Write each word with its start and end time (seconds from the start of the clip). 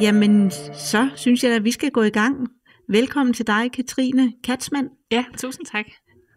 Jamen, 0.00 0.50
så 0.90 1.08
synes 1.16 1.44
jeg, 1.44 1.52
at 1.52 1.64
vi 1.64 1.70
skal 1.70 1.90
gå 1.90 2.02
i 2.02 2.10
gang. 2.10 2.48
Velkommen 2.88 3.32
til 3.32 3.46
dig, 3.46 3.70
Katrine 3.72 4.32
Katzmann. 4.44 4.88
Ja, 5.10 5.24
tusind 5.36 5.66
tak. 5.66 5.84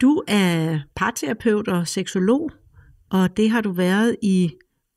Du 0.02 0.24
er 0.28 0.80
parterapeut 0.96 1.68
og 1.68 1.88
seksolog, 1.88 2.52
og 3.12 3.38
det 3.38 3.50
har 3.50 3.62
du 3.62 3.72
været 3.72 4.16
i 4.24 4.52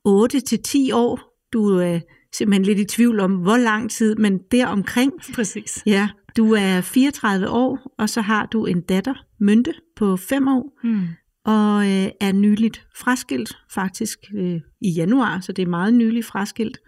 8-10 0.08 0.94
år. 0.94 1.20
Du 1.52 1.78
er 1.78 2.00
simpelthen 2.36 2.64
lidt 2.64 2.78
i 2.78 2.84
tvivl 2.84 3.20
om, 3.20 3.32
hvor 3.34 3.56
lang 3.56 3.90
tid, 3.90 4.16
men 4.16 4.38
deromkring. 4.50 5.12
Præcis. 5.34 5.82
Ja, 5.86 6.08
du 6.36 6.52
er 6.52 6.80
34 6.80 7.48
år, 7.48 7.94
og 7.98 8.08
så 8.08 8.20
har 8.20 8.46
du 8.46 8.66
en 8.66 8.80
datter, 8.80 9.14
Mynte, 9.40 9.74
på 9.96 10.16
5 10.16 10.48
år, 10.48 10.78
Hmm. 10.82 11.06
og 11.44 11.84
øh, 11.84 12.08
er 12.20 12.32
nyligt 12.32 12.86
fraskilt, 12.96 13.58
faktisk 13.74 14.18
øh, 14.34 14.60
i 14.80 14.90
januar, 14.90 15.40
så 15.40 15.52
det 15.52 15.62
er 15.62 15.66
meget 15.66 15.94
nyligt 15.94 16.26
fraskilt. 16.26 16.78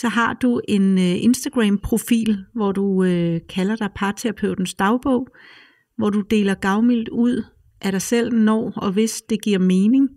Så 0.00 0.08
har 0.08 0.32
du 0.34 0.60
en 0.68 0.98
øh, 0.98 1.24
Instagram-profil, 1.24 2.44
hvor 2.54 2.72
du 2.72 3.04
øh, 3.04 3.40
kalder 3.48 3.76
dig 3.76 3.90
parterapeutens 3.94 4.74
dagbog, 4.74 5.28
hvor 5.96 6.10
du 6.10 6.20
deler 6.20 6.54
gavmildt 6.54 7.08
ud 7.08 7.44
af 7.80 7.92
dig 7.92 8.02
selv, 8.02 8.34
når 8.34 8.72
og 8.76 8.92
hvis 8.92 9.22
det 9.22 9.42
giver 9.42 9.58
mening, 9.58 10.08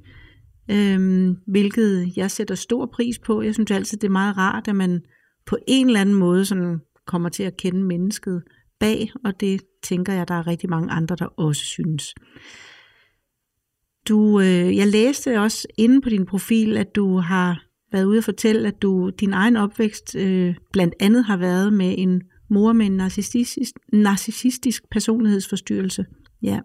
øhm, 0.71 1.35
hvilket 1.47 2.17
jeg 2.17 2.31
sætter 2.31 2.55
stor 2.55 2.85
pris 2.85 3.19
på. 3.19 3.41
Jeg 3.41 3.53
synes 3.53 3.71
altid, 3.71 3.97
det 3.97 4.07
er 4.07 4.11
meget 4.11 4.37
rart, 4.37 4.67
at 4.67 4.75
man 4.75 5.01
på 5.45 5.57
en 5.67 5.87
eller 5.87 6.01
anden 6.01 6.15
måde 6.15 6.45
sådan 6.45 6.79
kommer 7.07 7.29
til 7.29 7.43
at 7.43 7.57
kende 7.57 7.83
mennesket 7.83 8.43
bag, 8.79 9.11
og 9.25 9.39
det 9.39 9.61
tænker 9.83 10.13
jeg, 10.13 10.27
der 10.27 10.35
er 10.35 10.47
rigtig 10.47 10.69
mange 10.69 10.91
andre, 10.91 11.15
der 11.15 11.25
også 11.25 11.61
synes. 11.61 12.15
Du, 14.09 14.39
øh, 14.39 14.77
jeg 14.77 14.87
læste 14.87 15.39
også 15.39 15.67
inde 15.77 16.01
på 16.01 16.09
din 16.09 16.25
profil, 16.25 16.77
at 16.77 16.95
du 16.95 17.17
har 17.17 17.72
været 17.93 18.05
ude 18.05 18.17
og 18.17 18.23
fortælle, 18.23 18.67
at 18.67 18.81
du 18.81 19.09
din 19.09 19.33
egen 19.33 19.55
opvækst 19.55 20.15
øh, 20.15 20.55
blandt 20.71 20.93
andet 20.99 21.25
har 21.25 21.37
været 21.37 21.73
med 21.73 21.95
en 21.97 22.21
mor 22.49 22.73
med 22.73 22.85
en 22.85 22.91
narcissistisk, 22.91 23.71
narcissistisk 23.93 24.83
personlighedsforstyrrelse. 24.91 26.05
Ja. 26.43 26.59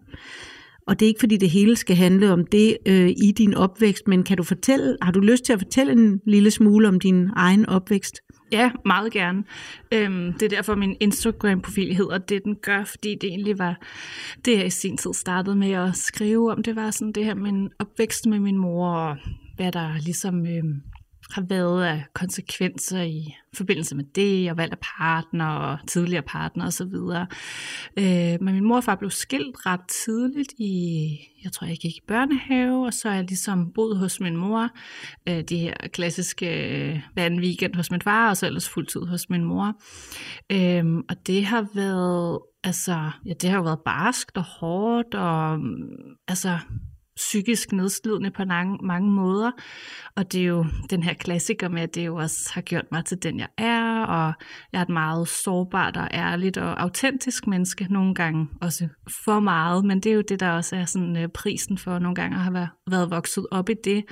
Og 0.87 1.01
det 1.01 1.07
er 1.07 1.09
ikke 1.09 1.21
fordi 1.21 1.37
det 1.37 1.51
hele 1.51 1.77
skal 1.77 1.97
handle 1.97 2.33
om 2.33 2.47
det 2.47 2.77
øh, 2.87 3.09
i 3.09 3.33
din 3.39 3.55
opvækst, 3.55 4.09
men 4.09 4.23
kan 4.23 4.37
du 4.37 4.43
fortælle, 4.43 4.97
har 5.03 5.13
du 5.13 5.21
lyst 5.21 5.45
til 5.45 5.53
at 5.53 5.59
fortælle 5.59 5.93
en 5.93 6.21
lille 6.27 6.51
smule 6.51 6.89
om 6.89 7.01
din 7.01 7.31
egen 7.37 7.67
opvækst? 7.67 8.21
Ja, 8.53 8.71
meget 8.85 9.13
gerne. 9.13 9.45
Øhm, 9.93 10.33
det 10.33 10.43
er 10.43 10.49
derfor, 10.49 10.75
min 10.75 10.97
Instagram-profil 11.01 11.95
hedder 11.95 12.19
det, 12.19 12.45
den 12.45 12.57
gør, 12.57 12.85
fordi 12.85 13.15
det 13.15 13.29
egentlig 13.29 13.59
var 13.59 13.81
det, 14.45 14.57
jeg 14.57 14.67
i 14.67 14.71
sin 14.71 14.97
tid 14.97 15.15
startede 15.15 15.57
med 15.57 15.71
at 15.71 15.97
skrive 15.97 16.53
om. 16.53 16.63
Det 16.63 16.77
var 16.77 16.91
sådan 16.91 17.13
det 17.13 17.25
her 17.25 17.35
med 17.35 17.51
en 17.51 17.71
opvækst 17.79 18.27
med 18.27 18.39
min 18.39 18.59
mor, 18.59 18.89
og 18.89 19.17
hvad 19.57 19.73
der 19.73 19.99
ligesom 20.05 20.47
øhm, 20.47 20.83
har 21.31 21.43
været 21.49 21.85
af 21.85 22.05
konsekvenser 22.15 23.03
i 23.03 23.35
forbindelse 23.55 23.97
med 23.97 24.05
det, 24.15 24.51
og 24.51 24.57
valg 24.57 24.73
af 24.73 24.79
partner, 24.99 25.47
og 25.47 25.79
tidligere 25.87 26.23
partner 26.23 26.67
osv. 26.67 26.95
Øh, 27.99 28.43
men 28.45 28.55
min 28.55 28.65
morfar 28.65 28.95
blev 28.95 29.11
skilt 29.11 29.67
ret 29.67 29.81
tidligt 29.89 30.53
i, 30.59 31.09
jeg 31.45 31.53
tror 31.53 31.67
jeg 31.67 31.77
gik 31.77 31.97
i 31.97 32.03
børnehave, 32.09 32.87
og 32.87 32.93
så 32.93 33.09
er 33.09 33.15
jeg 33.15 33.25
ligesom 33.25 33.73
boet 33.73 33.99
hos 33.99 34.21
min 34.21 34.37
mor, 34.37 34.69
øh, 35.29 35.43
de 35.43 35.59
her 35.59 35.75
klassiske 35.93 36.47
øh, 36.47 37.01
hver 37.15 37.27
en 37.27 37.41
weekend 37.41 37.75
hos 37.75 37.91
min 37.91 38.03
far, 38.03 38.29
og 38.29 38.37
så 38.37 38.47
ellers 38.47 38.69
fuldtid 38.69 39.01
hos 39.01 39.31
min 39.31 39.45
mor. 39.45 39.75
Øh, 40.53 40.85
og 41.09 41.27
det 41.27 41.45
har 41.45 41.67
været, 41.75 42.39
altså, 42.65 43.11
ja, 43.27 43.33
det 43.33 43.51
har 43.51 43.57
jo 43.57 43.63
været 43.63 43.81
barskt 43.85 44.37
og 44.37 44.45
hårdt, 44.45 45.15
og 45.15 45.61
mm, 45.61 45.89
altså, 46.29 46.59
psykisk 47.19 47.73
nedslidende 47.73 48.31
på 48.31 48.45
mange, 48.45 48.79
mange 48.83 49.11
måder. 49.11 49.51
Og 50.17 50.33
det 50.33 50.41
er 50.41 50.45
jo 50.47 50.67
den 50.91 51.03
her 51.03 51.15
klassiker 51.15 51.69
med, 51.69 51.83
at 51.83 51.95
det 51.95 52.07
jo 52.07 52.17
også 52.17 52.51
har 52.55 52.61
gjort 52.61 52.93
mig 52.93 53.05
til 53.05 53.23
den, 53.23 53.39
jeg 53.39 53.49
er, 53.59 54.05
og 54.05 54.33
jeg 54.73 54.79
er 54.79 54.83
et 54.83 54.89
meget 54.89 55.29
sårbart 55.29 55.97
og 55.97 56.09
ærligt 56.13 56.57
og 56.57 56.83
autentisk 56.83 57.47
menneske, 57.47 57.87
nogle 57.91 58.15
gange 58.15 58.49
også 58.61 58.89
for 59.25 59.41
meget, 59.41 59.85
men 59.85 60.01
det 60.01 60.13
er 60.13 60.17
jo 60.17 60.23
det, 60.29 60.41
der 60.41 60.51
også 60.51 60.77
er 60.77 60.85
sådan 60.85 61.17
øh, 61.17 61.29
prisen 61.29 61.79
for 61.79 61.99
nogle 61.99 62.15
gange 62.15 62.37
at 62.37 62.43
have 62.43 62.55
været, 62.55 62.71
været 62.91 63.11
vokset 63.11 63.47
op 63.51 63.69
i 63.69 63.75
det. 63.85 64.05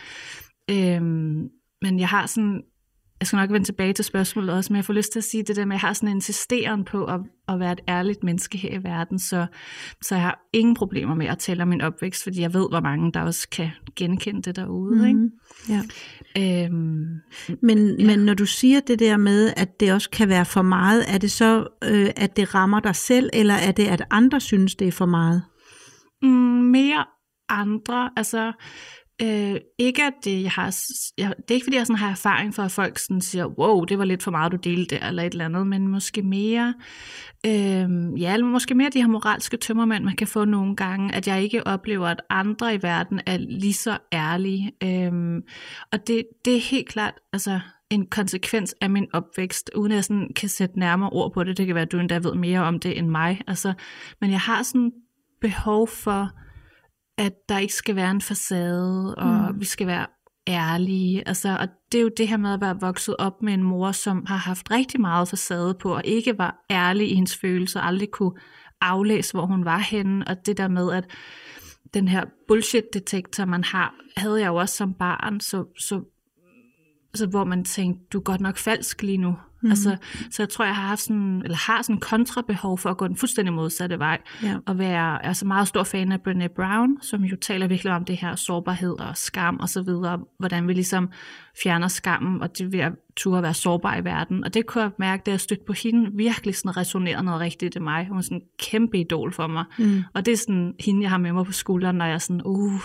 Øhm, 0.71 1.49
men 1.83 2.01
jeg 2.01 2.09
har 2.09 2.27
sådan 2.27 2.63
jeg 3.21 3.27
skal 3.27 3.37
nok 3.37 3.51
vende 3.51 3.67
tilbage 3.67 3.93
til 3.93 4.05
spørgsmålet 4.05 4.55
også, 4.55 4.73
men 4.73 4.77
jeg 4.77 4.85
får 4.85 4.93
lyst 4.93 5.13
til 5.13 5.21
at 5.21 5.25
sige 5.25 5.43
det 5.43 5.57
der 5.57 5.65
med, 5.65 5.77
at 5.77 5.83
jeg 5.83 5.89
har 5.89 5.93
sådan 5.93 6.09
en 6.09 6.17
insisteren 6.17 6.85
på 6.85 7.05
at, 7.05 7.21
at 7.49 7.61
være 7.61 7.73
et 7.73 7.81
ærligt 7.89 8.25
menneske 8.25 8.59
her 8.59 8.73
i 8.81 8.85
verden, 8.85 9.19
så, 9.19 9.47
så 10.03 10.15
jeg 10.15 10.23
har 10.23 10.41
ingen 10.53 10.75
problemer 10.75 11.15
med 11.15 11.27
at 11.27 11.39
tale 11.39 11.63
om 11.63 11.69
min 11.69 11.81
opvækst, 11.81 12.23
fordi 12.23 12.41
jeg 12.41 12.55
ved, 12.55 12.69
hvor 12.71 12.81
mange 12.81 13.13
der 13.13 13.21
også 13.21 13.49
kan 13.49 13.71
genkende 13.97 14.43
det 14.43 14.57
derude. 14.57 14.95
Mm-hmm. 14.95 15.31
Ikke? 15.69 15.85
Ja. 16.37 16.65
Øhm, 16.65 17.07
Men, 17.63 18.01
ja. 18.01 18.07
men 18.07 18.19
når 18.19 18.35
du 18.35 18.47
siger 18.47 18.81
det 18.81 18.99
der 18.99 19.17
med, 19.17 19.53
at 19.57 19.81
det 19.81 19.93
også 19.93 20.11
kan 20.11 20.29
være 20.29 20.45
for 20.45 20.63
meget, 20.63 21.05
er 21.15 21.19
det 21.19 21.31
så, 21.31 21.67
øh, 21.85 22.11
at 22.17 22.37
det 22.37 22.55
rammer 22.55 22.81
dig 22.81 22.97
selv, 22.97 23.31
eller 23.33 23.55
er 23.55 23.73
det, 23.73 23.87
at 23.87 24.03
andre 24.11 24.41
synes, 24.41 24.75
det 24.75 24.89
er 24.89 24.93
for 24.93 25.07
meget? 25.07 25.43
mm, 26.23 26.29
mere 26.63 27.05
andre, 27.49 28.11
altså 28.17 28.53
Øh, 29.23 29.57
ikke 29.79 30.03
at 30.03 30.13
det, 30.25 30.43
jeg 30.43 30.51
har, 30.51 30.77
jeg, 31.19 31.35
det 31.37 31.51
er 31.51 31.55
ikke 31.55 31.65
fordi, 31.65 31.77
jeg 31.77 31.87
sådan 31.87 31.99
har 31.99 32.11
erfaring 32.11 32.55
for, 32.55 32.63
at 32.63 32.71
folk 32.71 32.99
sådan 32.99 33.21
siger, 33.21 33.47
wow, 33.47 33.85
det 33.85 33.99
var 33.99 34.05
lidt 34.05 34.23
for 34.23 34.31
meget, 34.31 34.53
du 34.53 34.57
delte 34.57 34.97
der, 34.97 35.09
eller 35.09 35.23
et 35.23 35.33
eller 35.33 35.45
andet, 35.45 35.67
men 35.67 35.89
måske 35.89 36.23
mere, 36.23 36.75
øh, 37.47 38.21
ja, 38.21 38.33
eller 38.33 38.47
måske 38.47 38.75
mere 38.75 38.91
de 38.91 39.01
her 39.01 39.09
moralske 39.09 39.57
tømmermænd, 39.57 40.05
man 40.05 40.17
kan 40.17 40.27
få 40.27 40.45
nogle 40.45 40.77
gange, 40.77 41.15
at 41.15 41.29
jeg 41.29 41.43
ikke 41.43 41.67
oplever, 41.67 42.07
at 42.07 42.21
andre 42.31 42.75
i 42.75 42.83
verden 42.83 43.21
er 43.27 43.37
lige 43.37 43.75
så 43.75 43.99
ærlige. 44.13 44.73
Øh, 44.83 45.43
og 45.93 46.07
det, 46.07 46.27
det 46.45 46.57
er 46.57 46.61
helt 46.61 46.89
klart, 46.89 47.15
altså, 47.33 47.61
en 47.91 48.07
konsekvens 48.07 48.75
af 48.81 48.91
min 48.91 49.07
opvækst, 49.13 49.71
uden 49.77 49.93
at 49.93 49.97
jeg 49.97 50.05
sådan 50.05 50.33
kan 50.37 50.49
sætte 50.49 50.79
nærmere 50.79 51.11
ord 51.11 51.33
på 51.33 51.45
det. 51.45 51.57
Det 51.57 51.67
kan 51.67 51.75
være, 51.75 51.83
at 51.83 51.93
du 51.93 51.99
endda 51.99 52.19
ved 52.19 52.35
mere 52.35 52.61
om 52.61 52.81
det 52.81 52.99
end 52.99 53.09
mig. 53.09 53.41
Altså, 53.47 53.73
men 54.21 54.31
jeg 54.31 54.41
har 54.41 54.63
sådan 54.63 54.93
behov 55.41 55.89
for, 55.89 56.31
at 57.19 57.33
der 57.49 57.59
ikke 57.59 57.75
skal 57.75 57.97
være 57.97 58.11
en 58.11 58.21
facade, 58.21 59.15
og 59.15 59.55
mm. 59.55 59.61
vi 59.61 59.65
skal 59.65 59.87
være 59.87 60.07
ærlige. 60.49 61.29
Altså, 61.29 61.57
og 61.61 61.69
det 61.93 61.99
er 61.99 62.03
jo 62.03 62.11
det 62.17 62.29
her 62.29 62.37
med 62.37 62.53
at 62.53 62.61
være 62.61 62.81
vokset 62.81 63.17
op 63.19 63.43
med 63.43 63.55
en 63.55 63.63
mor, 63.63 63.93
som 63.93 64.27
har 64.27 64.37
haft 64.37 64.71
rigtig 64.71 65.01
meget 65.01 65.29
facade 65.29 65.75
på, 65.81 65.95
og 65.95 66.03
ikke 66.05 66.39
var 66.39 66.65
ærlig 66.71 67.11
i 67.11 67.15
hendes 67.15 67.37
følelser, 67.37 67.81
aldrig 67.81 68.11
kunne 68.11 68.33
aflæse, 68.81 69.33
hvor 69.33 69.47
hun 69.47 69.65
var 69.65 69.79
henne, 69.79 70.29
og 70.29 70.47
det 70.47 70.57
der 70.57 70.69
med, 70.69 70.93
at 70.93 71.05
den 71.95 72.09
her 72.09 72.25
bullshit-detektor, 72.49 73.45
man 73.45 73.65
har, 73.65 73.95
havde 74.17 74.41
jeg 74.41 74.49
jo 74.49 74.55
også 74.55 74.77
som 74.77 74.95
barn, 74.95 75.41
så, 75.41 75.65
så, 75.79 76.03
så 77.15 77.27
hvor 77.27 77.45
man 77.45 77.65
tænkte, 77.65 78.07
du 78.13 78.19
er 78.19 78.23
godt 78.23 78.41
nok 78.41 78.57
falsk 78.57 79.03
lige 79.03 79.19
nu. 79.19 79.37
Mm. 79.67 79.71
Altså, 79.71 79.97
så 80.31 80.43
jeg 80.43 80.49
tror, 80.49 80.65
jeg 80.65 80.75
har 80.77 80.89
haft 80.89 81.01
sådan, 81.01 81.43
eller 81.45 81.57
har 81.57 81.83
sådan 81.83 82.01
kontrabehov 82.01 82.79
for 82.79 82.91
at 82.91 82.97
gå 82.97 83.09
den 83.09 83.17
fuldstændig 83.17 83.55
modsatte 83.55 83.99
vej. 83.99 84.19
Ja. 84.43 84.57
Og 84.67 84.79
være 84.79 85.27
altså 85.27 85.47
meget 85.47 85.69
stor 85.69 85.85
fan 85.85 86.13
af 86.13 86.19
Brené 86.29 86.47
Brown, 86.47 87.03
som 87.03 87.25
jo 87.25 87.37
taler 87.37 87.67
virkelig 87.67 87.93
om 87.93 88.05
det 88.05 88.17
her 88.17 88.37
sårbarhed 88.37 89.01
og 89.01 89.17
skam 89.17 89.57
og 89.61 89.69
så 89.69 89.83
videre. 89.83 90.21
Hvordan 90.39 90.69
vi 90.69 90.73
ligesom 90.73 91.11
fjerner 91.63 91.89
skammen, 91.89 92.43
og 92.43 92.59
det 92.59 92.73
ved 92.73 92.81
at 92.81 92.93
turde 93.17 93.43
være 93.43 93.55
sårbar 93.55 93.97
i 93.97 94.05
verden. 94.05 94.45
Og 94.45 94.55
det 94.55 94.67
kunne 94.67 94.83
jeg 94.83 94.91
mærke, 94.99 95.23
da 95.27 95.31
jeg 95.31 95.41
stødte 95.41 95.65
på 95.67 95.73
hende, 95.73 96.11
virkelig 96.15 96.55
sådan 96.55 96.77
resonerede 96.77 97.25
noget 97.25 97.41
rigtigt 97.41 97.77
i 97.77 97.79
mig. 97.79 98.07
Hun 98.09 98.19
er 98.19 98.23
sådan 98.23 98.37
en 98.37 98.43
kæmpe 98.59 98.99
idol 98.99 99.33
for 99.33 99.47
mig. 99.47 99.65
Mm. 99.79 100.03
Og 100.15 100.27
det 100.27 100.33
er 100.33 100.37
sådan 100.37 100.75
hende, 100.81 101.03
jeg 101.03 101.11
har 101.11 101.19
med 101.19 101.33
mig 101.33 101.47
på 101.47 101.53
skulderen, 101.53 101.97
når 101.97 102.05
jeg 102.05 102.15
er 102.15 102.19
sådan, 102.19 102.43
uh, 102.45 102.81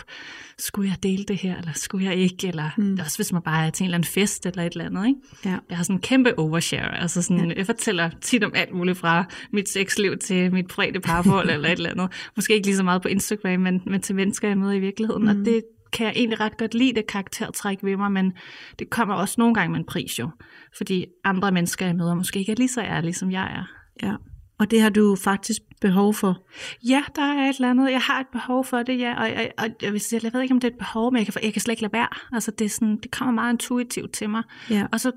skulle 0.58 0.90
jeg 0.90 1.04
dele 1.04 1.24
det 1.24 1.38
her, 1.38 1.58
eller 1.58 1.72
skulle 1.74 2.06
jeg 2.06 2.16
ikke? 2.16 2.48
Eller 2.48 2.70
mm. 2.78 2.98
også 3.02 3.18
hvis 3.18 3.34
man 3.34 3.42
bare 3.42 3.66
er 3.66 3.70
til 3.70 3.84
en 3.84 3.86
eller 3.86 3.98
anden 3.98 4.10
fest 4.10 4.46
eller 4.46 4.64
et 4.64 4.72
eller 4.72 4.86
andet. 4.86 5.08
Ikke? 5.08 5.20
Ja. 5.46 5.58
Jeg 5.70 5.78
har 5.78 5.84
sådan 5.84 5.96
en 5.96 6.02
kæmpe 6.02 6.40
overshare. 6.40 7.02
Altså 7.02 7.22
sådan, 7.22 7.50
ja. 7.50 7.54
Jeg 7.58 7.66
fortæller 7.66 8.10
tit 8.22 8.44
om 8.44 8.52
alt 8.56 8.74
muligt 8.74 8.98
fra 8.98 9.26
mit 9.52 9.70
sexliv 9.70 10.18
til 10.18 10.54
mit 10.54 10.68
private 10.68 11.00
parforhold 11.00 11.50
eller 11.54 11.70
et 11.70 11.78
eller 11.78 11.90
andet. 11.90 12.12
Måske 12.36 12.54
ikke 12.54 12.68
lige 12.68 12.78
så 12.78 12.84
meget 12.84 13.02
på 13.02 13.08
Instagram, 13.08 13.60
men, 13.60 13.82
men 13.86 14.02
til 14.02 14.16
mennesker, 14.16 14.48
jeg 14.48 14.58
møder 14.58 14.74
i 14.74 14.80
virkeligheden. 14.80 15.24
Mm. 15.24 15.30
Og 15.30 15.36
det 15.46 15.64
kan 15.94 16.06
jeg 16.06 16.14
egentlig 16.16 16.40
ret 16.40 16.58
godt 16.58 16.74
lide, 16.74 16.94
det 16.94 17.08
karaktertræk 17.08 17.78
ved 17.84 17.98
mig, 17.98 18.12
men 18.12 18.34
det 18.80 18.90
kommer 18.90 19.16
også 19.16 19.36
nogle 19.38 19.54
gange 19.54 19.72
med 19.72 19.80
en 19.80 19.86
pris 19.86 20.20
jo. 20.20 20.30
Fordi 20.78 21.06
andre 21.24 21.52
mennesker, 21.52 21.86
jeg 21.86 21.96
møder, 21.96 22.14
måske 22.14 22.40
ikke 22.40 22.52
er 22.52 22.56
lige 22.56 22.70
så 22.70 22.82
ærlige, 22.82 23.14
som 23.14 23.32
jeg 23.32 23.44
er. 23.44 23.64
Ja 24.08 24.16
og 24.62 24.72
det 24.72 24.82
har 24.82 24.90
du 24.90 25.16
faktisk 25.16 25.62
behov 25.82 26.14
for. 26.14 26.44
Ja, 26.90 27.04
der 27.16 27.22
er 27.22 27.50
et 27.50 27.56
eller 27.56 27.70
andet. 27.70 27.92
Jeg 27.92 28.02
har 28.02 28.20
et 28.20 28.28
behov 28.32 28.66
for 28.66 28.84
det, 28.84 29.00
ja. 29.00 29.14
Og, 29.22 29.30
og, 29.38 29.44
og 29.58 29.70
jeg, 29.82 29.94
vil 29.94 30.02
sige, 30.02 30.20
jeg 30.24 30.34
ved 30.34 30.42
ikke, 30.42 30.54
om 30.54 30.60
det 30.60 30.68
er 30.68 30.72
et 30.72 30.78
behov, 30.78 31.12
men 31.14 31.18
jeg 31.18 31.34
kan, 31.34 31.44
jeg 31.44 31.54
kan 31.54 31.62
slet 31.62 31.72
ikke 31.72 31.82
lade 31.82 31.94
være. 31.94 32.08
Altså, 32.32 32.52
det, 32.52 32.66
er 32.66 32.70
sådan, 32.70 32.98
det 33.04 33.12
kommer 33.12 33.32
meget 33.34 33.54
intuitivt 33.54 34.14
til 34.14 34.30
mig. 34.30 34.44
Ja. 34.70 34.86
Og 34.92 35.00
så, 35.00 35.12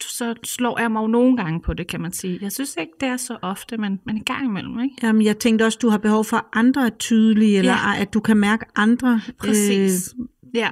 så 0.00 0.34
slår 0.44 0.80
jeg 0.80 0.90
mig 0.92 1.02
jo 1.02 1.06
nogle 1.06 1.36
gange 1.36 1.60
på 1.60 1.72
det, 1.74 1.86
kan 1.86 2.00
man 2.00 2.12
sige. 2.12 2.38
Jeg 2.42 2.52
synes 2.52 2.76
ikke, 2.80 2.92
det 3.00 3.08
er 3.08 3.16
så 3.16 3.36
ofte, 3.42 3.78
men, 3.78 4.00
men 4.06 4.16
en 4.16 4.24
gang 4.24 4.44
imellem. 4.44 4.80
Ikke? 4.80 4.94
Jamen, 5.02 5.22
jeg 5.22 5.38
tænkte 5.38 5.64
også, 5.64 5.78
du 5.82 5.88
har 5.88 5.98
behov 5.98 6.24
for, 6.24 6.36
at 6.36 6.44
andre 6.52 6.86
er 6.86 6.90
tydelige, 6.98 7.58
eller 7.58 7.72
Ja. 7.72 8.00
at 8.00 8.14
du 8.14 8.20
kan 8.20 8.36
mærke 8.36 8.64
andre. 8.76 9.20
Præcis. 9.38 10.14
Øh... 10.18 10.26
Ja, 10.54 10.70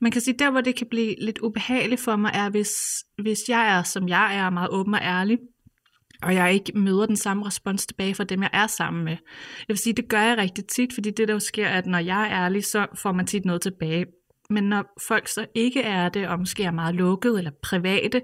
man 0.00 0.12
kan 0.12 0.20
sige, 0.20 0.34
der 0.38 0.50
hvor 0.50 0.60
det 0.60 0.74
kan 0.74 0.86
blive 0.90 1.14
lidt 1.20 1.38
ubehageligt 1.38 2.00
for 2.00 2.16
mig, 2.16 2.30
er 2.34 2.50
hvis, 2.50 2.70
hvis 3.22 3.38
jeg 3.48 3.78
er, 3.78 3.82
som 3.82 4.08
jeg 4.08 4.36
er, 4.36 4.50
meget 4.50 4.68
åben 4.70 4.94
og 4.94 5.00
ærlig, 5.02 5.38
og 6.22 6.34
jeg 6.34 6.54
ikke 6.54 6.72
møder 6.74 7.06
den 7.06 7.16
samme 7.16 7.46
respons 7.46 7.86
tilbage 7.86 8.14
fra 8.14 8.24
dem, 8.24 8.42
jeg 8.42 8.50
er 8.52 8.66
sammen 8.66 9.04
med. 9.04 9.16
Jeg 9.58 9.68
vil 9.68 9.78
sige, 9.78 9.92
det 9.92 10.08
gør 10.08 10.20
jeg 10.20 10.38
rigtig 10.38 10.66
tit, 10.66 10.94
fordi 10.94 11.10
det 11.10 11.28
der 11.28 11.34
jo 11.34 11.40
sker, 11.40 11.68
at 11.68 11.86
når 11.86 11.98
jeg 11.98 12.22
er 12.22 12.44
ærlig, 12.44 12.64
så 12.64 12.86
får 12.94 13.12
man 13.12 13.26
tit 13.26 13.44
noget 13.44 13.62
tilbage. 13.62 14.06
Men 14.50 14.64
når 14.64 14.84
folk 15.08 15.28
så 15.28 15.46
ikke 15.54 15.82
er 15.82 16.08
det, 16.08 16.28
og 16.28 16.38
måske 16.38 16.64
er 16.64 16.70
meget 16.70 16.94
lukket 16.94 17.38
eller 17.38 17.50
private, 17.62 18.22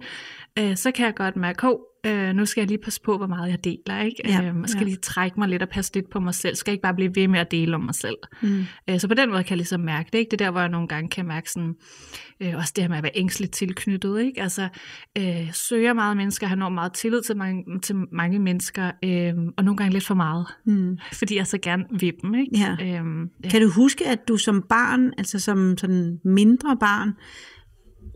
øh, 0.59 0.77
så 0.77 0.91
kan 0.91 1.07
jeg 1.07 1.15
godt 1.15 1.37
mærke, 1.37 1.67
at 1.67 1.77
øh, 2.07 2.35
nu 2.35 2.47
skal 2.47 2.61
jeg 2.61 2.69
lige 2.69 2.79
passe 2.79 3.01
på, 3.05 3.17
hvor 3.17 3.27
meget 3.27 3.51
jeg 3.51 3.65
deler. 3.65 4.01
Ikke? 4.01 4.23
Ja, 4.25 4.39
øh, 4.39 4.45
jeg 4.45 4.55
skal 4.67 4.81
ja. 4.81 4.85
lige 4.85 4.97
trække 4.97 5.41
mig 5.41 5.49
lidt 5.49 5.63
og 5.63 5.69
passe 5.69 5.95
lidt 5.95 6.11
på 6.11 6.21
mig 6.21 6.35
selv. 6.35 6.51
Jeg 6.51 6.57
skal 6.57 6.73
ikke 6.73 6.83
bare 6.83 6.95
blive 6.95 7.11
ved 7.15 7.29
med 7.29 7.41
at 7.41 7.51
dele 7.51 7.75
om 7.75 7.81
mig 7.81 7.95
selv. 7.95 8.17
Mm. 8.43 8.65
Øh, 8.91 9.01
Så 9.01 9.09
på 9.09 9.15
den 9.15 9.31
måde 9.31 9.45
kan 9.45 9.51
jeg 9.51 9.57
ligesom 9.57 9.81
mærke 9.81 10.09
det. 10.13 10.19
Ikke? 10.19 10.31
Det 10.31 10.41
er 10.41 10.45
der, 10.45 10.51
hvor 10.51 10.61
jeg 10.61 10.69
nogle 10.69 10.89
gange 10.89 11.09
kan 11.09 11.27
mærke 11.27 11.51
sådan, 11.51 11.75
øh, 12.41 12.57
også 12.57 12.73
det 12.77 12.85
her 12.85 12.89
med 12.89 12.97
at 12.97 13.03
være 13.03 13.13
ængstligt 13.15 13.53
tilknyttet. 13.53 14.21
Ikke? 14.21 14.43
Altså, 14.43 14.69
øh, 15.19 15.53
søger 15.53 15.93
meget 15.93 16.17
mennesker, 16.17 16.47
har 16.47 16.57
enormt 16.57 16.75
meget 16.75 16.93
tillid 16.93 17.23
til 17.23 17.37
mange, 17.37 17.81
til 17.83 17.97
mange 18.13 18.39
mennesker, 18.39 18.91
øh, 19.05 19.35
og 19.57 19.65
nogle 19.65 19.77
gange 19.77 19.93
lidt 19.93 20.07
for 20.07 20.15
meget, 20.15 20.47
Mm. 20.67 20.99
fordi 21.19 21.37
jeg 21.37 21.47
så 21.47 21.59
gerne 21.59 21.85
vil 21.91 22.13
dem. 22.23 22.35
Ikke? 22.35 22.59
Ja. 22.59 22.99
Øhm, 22.99 23.29
ja. 23.45 23.49
Kan 23.49 23.63
du 23.63 23.71
huske, 23.71 24.07
at 24.09 24.19
du 24.29 24.37
som 24.37 24.65
barn, 24.69 25.13
altså 25.19 25.39
som 25.39 25.79
sådan 25.79 26.19
mindre 26.25 26.77
barn, 26.81 27.13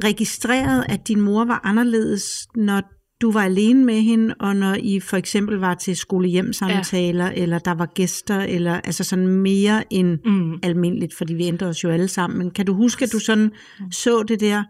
registrerede, 0.04 0.84
at 0.88 1.08
din 1.08 1.20
mor 1.20 1.44
var 1.44 1.60
anderledes, 1.64 2.48
når 2.56 2.82
du 3.20 3.30
var 3.32 3.42
alene 3.42 3.84
med 3.84 4.00
hende, 4.00 4.34
og 4.40 4.56
når 4.56 4.74
I 4.74 5.00
for 5.00 5.16
eksempel 5.16 5.58
var 5.58 5.74
til 5.74 5.96
skolehjemsamtaler, 5.96 7.26
ja. 7.26 7.32
eller 7.32 7.58
der 7.58 7.74
var 7.74 7.86
gæster, 7.86 8.40
eller 8.40 8.80
altså 8.80 9.04
sådan 9.04 9.26
mere 9.28 9.92
end 9.92 10.18
Mm. 10.24 10.58
almindeligt, 10.62 11.14
fordi 11.14 11.34
vi 11.34 11.44
ændrer 11.44 11.68
os 11.68 11.84
jo 11.84 11.90
alle 11.90 12.08
sammen. 12.08 12.38
Men 12.38 12.50
kan 12.50 12.66
du 12.66 12.74
huske, 12.74 13.04
at 13.04 13.12
du 13.12 13.18
sådan 13.18 13.52
så 13.90 14.22
det 14.22 14.40
der, 14.40 14.64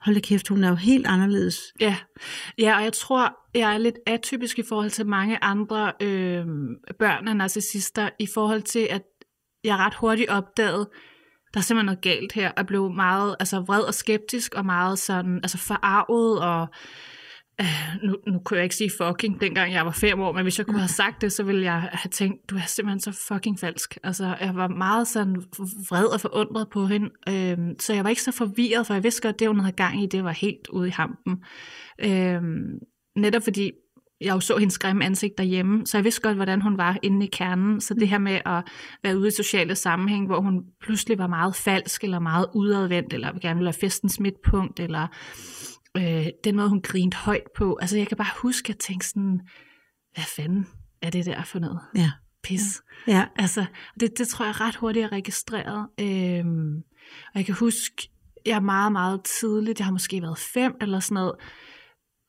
hold 0.00 0.14
da 0.14 0.20
kæft, 0.20 0.48
hun 0.48 0.64
er 0.64 0.68
jo 0.68 0.74
helt 0.74 1.06
anderledes. 1.06 1.60
Ja. 1.80 1.96
ja, 2.58 2.76
og 2.76 2.84
jeg 2.84 2.92
tror, 2.92 3.36
jeg 3.54 3.74
er 3.74 3.78
lidt 3.78 3.98
atypisk 4.06 4.58
i 4.58 4.62
forhold 4.68 4.90
til 4.90 5.06
mange 5.06 5.44
andre 5.44 5.92
øh, 6.02 6.44
børn 6.98 7.28
af 7.28 7.36
narcissister, 7.36 8.08
i 8.18 8.26
forhold 8.34 8.62
til, 8.62 8.86
at 8.90 9.02
jeg 9.64 9.76
ret 9.76 9.94
hurtigt 9.94 10.30
opdagede, 10.30 10.88
der 11.54 11.60
er 11.60 11.64
simpelthen 11.64 11.86
noget 11.86 12.00
galt 12.00 12.32
her, 12.32 12.50
og 12.56 12.66
blev 12.66 12.90
meget 12.90 13.36
altså, 13.40 13.60
vred 13.60 13.80
og 13.80 13.94
skeptisk, 13.94 14.54
og 14.54 14.66
meget 14.66 14.98
sådan, 14.98 15.36
altså 15.36 15.58
forarvet, 15.58 16.40
og 16.40 16.66
nu, 18.02 18.16
nu 18.26 18.38
kunne 18.38 18.56
jeg 18.56 18.64
ikke 18.64 18.76
sige 18.76 18.90
fucking, 18.98 19.40
dengang 19.40 19.72
jeg 19.72 19.86
var 19.86 19.92
fem 19.92 20.20
år, 20.20 20.32
men 20.32 20.42
hvis 20.42 20.58
jeg 20.58 20.66
kunne 20.66 20.78
have 20.78 20.88
sagt 20.88 21.20
det, 21.20 21.32
så 21.32 21.42
ville 21.42 21.62
jeg 21.62 21.88
have 21.92 22.10
tænkt, 22.10 22.50
du 22.50 22.56
er 22.56 22.66
simpelthen 22.66 23.00
så 23.00 23.26
fucking 23.28 23.58
falsk. 23.58 23.98
Altså, 24.04 24.36
jeg 24.40 24.54
var 24.54 24.68
meget 24.68 25.08
sådan 25.08 25.36
vred 25.90 26.06
og 26.06 26.20
forundret 26.20 26.68
på 26.68 26.86
hende, 26.86 27.10
øh, 27.28 27.58
så 27.78 27.94
jeg 27.94 28.04
var 28.04 28.10
ikke 28.10 28.22
så 28.22 28.32
forvirret, 28.32 28.86
for 28.86 28.94
jeg 28.94 29.02
vidste 29.02 29.22
godt, 29.22 29.38
det 29.38 29.48
hun 29.48 29.60
havde 29.60 29.76
gang 29.76 30.02
i, 30.02 30.06
det 30.06 30.24
var 30.24 30.32
helt 30.32 30.68
ude 30.68 30.88
i 30.88 30.90
hampen. 30.90 31.44
Øh, 31.98 32.42
netop 33.16 33.42
fordi 33.42 33.72
jeg 34.20 34.34
jo 34.34 34.40
så 34.40 34.56
hendes 34.56 34.78
grimme 34.78 35.04
ansigt 35.04 35.38
derhjemme, 35.38 35.86
så 35.86 35.98
jeg 35.98 36.04
vidste 36.04 36.22
godt, 36.22 36.36
hvordan 36.36 36.60
hun 36.60 36.78
var 36.78 36.98
inde 37.02 37.26
i 37.26 37.28
kernen. 37.32 37.80
Så 37.80 37.94
det 37.94 38.08
her 38.08 38.18
med 38.18 38.40
at 38.46 38.62
være 39.02 39.18
ude 39.18 39.28
i 39.28 39.30
sociale 39.30 39.74
sammenhæng, 39.74 40.26
hvor 40.26 40.40
hun 40.40 40.64
pludselig 40.80 41.18
var 41.18 41.26
meget 41.26 41.56
falsk, 41.56 42.04
eller 42.04 42.18
meget 42.18 42.46
udadvendt, 42.54 43.12
eller 43.12 43.38
gerne 43.38 43.54
ville 43.54 43.66
være 43.66 43.80
festens 43.80 44.20
midtpunkt, 44.20 44.80
eller 44.80 45.06
øh, 45.98 46.26
den 46.44 46.56
måde, 46.56 46.68
hun 46.68 46.82
grinte 46.82 47.16
højt 47.16 47.46
på. 47.56 47.78
Altså 47.80 47.98
jeg 47.98 48.08
kan 48.08 48.16
bare 48.16 48.40
huske, 48.42 48.66
at 48.66 48.68
jeg 48.68 48.78
tænkte 48.78 49.08
sådan, 49.08 49.40
hvad 50.14 50.24
fanden 50.36 50.66
er 51.02 51.10
det 51.10 51.26
der 51.26 51.44
for 51.44 51.58
noget? 51.58 51.80
Ja. 51.94 52.10
Pis. 52.42 52.82
Ja. 53.06 53.24
Altså, 53.36 53.64
det, 54.00 54.18
det 54.18 54.28
tror 54.28 54.44
jeg 54.44 54.60
ret 54.60 54.76
hurtigt 54.76 55.04
er 55.04 55.12
registreret. 55.12 55.88
Øhm, 56.00 56.76
og 57.34 57.34
jeg 57.34 57.46
kan 57.46 57.54
huske, 57.54 58.10
jeg 58.46 58.56
er 58.56 58.60
meget, 58.60 58.92
meget 58.92 59.20
tidligt, 59.24 59.78
jeg 59.78 59.86
har 59.86 59.92
måske 59.92 60.22
været 60.22 60.38
fem 60.38 60.74
eller 60.80 61.00
sådan 61.00 61.14
noget, 61.14 61.32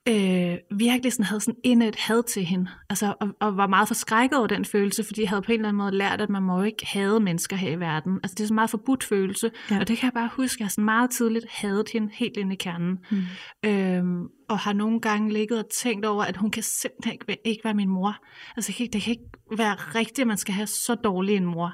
øh, 0.08 0.58
virkelig 0.80 1.14
sådan 1.14 1.26
havde 1.26 1.42
sådan 1.42 1.60
ind 1.64 1.84
et 1.84 1.96
had 1.96 2.24
til 2.24 2.46
hende, 2.46 2.68
altså, 2.90 3.14
og, 3.22 3.28
og 3.42 3.58
var 3.58 3.68
meget 3.68 3.88
forskrækket 3.88 4.38
over 4.38 4.48
den 4.48 4.66
følelse, 4.66 5.04
fordi 5.04 5.22
jeg 5.22 5.30
havde 5.30 5.42
på 5.42 5.52
en 5.52 5.60
eller 5.60 5.70
anden 5.70 5.78
måde 5.78 5.92
lært, 5.92 6.22
at 6.22 6.30
man 6.30 6.44
må 6.44 6.64
ikke 6.64 6.86
hade 6.88 7.20
mennesker 7.20 7.56
her 7.56 7.72
i 7.72 7.80
verden. 7.80 8.20
Altså 8.24 8.36
det 8.38 8.44
er 8.44 8.48
en 8.50 8.56
meget 8.56 8.70
forbudt 8.70 9.04
følelse, 9.04 9.52
Ja. 9.72 9.80
og 9.80 9.88
det 9.88 9.98
kan 9.98 10.06
jeg 10.06 10.14
bare 10.14 10.30
huske, 10.34 10.62
at 10.62 10.64
jeg 10.64 10.72
sådan 10.72 10.86
meget 10.86 11.10
tidligt 11.10 11.46
hadet 11.50 11.90
hende 11.94 12.10
helt 12.14 12.38
inde 12.38 12.54
i 12.54 12.58
kernen. 12.58 13.00
Mm. 13.12 13.18
Øhm, 13.66 14.28
og 14.50 14.60
har 14.60 14.74
nogle 14.74 15.02
gange 15.02 15.34
ligget 15.34 15.60
og 15.60 15.66
tænkt 15.70 16.06
over, 16.06 16.24
at 16.24 16.38
hun 16.38 16.52
kan 16.52 16.64
simpelthen 16.64 17.14
ikke, 17.14 17.28
være- 17.28 17.38
ikke 17.46 17.62
være 17.64 17.74
min 17.74 17.90
mor. 17.90 18.16
Altså 18.56 18.68
det 18.68 18.76
kan, 18.76 18.84
ikke- 18.84 18.94
det 18.94 19.02
kan 19.02 19.12
ikke 19.12 19.24
være 19.58 19.74
rigtigt, 19.76 20.20
at 20.20 20.28
man 20.28 20.38
skal 20.38 20.54
have 20.54 20.68
så 20.68 20.96
dårlig 20.96 21.36
en 21.36 21.46
mor. 21.46 21.74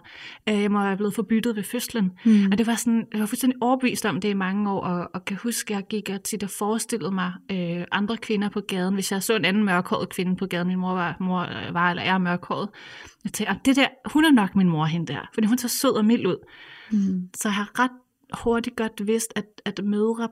Øh, 0.50 0.62
jeg 0.62 0.72
må 0.72 0.80
være 0.84 0.98
blevet 0.98 1.14
forbyttet 1.16 1.56
ved 1.56 1.64
fødslen. 1.64 2.12
Mm. 2.26 2.46
Og 2.52 2.58
det 2.58 2.68
var 2.68 2.76
sådan, 2.76 3.06
jeg 3.14 3.20
var 3.20 3.26
fuldstændig 3.26 3.58
overbevist 3.62 4.06
om 4.06 4.22
det 4.22 4.30
i 4.30 4.34
mange 4.34 4.72
år, 4.72 4.82
og, 4.82 5.10
og 5.14 5.26
kan 5.26 5.38
huske, 5.38 5.74
at 5.74 5.76
jeg 5.80 5.88
gik 5.90 6.10
og 6.10 6.24
tit 6.24 6.44
og 6.44 6.50
forestillede 6.50 7.12
mig 7.12 7.34
øh, 7.52 7.86
andre 7.92 8.18
kvinder 8.18 8.50
på 8.50 8.62
gaden. 8.68 8.94
Hvis 8.94 9.12
jeg 9.12 9.24
så 9.24 9.36
en 9.36 9.46
anden 9.46 9.64
mørkhåret 9.64 10.10
kvinde 10.10 10.36
på 10.36 10.46
gaden, 10.46 10.68
min 10.68 10.80
mor 10.80 10.94
var, 10.94 11.18
mor 11.20 11.40
øh, 11.42 11.74
var 11.74 11.90
eller 11.90 12.04
er 12.04 12.18
mørkhåret, 12.18 12.70
jeg 13.24 13.34
tænkte, 13.34 13.52
"Ah, 13.52 13.58
det 13.66 13.76
der, 13.76 13.88
hun 14.06 14.26
er 14.26 14.32
nok 14.32 14.56
min 14.56 14.70
mor, 14.70 14.86
hende 14.86 15.14
der, 15.14 15.20
fordi 15.34 15.48
hun 15.48 15.58
ser 15.58 15.68
sød 15.68 15.92
og 15.98 16.06
mild 16.06 16.26
ud. 16.28 16.38
Mm. 16.92 17.30
Så 17.38 17.48
jeg 17.48 17.54
har 17.56 17.80
ret 17.80 17.92
hurtigt 18.44 18.76
godt 18.76 19.08
vidst, 19.08 19.34
at, 19.36 19.46
at 19.66 19.80
mødre 19.84 20.30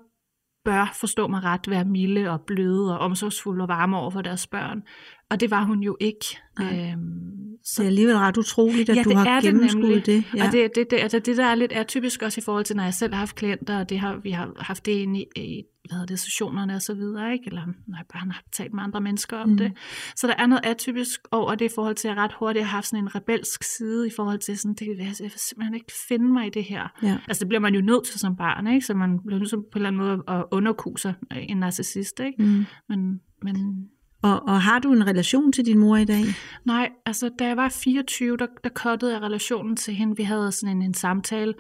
bør 0.66 0.98
forstå 1.00 1.28
mig 1.28 1.44
ret, 1.44 1.70
være 1.70 1.86
milde 1.86 2.30
og 2.30 2.42
bløde 2.42 2.94
og 2.94 3.00
omsorgsfulde 3.00 3.62
og 3.62 3.68
varme 3.68 3.98
over 3.98 4.10
for 4.10 4.22
deres 4.22 4.48
børn. 4.48 4.84
Og 5.30 5.40
det 5.40 5.52
var 5.52 5.64
hun 5.64 5.80
jo 5.80 5.98
ikke. 6.00 6.26
Nej. 6.60 6.92
Øhm, 6.92 7.53
Så 7.66 7.74
det 7.78 7.84
er 7.84 7.88
alligevel 7.88 8.18
ret 8.18 8.38
utroligt, 8.38 8.90
at 8.90 8.96
Ja, 8.98 9.04
du 9.04 9.16
har 9.16 9.26
er 9.26 9.40
det 9.40 10.06
det. 10.06 10.24
Ja. 10.36 10.46
Og 10.46 10.52
det, 10.52 10.72
det, 10.76 10.92
det, 10.92 10.98
altså 10.98 11.20
det, 11.20 11.38
der 11.38 11.46
er 11.46 11.56
lidt 11.56 11.72
atypisk 11.72 12.22
også 12.22 12.42
i 12.42 12.44
forhold 12.44 12.66
til, 12.66 12.76
når 12.76 12.84
jeg 12.84 12.94
selv 12.94 13.14
har 13.14 13.20
haft 13.20 13.36
klienter, 13.36 13.80
og 13.80 13.90
det 13.90 14.00
har, 14.00 14.16
vi 14.24 14.32
har 14.32 14.52
haft 14.60 14.86
det 14.86 14.92
inde 14.92 15.20
i, 15.20 15.26
i 15.36 15.64
hvad 15.90 15.94
hedder 15.96 16.06
det, 16.06 16.20
sessionerne 16.20 16.76
og 16.76 16.82
så 16.82 16.94
videre, 16.94 17.34
ikke? 17.34 17.44
eller 17.48 17.66
når 17.66 17.98
jeg 17.98 18.06
bare 18.14 18.32
har 18.32 18.44
talt 18.52 18.74
med 18.74 18.84
andre 18.84 19.02
mennesker 19.02 19.38
om 19.38 19.50
Mm. 19.50 19.58
det. 19.58 19.72
Så 20.16 20.28
der 20.28 20.34
er 20.38 20.46
noget 20.46 20.62
atypisk 20.66 21.20
over 21.32 21.56
det 21.56 21.66
i 21.66 21.74
forhold 21.76 21.96
til, 21.96 22.08
at 22.08 22.16
jeg 22.16 22.24
ret 22.24 22.34
hurtigt 22.40 22.66
har 22.66 22.72
haft 22.72 22.88
sådan 22.88 23.04
en 23.04 23.16
rebelsk 23.16 23.64
side 23.78 24.08
i 24.08 24.12
forhold 24.16 24.40
til, 24.40 24.58
sådan, 24.58 24.74
det, 24.76 24.88
jeg, 24.88 24.98
jeg 24.98 25.16
vil 25.20 25.32
simpelthen 25.50 25.74
ikke 25.74 25.94
finde 26.08 26.26
mig 26.34 26.48
i 26.48 26.50
det 26.50 26.64
her. 26.64 26.88
Ja. 27.04 27.18
Altså 27.28 27.40
det 27.40 27.48
bliver 27.48 27.62
man 27.62 27.76
jo 27.76 27.82
nødt 27.82 28.06
til 28.06 28.20
som 28.20 28.36
barn, 28.36 28.68
ikke? 28.68 28.86
så 28.86 28.94
man 28.94 29.20
bliver 29.26 29.40
nødt 29.40 29.50
til 29.50 29.58
på 29.58 29.64
en 29.64 29.86
eller 29.86 29.88
anden 29.88 30.02
måde 30.02 30.24
at 30.28 30.46
underkuse 30.52 31.16
en 31.32 31.58
narcissist. 31.58 32.20
Ikke? 32.20 32.44
Mm. 32.44 32.66
Men, 32.90 33.20
men 33.42 33.88
og, 34.24 34.44
og 34.48 34.62
har 34.62 34.80
du 34.80 34.94
en 34.94 35.08
relation 35.08 35.52
til 35.52 35.66
din 35.66 35.78
mor 35.78 35.98
i 35.98 36.06
dag? 36.06 36.24
Nej, 36.66 36.90
altså 37.06 37.30
da 37.40 37.48
jeg 37.48 37.58
var 37.58 37.70
24, 37.70 38.38
der, 38.38 38.48
der 38.64 38.70
kottede 38.70 39.14
jeg 39.14 39.22
relationen 39.22 39.76
til 39.76 39.94
hende. 39.94 40.18
Vi 40.18 40.24
havde 40.24 40.52
sådan 40.52 40.78
en, 40.78 40.82
en 40.82 40.94
samtale, 40.94 41.54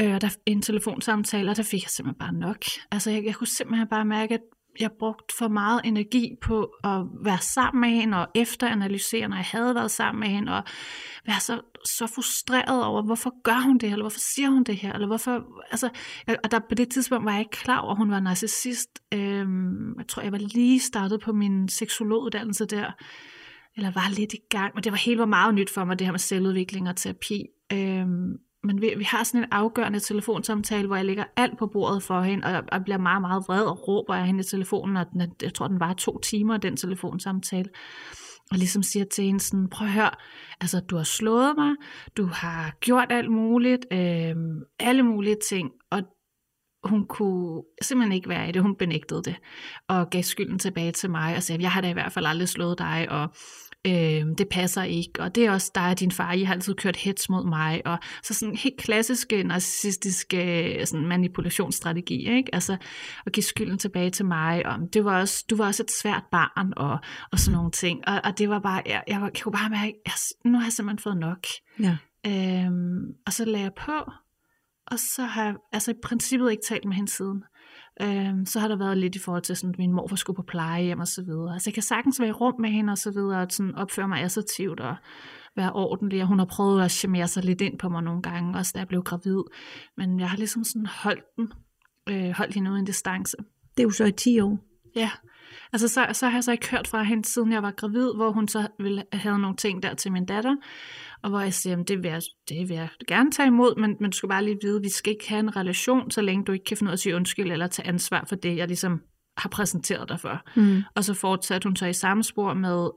øh, 0.00 0.20
der, 0.20 0.36
en 0.46 0.62
telefonsamtale, 0.62 1.50
og 1.50 1.56
der 1.56 1.62
fik 1.62 1.82
jeg 1.82 1.90
simpelthen 1.90 2.18
bare 2.18 2.32
nok. 2.32 2.64
Altså 2.92 3.10
jeg, 3.10 3.24
jeg 3.24 3.34
kunne 3.34 3.46
simpelthen 3.46 3.88
bare 3.88 4.04
mærke, 4.04 4.34
at 4.34 4.40
jeg 4.80 4.90
brugte 4.98 5.34
for 5.38 5.48
meget 5.48 5.80
energi 5.84 6.36
på 6.42 6.62
at 6.84 7.00
være 7.24 7.38
sammen 7.40 7.80
med 7.80 7.88
hende, 8.00 8.18
og 8.18 8.28
efteranalysere, 8.34 9.28
når 9.28 9.36
jeg 9.36 9.44
havde 9.44 9.74
været 9.74 9.90
sammen 9.90 10.20
med 10.20 10.28
hende, 10.28 10.56
og 10.56 10.62
være 11.26 11.40
så, 11.40 11.60
så 11.84 12.06
frustreret 12.06 12.84
over, 12.84 13.02
hvorfor 13.02 13.42
gør 13.42 13.60
hun 13.64 13.78
det 13.78 13.88
her, 13.88 13.94
eller 13.94 14.04
hvorfor 14.04 14.20
siger 14.20 14.48
hun 14.50 14.64
det 14.64 14.76
her, 14.76 14.92
eller 14.92 15.06
hvorfor, 15.06 15.44
altså, 15.70 15.90
jeg- 16.26 16.38
og 16.44 16.50
der, 16.50 16.58
på 16.68 16.74
det 16.74 16.88
tidspunkt 16.90 17.24
var 17.24 17.30
jeg 17.32 17.40
ikke 17.40 17.50
klar 17.50 17.78
over, 17.78 17.90
at 17.90 17.96
hun 17.98 18.10
var 18.10 18.20
narcissist. 18.20 18.88
Øhm, 19.14 19.98
jeg 19.98 20.08
tror, 20.08 20.22
jeg 20.22 20.32
var 20.32 20.38
lige 20.38 20.80
startet 20.80 21.20
på 21.20 21.32
min 21.32 21.68
seksologuddannelse 21.68 22.66
der, 22.66 22.90
eller 23.76 23.90
var 23.90 24.10
lidt 24.16 24.32
i 24.32 24.40
gang, 24.50 24.74
men 24.74 24.84
det 24.84 24.92
var 24.92 24.98
helt 24.98 25.18
var 25.18 25.26
meget 25.26 25.54
nyt 25.54 25.70
for 25.70 25.84
mig, 25.84 25.98
det 25.98 26.06
her 26.06 26.12
med 26.12 26.18
selvudvikling 26.18 26.88
og 26.88 26.96
terapi. 26.96 27.46
Øhm, 27.72 28.32
men 28.64 28.80
vi, 28.80 28.94
vi 28.96 29.04
har 29.04 29.24
sådan 29.24 29.40
en 29.40 29.48
afgørende 29.50 30.00
telefonsamtale, 30.00 30.86
hvor 30.86 30.96
jeg 30.96 31.04
lægger 31.04 31.24
alt 31.36 31.58
på 31.58 31.66
bordet 31.66 32.02
for 32.02 32.20
hende, 32.20 32.46
og 32.46 32.52
jeg, 32.52 32.62
jeg 32.72 32.84
bliver 32.84 32.98
meget, 32.98 33.20
meget 33.20 33.44
vred 33.48 33.64
og 33.64 33.88
råber 33.88 34.14
af 34.14 34.26
hende 34.26 34.40
i 34.40 34.44
telefonen, 34.44 34.96
og 34.96 35.06
den, 35.12 35.22
jeg 35.42 35.54
tror, 35.54 35.68
den 35.68 35.80
var 35.80 35.92
to 35.92 36.18
timer, 36.18 36.56
den 36.56 36.76
telefonsamtale. 36.76 37.68
Og 38.50 38.58
ligesom 38.58 38.82
siger 38.82 39.04
til 39.04 39.24
hende 39.24 39.40
sådan, 39.40 39.68
prøv 39.68 39.86
at 39.86 39.92
høre, 39.92 40.10
altså 40.60 40.80
du 40.80 40.96
har 40.96 41.04
slået 41.04 41.54
mig, 41.58 41.74
du 42.16 42.26
har 42.26 42.76
gjort 42.80 43.06
alt 43.10 43.30
muligt, 43.30 43.86
øh, 43.92 44.36
alle 44.80 45.02
mulige 45.02 45.36
ting, 45.48 45.70
og 45.90 46.02
hun 46.84 47.06
kunne 47.06 47.62
simpelthen 47.82 48.12
ikke 48.12 48.28
være 48.28 48.48
i 48.48 48.52
det. 48.52 48.62
Hun 48.62 48.76
benægtede 48.76 49.22
det 49.22 49.36
og 49.88 50.10
gav 50.10 50.22
skylden 50.22 50.58
tilbage 50.58 50.92
til 50.92 51.10
mig 51.10 51.36
og 51.36 51.42
sagde, 51.42 51.62
jeg 51.62 51.70
har 51.70 51.80
da 51.80 51.90
i 51.90 51.92
hvert 51.92 52.12
fald 52.12 52.26
aldrig 52.26 52.48
slået 52.48 52.78
dig, 52.78 53.06
og 53.10 53.28
øh, 53.86 54.26
det 54.38 54.48
passer 54.50 54.82
ikke, 54.82 55.10
og 55.18 55.34
det 55.34 55.46
er 55.46 55.50
også 55.50 55.70
dig 55.74 55.90
og 55.90 56.00
din 56.00 56.10
far, 56.10 56.32
I 56.32 56.42
har 56.42 56.54
altid 56.54 56.74
kørt 56.74 56.96
hets 56.96 57.28
mod 57.28 57.46
mig, 57.46 57.82
og 57.84 57.98
så 58.22 58.34
sådan 58.34 58.56
helt 58.56 58.76
klassiske 58.78 59.42
narcissistiske 59.42 60.80
sådan 60.84 61.06
manipulationsstrategi, 61.06 62.28
ikke? 62.28 62.54
Altså 62.54 62.76
at 63.26 63.32
give 63.32 63.44
skylden 63.44 63.78
tilbage 63.78 64.10
til 64.10 64.26
mig, 64.26 64.66
og 64.66 64.78
det 64.92 65.04
var 65.04 65.20
også, 65.20 65.44
du 65.50 65.56
var 65.56 65.66
også 65.66 65.82
et 65.82 65.90
svært 65.90 66.24
barn, 66.30 66.72
og, 66.76 66.98
og 67.32 67.38
sådan 67.38 67.56
nogle 67.56 67.70
ting, 67.70 68.08
og, 68.08 68.20
og 68.24 68.38
det 68.38 68.48
var 68.48 68.58
bare, 68.58 68.82
jeg, 68.86 69.02
jeg, 69.08 69.20
jeg 69.20 69.42
kunne 69.42 69.52
bare 69.52 69.70
mærke, 69.70 69.94
jeg, 70.06 70.12
nu 70.44 70.58
har 70.58 70.66
jeg 70.66 70.72
simpelthen 70.72 71.02
fået 71.02 71.16
nok. 71.16 71.46
Ja. 71.80 71.96
Øhm, 72.26 73.04
og 73.26 73.32
så 73.32 73.44
lagde 73.44 73.64
jeg 73.64 73.74
på, 73.74 74.10
og 74.86 74.98
så 74.98 75.22
har 75.22 75.44
jeg 75.44 75.54
altså 75.72 75.90
i 75.90 75.94
princippet 76.02 76.50
ikke 76.50 76.62
talt 76.68 76.84
med 76.84 76.94
hende 76.94 77.10
siden. 77.10 77.42
Øhm, 78.02 78.46
så 78.46 78.60
har 78.60 78.68
der 78.68 78.76
været 78.76 78.98
lidt 78.98 79.16
i 79.16 79.18
forhold 79.18 79.42
til, 79.42 79.56
sådan, 79.56 79.70
at 79.70 79.78
min 79.78 79.92
morfar 79.92 80.16
skulle 80.16 80.36
på 80.36 80.42
plejehjem 80.42 81.00
og 81.00 81.08
så 81.08 81.22
videre. 81.22 81.52
Altså 81.52 81.70
jeg 81.70 81.74
kan 81.74 81.82
sagtens 81.82 82.20
være 82.20 82.28
i 82.28 82.32
rum 82.32 82.60
med 82.60 82.70
hende 82.70 82.90
og 82.90 82.98
så 82.98 83.10
videre, 83.10 83.42
og 83.42 83.46
sådan 83.50 83.74
opføre 83.74 84.08
mig 84.08 84.22
assertivt 84.22 84.80
og 84.80 84.96
være 85.56 85.72
ordentlig. 85.72 86.22
Og 86.22 86.28
hun 86.28 86.38
har 86.38 86.46
prøvet 86.46 86.84
at 86.84 86.90
charmere 86.90 87.28
sig 87.28 87.44
lidt 87.44 87.60
ind 87.60 87.78
på 87.78 87.88
mig 87.88 88.02
nogle 88.02 88.22
gange, 88.22 88.58
også 88.58 88.72
da 88.74 88.78
jeg 88.78 88.88
blev 88.88 89.02
gravid. 89.02 89.42
Men 89.96 90.20
jeg 90.20 90.30
har 90.30 90.36
ligesom 90.36 90.64
sådan 90.64 90.86
holdt 90.86 91.24
den, 91.36 91.52
øh, 92.08 92.30
holdt 92.30 92.54
hende 92.54 92.78
en 92.78 92.84
distance. 92.84 93.36
Det 93.76 93.82
er 93.82 93.84
jo 93.84 93.90
så 93.90 94.04
i 94.04 94.12
10 94.12 94.40
år. 94.40 94.58
Ja, 94.96 95.10
altså 95.72 95.88
så, 95.88 96.06
så 96.12 96.26
har 96.26 96.36
jeg 96.36 96.44
så 96.44 96.52
ikke 96.52 96.70
hørt 96.70 96.88
fra 96.88 97.02
hende, 97.02 97.24
siden 97.24 97.52
jeg 97.52 97.62
var 97.62 97.70
gravid, 97.70 98.08
hvor 98.16 98.30
hun 98.30 98.48
så 98.48 98.68
ville 98.78 99.04
have 99.12 99.38
nogle 99.38 99.56
ting 99.56 99.82
der 99.82 99.94
til 99.94 100.12
min 100.12 100.26
datter, 100.26 100.56
og 101.22 101.30
hvor 101.30 101.40
jeg 101.40 101.54
siger, 101.54 101.76
det 101.76 102.02
vil 102.02 102.10
jeg, 102.10 102.22
det 102.48 102.68
vil 102.68 102.76
jeg 102.76 102.88
gerne 103.08 103.30
tage 103.30 103.46
imod, 103.46 103.80
men, 103.80 103.96
men 104.00 104.10
du 104.10 104.16
skal 104.16 104.28
bare 104.28 104.44
lige 104.44 104.58
vide, 104.62 104.82
vi 104.82 104.88
skal 104.88 105.12
ikke 105.12 105.28
have 105.28 105.40
en 105.40 105.56
relation, 105.56 106.10
så 106.10 106.22
længe 106.22 106.44
du 106.44 106.52
ikke 106.52 106.64
kan 106.64 106.76
finde 106.76 106.88
ud 106.88 106.92
af 106.92 106.96
at 106.96 107.00
sige 107.00 107.16
undskyld 107.16 107.52
eller 107.52 107.66
tage 107.66 107.88
ansvar 107.88 108.24
for 108.28 108.36
det, 108.36 108.56
jeg 108.56 108.66
ligesom 108.66 109.00
har 109.36 109.48
præsenteret 109.48 110.08
dig 110.08 110.20
for. 110.20 110.42
Mm. 110.56 110.82
Og 110.94 111.04
så 111.04 111.14
fortsatte 111.14 111.66
hun 111.66 111.76
så 111.76 111.86
i 111.86 111.92
samme 111.92 112.22
spor 112.22 112.54
med, 112.54 112.90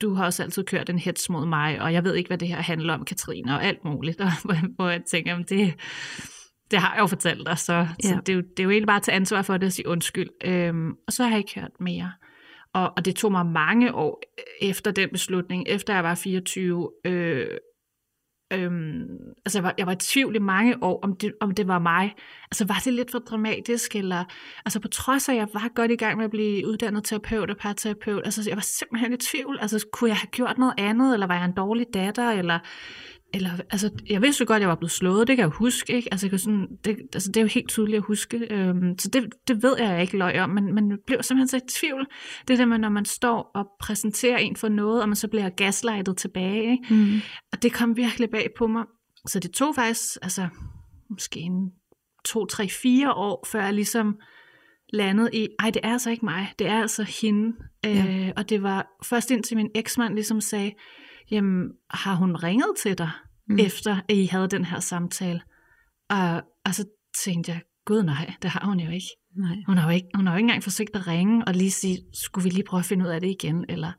du 0.00 0.14
har 0.14 0.24
også 0.24 0.42
altid 0.42 0.64
kørt 0.64 0.90
en 0.90 0.98
hets 0.98 1.30
mod 1.30 1.46
mig, 1.46 1.80
og 1.80 1.92
jeg 1.92 2.04
ved 2.04 2.14
ikke, 2.14 2.28
hvad 2.28 2.38
det 2.38 2.48
her 2.48 2.62
handler 2.62 2.94
om, 2.94 3.04
Katrine, 3.04 3.54
og 3.54 3.64
alt 3.64 3.84
muligt. 3.84 4.20
Og 4.26 4.30
hvor, 4.44 4.74
hvor 4.76 4.88
jeg 4.88 5.02
tænker, 5.10 5.42
det, 5.42 5.74
det 6.70 6.78
har 6.78 6.94
jeg 6.94 7.00
jo 7.00 7.06
fortalt 7.06 7.46
dig, 7.46 7.58
så, 7.58 7.72
ja. 7.72 7.86
så 8.02 8.20
det, 8.26 8.32
er 8.32 8.36
jo, 8.36 8.40
det 8.40 8.60
er 8.60 8.64
jo 8.64 8.70
egentlig 8.70 8.86
bare 8.86 8.96
at 8.96 9.02
tage 9.02 9.16
ansvar 9.16 9.42
for 9.42 9.56
det 9.56 9.66
og 9.66 9.72
sige 9.72 9.88
undskyld. 9.88 10.28
Øhm, 10.44 10.90
og 11.06 11.12
så 11.12 11.22
har 11.22 11.30
jeg 11.30 11.38
ikke 11.38 11.60
hørt 11.60 11.80
mere. 11.80 12.12
Og, 12.74 12.92
og 12.96 13.04
det 13.04 13.16
tog 13.16 13.32
mig 13.32 13.46
mange 13.46 13.94
år 13.94 14.22
efter 14.62 14.90
den 14.90 15.08
beslutning, 15.12 15.64
efter 15.68 15.94
jeg 15.94 16.04
var 16.04 16.14
24, 16.14 16.90
øh, 17.04 17.46
Øhm, 18.52 19.06
altså 19.44 19.58
jeg 19.58 19.62
var, 19.64 19.74
jeg 19.78 19.86
var 19.86 19.92
i 19.92 19.96
tvivl 19.96 20.36
i 20.36 20.38
mange 20.38 20.82
år, 20.82 21.00
om 21.02 21.16
det, 21.16 21.32
om 21.40 21.50
det 21.50 21.68
var 21.68 21.78
mig. 21.78 22.14
Altså 22.50 22.64
var 22.64 22.80
det 22.84 22.92
lidt 22.92 23.10
for 23.10 23.18
dramatisk, 23.18 23.96
eller 23.96 24.24
altså 24.64 24.80
på 24.80 24.88
trods 24.88 25.28
af, 25.28 25.32
at 25.32 25.38
jeg 25.38 25.48
var 25.52 25.70
godt 25.74 25.90
i 25.90 25.96
gang 25.96 26.16
med 26.16 26.24
at 26.24 26.30
blive 26.30 26.66
uddannet 26.66 27.04
terapeut 27.04 27.50
og 27.50 27.56
parterapeut, 27.56 28.22
altså 28.24 28.42
jeg 28.48 28.56
var 28.56 28.62
simpelthen 28.62 29.12
i 29.12 29.16
tvivl. 29.16 29.58
Altså 29.60 29.86
kunne 29.92 30.10
jeg 30.10 30.16
have 30.16 30.30
gjort 30.30 30.58
noget 30.58 30.74
andet, 30.78 31.14
eller 31.14 31.26
var 31.26 31.34
jeg 31.34 31.44
en 31.44 31.52
dårlig 31.52 31.86
datter, 31.94 32.30
eller 32.30 32.58
eller, 33.34 33.50
altså, 33.70 33.90
jeg 34.08 34.22
vidste 34.22 34.42
jo 34.42 34.46
godt, 34.48 34.56
at 34.56 34.60
jeg 34.60 34.68
var 34.68 34.74
blevet 34.74 34.90
slået, 34.90 35.28
det 35.28 35.36
kan 35.36 35.42
jeg 35.42 35.50
huske, 35.50 35.92
ikke? 35.92 36.08
Altså, 36.12 36.26
jeg 36.26 36.30
kan 36.30 36.38
sådan, 36.38 36.68
det, 36.84 36.98
altså, 37.14 37.28
det 37.28 37.36
er 37.36 37.40
jo 37.40 37.48
helt 37.48 37.68
tydeligt 37.68 37.96
at 37.96 38.04
huske, 38.04 38.46
øhm, 38.50 38.98
så 38.98 39.08
det, 39.08 39.32
det 39.48 39.62
ved 39.62 39.76
jeg 39.78 40.02
ikke 40.02 40.18
løg 40.18 40.40
om, 40.40 40.50
men 40.50 40.74
man 40.74 40.98
blev 41.06 41.22
simpelthen 41.22 41.48
så 41.48 41.56
i 41.56 41.60
tvivl. 41.80 42.06
Det 42.48 42.58
der 42.58 42.66
med, 42.66 42.78
når 42.78 42.88
man 42.88 43.04
står 43.04 43.50
og 43.54 43.68
præsenterer 43.80 44.38
en 44.38 44.56
for 44.56 44.68
noget, 44.68 45.02
og 45.02 45.08
man 45.08 45.16
så 45.16 45.28
bliver 45.28 45.48
gaslightet 45.48 46.16
tilbage, 46.16 46.70
ikke? 46.70 46.94
Mm. 46.94 47.20
Og 47.52 47.62
det 47.62 47.72
kom 47.72 47.96
virkelig 47.96 48.30
bag 48.30 48.48
på 48.58 48.66
mig. 48.66 48.84
Så 49.26 49.40
det 49.40 49.50
tog 49.50 49.74
faktisk, 49.74 50.16
altså, 50.22 50.48
måske 51.10 51.40
en 51.40 51.70
to, 52.24 52.46
tre, 52.46 52.68
fire 52.68 53.12
år, 53.12 53.46
før 53.52 53.64
jeg 53.64 53.74
ligesom 53.74 54.16
landede 54.92 55.30
i, 55.32 55.48
ej, 55.58 55.70
det 55.70 55.80
er 55.84 55.92
altså 55.92 56.10
ikke 56.10 56.24
mig, 56.24 56.52
det 56.58 56.66
er 56.66 56.80
altså 56.80 57.02
hende. 57.22 57.56
Ja. 57.84 58.26
Øh, 58.28 58.32
og 58.36 58.50
det 58.50 58.62
var 58.62 58.86
først 59.04 59.30
indtil 59.30 59.56
min 59.56 59.70
eksmand 59.74 60.14
ligesom 60.14 60.40
sagde, 60.40 60.72
jamen, 61.30 61.68
har 61.90 62.14
hun 62.14 62.36
ringet 62.36 62.68
til 62.78 62.98
dig, 62.98 63.10
mm. 63.48 63.58
efter 63.58 63.96
at 64.08 64.16
I 64.16 64.26
havde 64.26 64.48
den 64.48 64.64
her 64.64 64.80
samtale? 64.80 65.40
Og, 66.10 66.42
og 66.64 66.74
så 66.74 66.84
tænkte 67.24 67.52
jeg, 67.52 67.60
gud 67.84 68.02
nej, 68.02 68.34
det 68.42 68.50
har 68.50 68.66
hun 68.66 68.80
jo 68.80 68.90
ikke. 68.90 69.06
Nej. 69.36 69.56
Hun, 69.66 69.78
har 69.78 69.90
jo 69.90 69.94
ikke 69.94 70.08
hun 70.14 70.26
har 70.26 70.34
jo 70.34 70.36
ikke 70.36 70.44
engang 70.44 70.62
forsøgt 70.62 70.96
at 70.96 71.06
ringe 71.06 71.44
og 71.44 71.54
lige 71.54 71.70
sige, 71.70 71.98
skulle 72.12 72.44
vi 72.44 72.50
lige 72.50 72.64
prøve 72.64 72.78
at 72.78 72.84
finde 72.84 73.04
ud 73.04 73.10
af 73.10 73.20
det 73.20 73.28
igen? 73.28 73.64
Eller, 73.68 73.92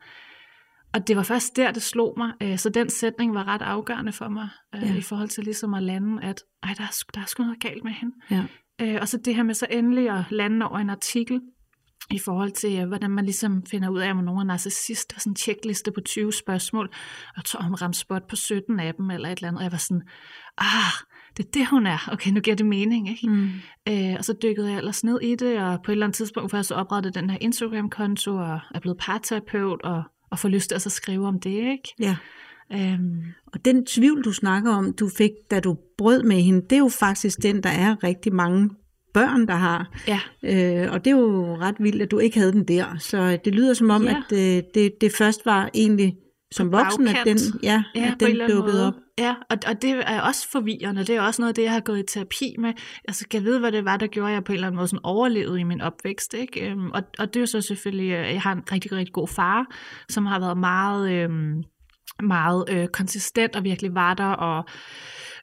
og 0.94 1.08
det 1.08 1.16
var 1.18 1.24
først 1.24 1.56
der, 1.56 1.72
det 1.72 1.82
slog 1.82 2.14
mig. 2.18 2.32
Øh, 2.42 2.58
så 2.58 2.70
den 2.70 2.90
sætning 2.90 3.34
var 3.34 3.48
ret 3.48 3.62
afgørende 3.62 4.12
for 4.12 4.28
mig, 4.28 4.50
øh, 4.76 4.82
ja. 4.82 4.96
i 4.96 5.02
forhold 5.02 5.30
til 5.30 5.44
ligesom 5.44 5.74
at 5.74 5.84
lande, 5.84 6.24
at 6.24 6.44
ej, 6.64 6.74
der, 6.78 6.84
er, 6.84 7.04
der 7.14 7.22
er 7.22 7.26
sgu 7.26 7.44
noget 7.44 7.60
galt 7.60 7.84
med 7.84 7.92
hende. 7.92 8.16
Ja. 8.32 8.44
Øh, 8.82 8.98
og 9.02 9.08
så 9.08 9.18
det 9.26 9.36
her 9.36 9.44
med 9.44 9.54
så 9.54 9.68
endelig 9.70 10.10
at 10.10 10.24
lande 10.32 10.70
over 10.70 10.80
en 10.80 10.90
artikel, 10.90 11.42
i 12.12 12.20
forhold 12.20 12.52
til, 12.52 12.86
hvordan 12.86 13.12
man 13.12 13.26
ligesom 13.26 13.64
finder 13.66 13.90
ud 13.90 14.00
af, 14.00 14.12
om 14.12 14.18
nogen 14.18 14.40
er 14.40 14.44
narcissist, 14.44 15.14
og 15.16 15.22
sådan 15.22 15.32
en 15.32 15.36
checkliste 15.36 15.92
på 15.92 16.02
20 16.02 16.34
spørgsmål, 16.34 16.90
og 17.38 17.64
hun 17.64 17.76
ramte 17.76 18.00
spot 18.00 18.28
på 18.28 18.36
17 18.36 18.80
af 18.80 18.94
dem, 18.94 19.12
eller 19.12 19.30
et 19.30 19.38
eller 19.38 19.48
andet, 19.48 19.60
og 19.60 19.64
jeg 19.64 19.72
var 19.72 19.78
sådan, 19.78 20.02
ah, 20.58 20.94
det 21.38 21.46
er 21.46 21.50
det, 21.54 21.68
hun 21.68 21.88
er. 21.88 22.10
Okay, 22.12 22.32
nu 22.32 22.40
giver 22.40 22.56
det 22.56 22.66
mening, 22.66 23.10
ikke? 23.10 23.30
Mm. 23.30 23.50
Øh, 23.90 24.16
og 24.18 24.26
så 24.26 24.34
dykkede 24.44 24.70
jeg 24.70 24.78
ellers 24.78 25.04
ned 25.04 25.22
i 25.22 25.36
det, 25.36 25.60
og 25.60 25.80
på 25.84 25.92
et 25.92 25.94
eller 25.94 26.06
andet 26.06 26.16
tidspunkt 26.16 26.52
får 26.52 26.58
jeg 26.58 26.66
så 26.66 26.76
oprettet 26.76 27.16
den 27.16 27.30
her 27.30 27.38
Instagram-konto, 27.42 28.36
og 28.36 28.60
er 28.76 28.80
blevet 28.80 28.98
parterapeut, 28.98 29.82
og, 29.82 30.04
og 30.32 30.40
får 30.40 30.50
lyst 30.50 30.70
til 30.70 30.76
at 30.76 30.82
så 30.82 30.90
skrive 30.90 31.28
om 31.28 31.40
det, 31.40 31.50
ikke? 31.50 31.94
Ja. 32.00 32.18
Øhm. 32.74 33.24
Og 33.54 33.66
den 33.66 33.86
tvivl, 33.86 34.24
du 34.24 34.32
snakker 34.32 34.72
om, 34.72 34.94
du 34.94 35.10
fik, 35.18 35.32
da 35.52 35.60
du 35.60 35.78
brød 35.98 36.24
med 36.24 36.42
hende, 36.42 36.62
det 36.62 36.72
er 36.72 36.80
jo 36.80 36.90
faktisk 37.00 37.44
den, 37.44 37.64
der 37.64 37.70
er 37.70 38.04
rigtig 38.04 38.34
mange 38.34 38.70
børn, 39.20 39.48
der 39.48 39.56
har. 39.56 39.92
Ja. 40.08 40.20
Øh, 40.44 40.92
og 40.92 41.06
det 41.06 41.12
er 41.12 41.18
jo 41.18 41.56
ret 41.56 41.76
vildt, 41.80 42.02
at 42.02 42.12
du 42.12 42.20
ikke 42.20 42.40
havde 42.40 42.52
den 42.52 42.68
der. 42.68 42.86
Så 43.00 43.38
det 43.46 43.56
lyder 43.56 43.74
som 43.74 43.90
om, 43.90 44.04
ja. 44.04 44.16
at 44.30 44.38
øh, 44.38 44.64
det, 44.74 44.92
det 45.02 45.12
først 45.18 45.46
var 45.46 45.70
egentlig 45.74 46.14
som 46.52 46.72
voksen, 46.72 47.08
at 47.08 47.18
den, 47.26 47.38
ja, 47.64 47.84
ja, 47.96 48.12
at 48.12 48.20
den 48.20 48.50
dukkede 48.50 48.88
op. 48.88 48.94
Ja, 49.20 49.36
og, 49.50 49.58
og 49.68 49.82
det 49.82 50.04
er 50.06 50.22
også 50.22 50.50
forvirrende. 50.52 51.04
Det 51.04 51.16
er 51.16 51.22
også 51.22 51.42
noget 51.42 51.50
af 51.50 51.56
det, 51.56 51.64
jeg 51.64 51.72
har 51.72 51.80
gået 51.80 52.00
i 52.00 52.04
terapi 52.08 52.56
med. 52.60 52.74
Altså, 53.08 53.28
kan 53.28 53.40
jeg 53.40 53.46
vide, 53.46 53.60
hvad 53.60 53.72
det 53.72 53.86
var, 53.86 53.98
der 53.98 54.08
gjorde, 54.08 54.30
at 54.30 54.34
jeg 54.34 54.44
på 54.44 54.52
en 54.52 54.54
eller 54.54 54.68
anden 54.68 54.78
måde 54.78 54.88
sådan 54.88 55.00
overlevede 55.04 55.60
i 55.60 55.64
min 55.64 55.82
opvækst. 55.82 56.34
Ikke? 56.34 56.70
Øhm, 56.70 56.92
og, 56.92 57.04
og 57.20 57.28
det 57.28 57.36
er 57.36 57.40
jo 57.40 57.46
så 57.46 57.62
selvfølgelig, 57.62 58.12
øh, 58.12 58.34
jeg 58.34 58.42
har 58.42 58.52
en 58.52 58.64
rigtig, 58.72 58.92
rigtig 58.92 59.14
god 59.14 59.28
far, 59.28 59.66
som 60.10 60.26
har 60.26 60.40
været 60.40 60.58
meget, 60.58 61.12
øhm, 61.12 61.64
meget 62.24 62.66
øh, 62.70 62.88
konsistent 62.88 63.56
og 63.56 63.64
virkelig 63.64 63.96
var 63.96 64.14
der, 64.14 64.32
og 64.32 64.66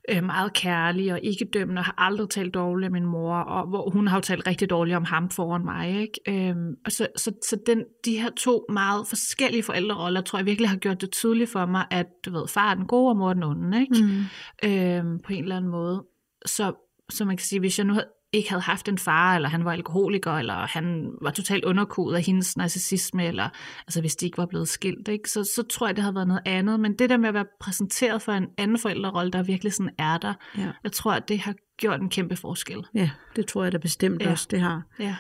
øh, 0.08 0.25
meget 0.25 0.52
kærlig 0.52 1.12
og 1.12 1.20
ikke 1.23 1.44
dømmende, 1.44 1.80
og 1.80 1.84
har 1.84 1.94
aldrig 1.99 2.28
talt 2.28 2.54
dårligt 2.54 2.87
om 2.87 2.92
min 2.92 3.04
mor, 3.04 3.37
og 3.37 3.68
hvor 3.68 3.90
hun 3.90 4.06
har 4.06 4.16
jo 4.16 4.20
talt 4.20 4.46
rigtig 4.46 4.70
dårligt 4.70 4.96
om 4.96 5.04
ham 5.04 5.30
foran 5.30 5.64
mig. 5.64 6.00
Ikke? 6.00 6.49
Øh, 6.50 6.56
så 6.88 7.06
så, 7.16 7.32
så 7.42 7.58
den, 7.66 7.84
de 8.04 8.20
her 8.20 8.30
to 8.37 8.66
meget 8.68 9.06
forskellige 9.06 9.62
forældreroller, 9.62 10.20
tror 10.20 10.38
jeg 10.38 10.46
virkelig 10.46 10.68
har 10.68 10.76
gjort 10.76 11.00
det 11.00 11.11
tydeligt 11.11 11.50
for 11.50 11.66
mig, 11.66 11.87
at 11.90 12.06
du 12.25 12.30
ved, 12.32 12.49
far 12.49 12.70
er 12.70 12.75
den 12.75 12.87
gode, 12.87 13.11
og 13.11 13.16
mor 13.16 13.30
er 13.30 13.34
den 13.34 13.42
onde, 13.42 13.80
ikke? 13.80 13.94
Mm. 14.02 14.70
Øh, 14.70 15.20
på 15.25 15.32
en 15.32 15.42
eller 15.42 15.56
anden 15.56 15.70
måde. 15.70 16.04
Så, 16.46 16.73
så 17.11 17.25
man 17.25 17.37
kan 17.37 17.44
sige, 17.46 17.61
hvis 17.61 17.78
jeg 17.78 17.87
nu 17.87 17.92
havde 17.92 18.08
ikke 18.35 18.49
havde 18.50 18.62
haft 18.62 18.88
en 18.88 18.99
far, 18.99 19.37
eller 19.37 19.49
han 19.49 19.64
var 19.64 19.73
alkoholiker, 19.73 20.33
eller 20.33 20.55
han 20.55 21.11
var 21.23 21.31
totalt 21.31 21.64
underkodet 21.64 22.17
af 22.17 22.23
hendes 22.23 22.57
narcissisme, 22.57 23.26
eller 23.26 23.49
altså 23.87 24.00
hvis 24.00 24.17
de 24.17 24.26
ikke 24.26 24.38
var 24.38 24.47
blevet 24.47 24.69
skilt, 24.69 25.09
ikke? 25.09 25.31
Så, 25.31 25.45
så 25.45 25.62
tror 25.62 25.87
jeg, 25.87 25.97
det 25.97 26.03
havde 26.03 26.14
været 26.14 26.29
noget 26.29 26.43
andet. 26.47 26.81
Men 26.81 26.99
det 26.99 27.11
der 27.11 27.17
med 27.17 27.29
at 27.29 27.35
være 27.35 27.47
præsenteret 27.61 28.23
for 28.23 28.33
en 28.33 28.47
anden 28.59 28.79
forældrerolle, 28.79 29.31
der 29.31 29.43
virkelig 29.43 29.73
sådan 29.73 29.93
er 29.99 30.19
der, 30.19 30.35
ja. 30.59 30.71
jeg 30.85 30.93
tror, 30.93 31.12
at 31.12 31.29
det 31.29 31.38
har 31.38 31.55
gjort 31.79 32.00
en 32.00 32.11
kæmpe 32.11 32.37
forskel. 32.37 32.85
Ja, 32.95 33.11
det 33.37 33.47
tror 33.47 33.62
jeg 33.62 33.73
da 33.73 33.79
bestemt 33.79 34.23
ja. 34.23 34.31
også, 34.31 34.47
det 34.50 34.61
har. 34.61 34.83
Ja. 34.99 35.17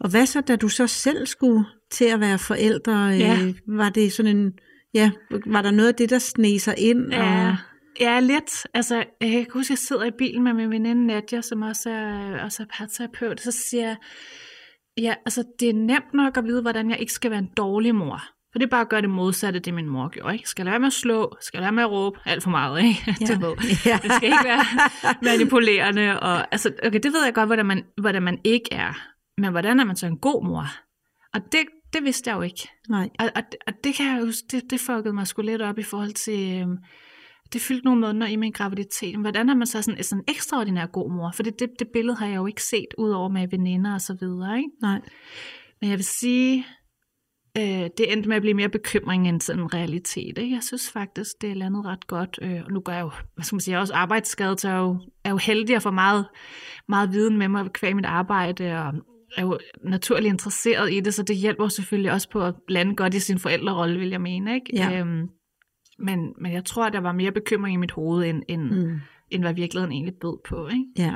Og 0.00 0.10
hvad 0.10 0.26
så, 0.26 0.40
da 0.40 0.56
du 0.56 0.68
så 0.68 0.86
selv 0.86 1.26
skulle 1.26 1.64
til 1.90 2.04
at 2.04 2.20
være 2.20 2.38
forældre? 2.38 2.92
Ja. 2.92 3.38
Øh, 3.42 3.54
var 3.66 3.88
det 3.88 4.12
sådan 4.12 4.36
en, 4.36 4.52
ja, 4.94 5.10
var 5.46 5.62
der 5.62 5.70
noget 5.70 5.88
af 5.88 5.94
det, 5.94 6.10
der 6.10 6.18
sneg 6.18 6.60
sig 6.60 6.74
ind? 6.78 7.12
Ja. 7.12 7.48
Og 7.48 7.56
Ja, 8.00 8.20
lidt. 8.20 8.66
Altså, 8.74 9.04
jeg 9.20 9.30
kan 9.30 9.46
huske, 9.52 9.66
at 9.66 9.70
jeg 9.70 9.78
sidder 9.78 10.04
i 10.04 10.10
bilen 10.10 10.42
med 10.44 10.52
min 10.52 10.70
veninde 10.70 11.06
Nadja, 11.06 11.40
som 11.40 11.62
også 11.62 11.90
er, 11.90 12.42
også 12.44 12.62
er 12.62 12.66
parterapeut, 12.78 13.40
så 13.40 13.50
siger 13.52 13.86
jeg, 13.86 13.96
ja, 14.98 15.14
altså, 15.24 15.44
det 15.60 15.68
er 15.68 15.74
nemt 15.74 16.14
nok 16.14 16.36
at 16.36 16.44
vide, 16.44 16.62
hvordan 16.62 16.90
jeg 16.90 17.00
ikke 17.00 17.12
skal 17.12 17.30
være 17.30 17.38
en 17.38 17.50
dårlig 17.56 17.94
mor. 17.94 18.22
For 18.52 18.58
det 18.58 18.66
er 18.66 18.70
bare 18.70 18.80
at 18.80 18.88
gøre 18.88 19.02
det 19.02 19.10
modsatte, 19.10 19.58
det 19.58 19.74
min 19.74 19.88
mor 19.88 20.08
gjorde. 20.08 20.34
Ikke? 20.34 20.48
Skal 20.48 20.64
jeg 20.64 20.70
være 20.70 20.80
med 20.80 20.86
at 20.86 20.92
slå? 20.92 21.36
Skal 21.40 21.58
jeg 21.58 21.62
være 21.62 21.72
med 21.72 21.82
at 21.82 21.90
råbe? 21.90 22.18
Alt 22.24 22.42
for 22.42 22.50
meget, 22.50 22.82
ikke? 22.82 23.00
Ja. 23.20 23.26
Det, 23.26 23.40
ved. 23.40 23.54
Ja. 23.86 23.98
det 24.02 24.12
skal 24.12 24.24
ikke 24.24 24.44
være 24.44 24.64
manipulerende. 25.30 26.20
Og, 26.20 26.52
altså, 26.52 26.72
okay, 26.86 27.00
det 27.02 27.12
ved 27.12 27.24
jeg 27.24 27.34
godt, 27.34 27.48
hvordan 27.48 27.66
man, 27.66 27.84
hvordan 28.00 28.22
man 28.22 28.38
ikke 28.44 28.68
er. 28.72 28.92
Men 29.40 29.50
hvordan 29.50 29.80
er 29.80 29.84
man 29.84 29.96
så 29.96 30.06
en 30.06 30.18
god 30.18 30.44
mor? 30.44 30.66
Og 31.34 31.40
det, 31.52 31.60
det 31.92 32.04
vidste 32.04 32.30
jeg 32.30 32.36
jo 32.36 32.42
ikke. 32.42 32.68
Nej. 32.88 33.08
Og, 33.18 33.30
og, 33.36 33.42
og 33.66 33.72
det 33.84 33.94
kan 33.94 34.06
jeg 34.06 34.24
huske, 34.24 34.46
det, 34.50 34.62
det 34.70 34.80
fuckede 34.80 35.14
mig 35.14 35.26
sgu 35.26 35.42
lidt 35.42 35.62
op 35.62 35.78
i 35.78 35.82
forhold 35.82 36.12
til... 36.12 36.60
Øhm, 36.62 36.78
det 37.52 37.60
fyldte 37.60 37.84
nogle 37.84 38.00
måneder 38.00 38.26
i 38.26 38.36
min 38.36 38.52
graviditet. 38.52 39.16
Hvordan 39.16 39.48
er 39.48 39.54
man 39.54 39.66
så 39.66 39.82
sådan, 39.82 40.04
sådan 40.04 40.24
en 40.28 40.34
ekstraordinær 40.34 40.86
god 40.86 41.12
mor? 41.12 41.32
For 41.34 41.42
det, 41.42 41.58
det, 41.58 41.70
det 41.78 41.88
billede 41.92 42.16
har 42.16 42.26
jeg 42.26 42.36
jo 42.36 42.46
ikke 42.46 42.62
set, 42.62 42.94
udover 42.98 43.28
med 43.28 43.48
veninder 43.50 43.94
og 43.94 44.00
så 44.00 44.16
videre. 44.20 44.56
Ikke? 44.56 44.70
Nej. 44.82 45.00
Men 45.80 45.90
jeg 45.90 45.98
vil 45.98 46.04
sige, 46.04 46.66
øh, 47.58 47.90
det 47.98 48.12
endte 48.12 48.28
med 48.28 48.36
at 48.36 48.42
blive 48.42 48.54
mere 48.54 48.68
bekymring 48.68 49.28
end 49.28 49.40
sådan 49.40 49.62
en 49.62 49.74
realitet. 49.74 50.38
Ikke? 50.38 50.54
Jeg 50.54 50.62
synes 50.62 50.90
faktisk, 50.90 51.30
det 51.40 51.50
er 51.50 51.54
landet 51.54 51.86
ret 51.86 52.06
godt. 52.06 52.38
Øh, 52.42 52.60
og 52.64 52.72
nu 52.72 52.80
gør 52.80 52.92
jeg 52.92 53.02
jo, 53.02 53.10
hvad 53.34 53.44
skal 53.44 53.56
man 53.56 53.60
sige, 53.60 53.78
også 53.78 53.94
arbejdsskadet, 53.94 54.60
så 54.60 54.68
jeg 54.68 54.76
er 54.76 54.80
jo, 54.80 55.00
er 55.24 55.30
jo 55.30 55.36
heldig 55.36 55.76
at 55.76 55.82
få 55.82 55.90
meget, 55.90 56.26
meget 56.88 57.12
viden 57.12 57.36
med 57.36 57.48
mig 57.48 57.72
kvæg 57.72 57.96
mit 57.96 58.06
arbejde. 58.06 58.78
Og 58.78 58.94
er 59.36 59.42
jo 59.42 59.58
naturligt 59.84 60.32
interesseret 60.32 60.92
i 60.92 61.00
det, 61.00 61.14
så 61.14 61.22
det 61.22 61.36
hjælper 61.36 61.68
selvfølgelig 61.68 62.12
også 62.12 62.30
på 62.30 62.44
at 62.44 62.54
lande 62.68 62.96
godt 62.96 63.14
i 63.14 63.20
sin 63.20 63.38
forældrerolle, 63.38 63.98
vil 63.98 64.08
jeg 64.08 64.20
mene. 64.20 64.54
Ikke? 64.54 64.66
Ja. 64.74 64.98
Øhm, 64.98 65.28
men, 65.98 66.18
men 66.40 66.52
jeg 66.52 66.64
tror, 66.64 66.84
at 66.84 66.92
der 66.92 67.00
var 67.00 67.12
mere 67.12 67.32
bekymring 67.32 67.74
i 67.74 67.76
mit 67.76 67.90
hoved, 67.90 68.24
end, 68.26 68.42
end, 68.48 68.62
mm. 68.62 69.00
end 69.30 69.42
hvad 69.42 69.54
virkeligheden 69.54 69.92
egentlig 69.92 70.14
bød 70.20 70.38
på. 70.48 70.68
Ikke? 70.68 70.84
Ja. 70.98 71.14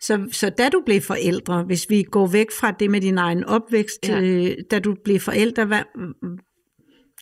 Så, 0.00 0.28
så 0.32 0.50
da 0.50 0.68
du 0.68 0.82
blev 0.86 1.00
forældre, 1.00 1.62
hvis 1.62 1.86
vi 1.90 2.02
går 2.02 2.26
væk 2.26 2.46
fra 2.60 2.70
det 2.70 2.90
med 2.90 3.00
din 3.00 3.18
egen 3.18 3.44
opvækst, 3.44 4.08
Ja. 4.08 4.20
øh, 4.20 4.56
da 4.70 4.78
du 4.78 4.96
blev 5.04 5.20
forældre, 5.20 5.64
hvad, 5.64 5.82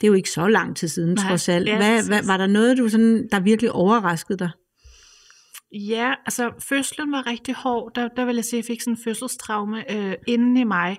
det 0.00 0.04
er 0.04 0.08
jo 0.08 0.14
ikke 0.14 0.30
så 0.30 0.48
lang 0.48 0.76
tid 0.76 0.88
siden, 0.88 1.14
Nej, 1.14 1.28
trods 1.28 1.48
alt. 1.48 1.68
ja, 1.68 1.76
Hvad, 1.76 2.08
hvad, 2.08 2.26
var 2.26 2.36
der 2.36 2.46
noget, 2.46 2.78
du 2.78 2.88
sådan, 2.88 3.28
der 3.32 3.40
virkelig 3.40 3.72
overraskede 3.72 4.38
dig? 4.38 4.50
Ja, 5.74 6.12
altså 6.26 6.50
fødslen 6.68 7.12
var 7.12 7.26
rigtig 7.26 7.54
hård. 7.54 7.92
Der, 7.94 8.08
der 8.16 8.24
vil 8.24 8.34
jeg 8.34 8.44
sige, 8.44 8.58
at 8.58 8.64
jeg 8.68 8.72
fik 8.74 8.80
sådan 8.80 8.92
en 8.94 8.98
fødselstraume 9.04 9.92
øh, 9.96 10.14
inden 10.26 10.56
i 10.56 10.64
mig. 10.64 10.96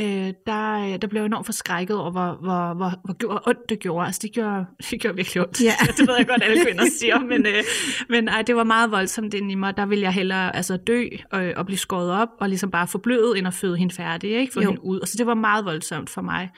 Øh, 0.00 0.32
der, 0.46 0.92
øh, 0.92 1.02
der 1.02 1.06
blev 1.06 1.20
jeg 1.20 1.26
enormt 1.26 1.46
forskrækket 1.46 1.96
over, 1.96 2.10
hvor, 2.10 2.38
hvor, 2.42 2.74
hvor, 2.74 2.92
hvor, 3.26 3.42
ondt 3.46 3.68
det 3.68 3.78
gjorde. 3.78 4.06
Altså 4.06 4.20
det 4.22 4.32
gjorde, 4.32 4.66
det 4.90 5.00
gjorde 5.00 5.16
virkelig 5.16 5.42
ondt. 5.42 5.60
Ja. 5.60 5.72
det 5.96 6.08
ved 6.08 6.14
jeg 6.18 6.26
godt, 6.28 6.42
alle 6.42 6.64
kvinder 6.64 6.84
siger, 6.98 7.20
men, 7.20 7.46
øh, 7.46 7.62
men 8.08 8.28
ej, 8.28 8.42
det 8.42 8.56
var 8.56 8.64
meget 8.64 8.90
voldsomt 8.90 9.34
inde 9.34 9.52
i 9.52 9.54
mig. 9.54 9.76
Der 9.76 9.86
ville 9.86 10.02
jeg 10.02 10.12
hellere 10.12 10.56
altså, 10.56 10.76
dø 10.76 11.04
og, 11.32 11.52
og 11.56 11.66
blive 11.66 11.78
skåret 11.78 12.10
op, 12.10 12.28
og 12.40 12.48
ligesom 12.48 12.70
bare 12.70 12.88
forbløde, 12.88 13.38
end 13.38 13.46
at 13.46 13.54
føde 13.54 13.76
hende 13.76 13.94
færdig, 13.94 14.30
ikke? 14.30 14.52
få 14.52 14.60
Jo. 14.62 14.68
hende 14.68 14.84
ud. 14.84 15.00
Og 15.00 15.08
så 15.08 15.14
det 15.18 15.26
var 15.26 15.34
meget 15.34 15.64
voldsomt 15.64 16.10
for 16.10 16.22
mig. 16.22 16.50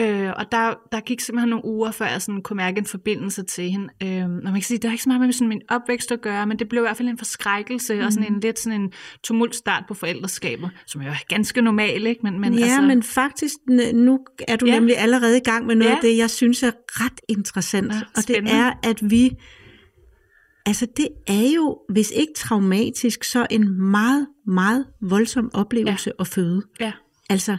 Øh, 0.00 0.32
og 0.36 0.52
der, 0.52 0.74
der 0.92 1.00
gik 1.00 1.20
simpelthen 1.20 1.48
nogle 1.48 1.64
uger, 1.64 1.90
før 1.90 2.06
jeg 2.06 2.22
sådan 2.22 2.42
kunne 2.42 2.56
mærke 2.56 2.78
en 2.78 2.86
forbindelse 2.86 3.42
til 3.42 3.70
hende. 3.70 3.88
Øh, 4.02 4.24
og 4.24 4.28
man 4.30 4.52
kan 4.52 4.62
sige, 4.62 4.78
det 4.78 4.84
har 4.84 4.92
ikke 4.92 5.02
så 5.02 5.08
meget 5.08 5.20
med 5.20 5.32
sådan 5.32 5.48
min 5.48 5.62
opvækst 5.68 6.12
at 6.12 6.20
gøre, 6.20 6.46
men 6.46 6.58
det 6.58 6.68
blev 6.68 6.82
i 6.82 6.84
hvert 6.84 6.96
fald 6.96 7.08
en 7.08 7.18
forskrækkelse, 7.18 7.94
mm. 7.94 8.00
og 8.00 8.12
sådan 8.12 8.32
en 8.32 8.40
lidt 8.40 8.58
sådan 8.58 8.80
en 8.80 8.92
tumultstart 9.24 9.84
på 9.88 9.94
forældreskabet, 9.94 10.70
som 10.86 11.02
jo 11.02 11.08
er 11.08 11.14
ganske 11.28 11.62
normal, 11.62 12.06
ikke? 12.06 12.20
Men, 12.22 12.40
men, 12.40 12.54
ja, 12.54 12.64
altså, 12.64 12.82
men 12.82 13.02
faktisk, 13.02 13.54
nu 13.94 14.18
er 14.48 14.56
du 14.56 14.66
Ja. 14.66 14.72
nemlig 14.74 14.98
allerede 14.98 15.36
i 15.36 15.40
gang 15.44 15.66
med 15.66 15.74
noget 15.74 15.90
Ja. 15.90 15.94
af 15.96 16.00
det, 16.02 16.16
jeg 16.16 16.30
synes 16.30 16.62
er 16.62 16.70
ret 16.86 17.20
interessant. 17.28 17.92
Ja, 17.94 18.00
og 18.16 18.28
det 18.28 18.36
er, 18.52 18.72
at 18.82 19.10
vi... 19.10 19.30
Altså, 20.66 20.86
det 20.96 21.08
er 21.26 21.54
jo, 21.56 21.78
hvis 21.92 22.10
ikke 22.16 22.32
traumatisk, 22.36 23.24
så 23.24 23.46
en 23.50 23.82
meget, 23.90 24.26
meget 24.46 24.86
voldsom 25.02 25.50
oplevelse 25.54 26.10
ja. 26.18 26.20
at 26.22 26.26
føde. 26.26 26.62
Ja, 26.80 26.92
Altså, 27.30 27.56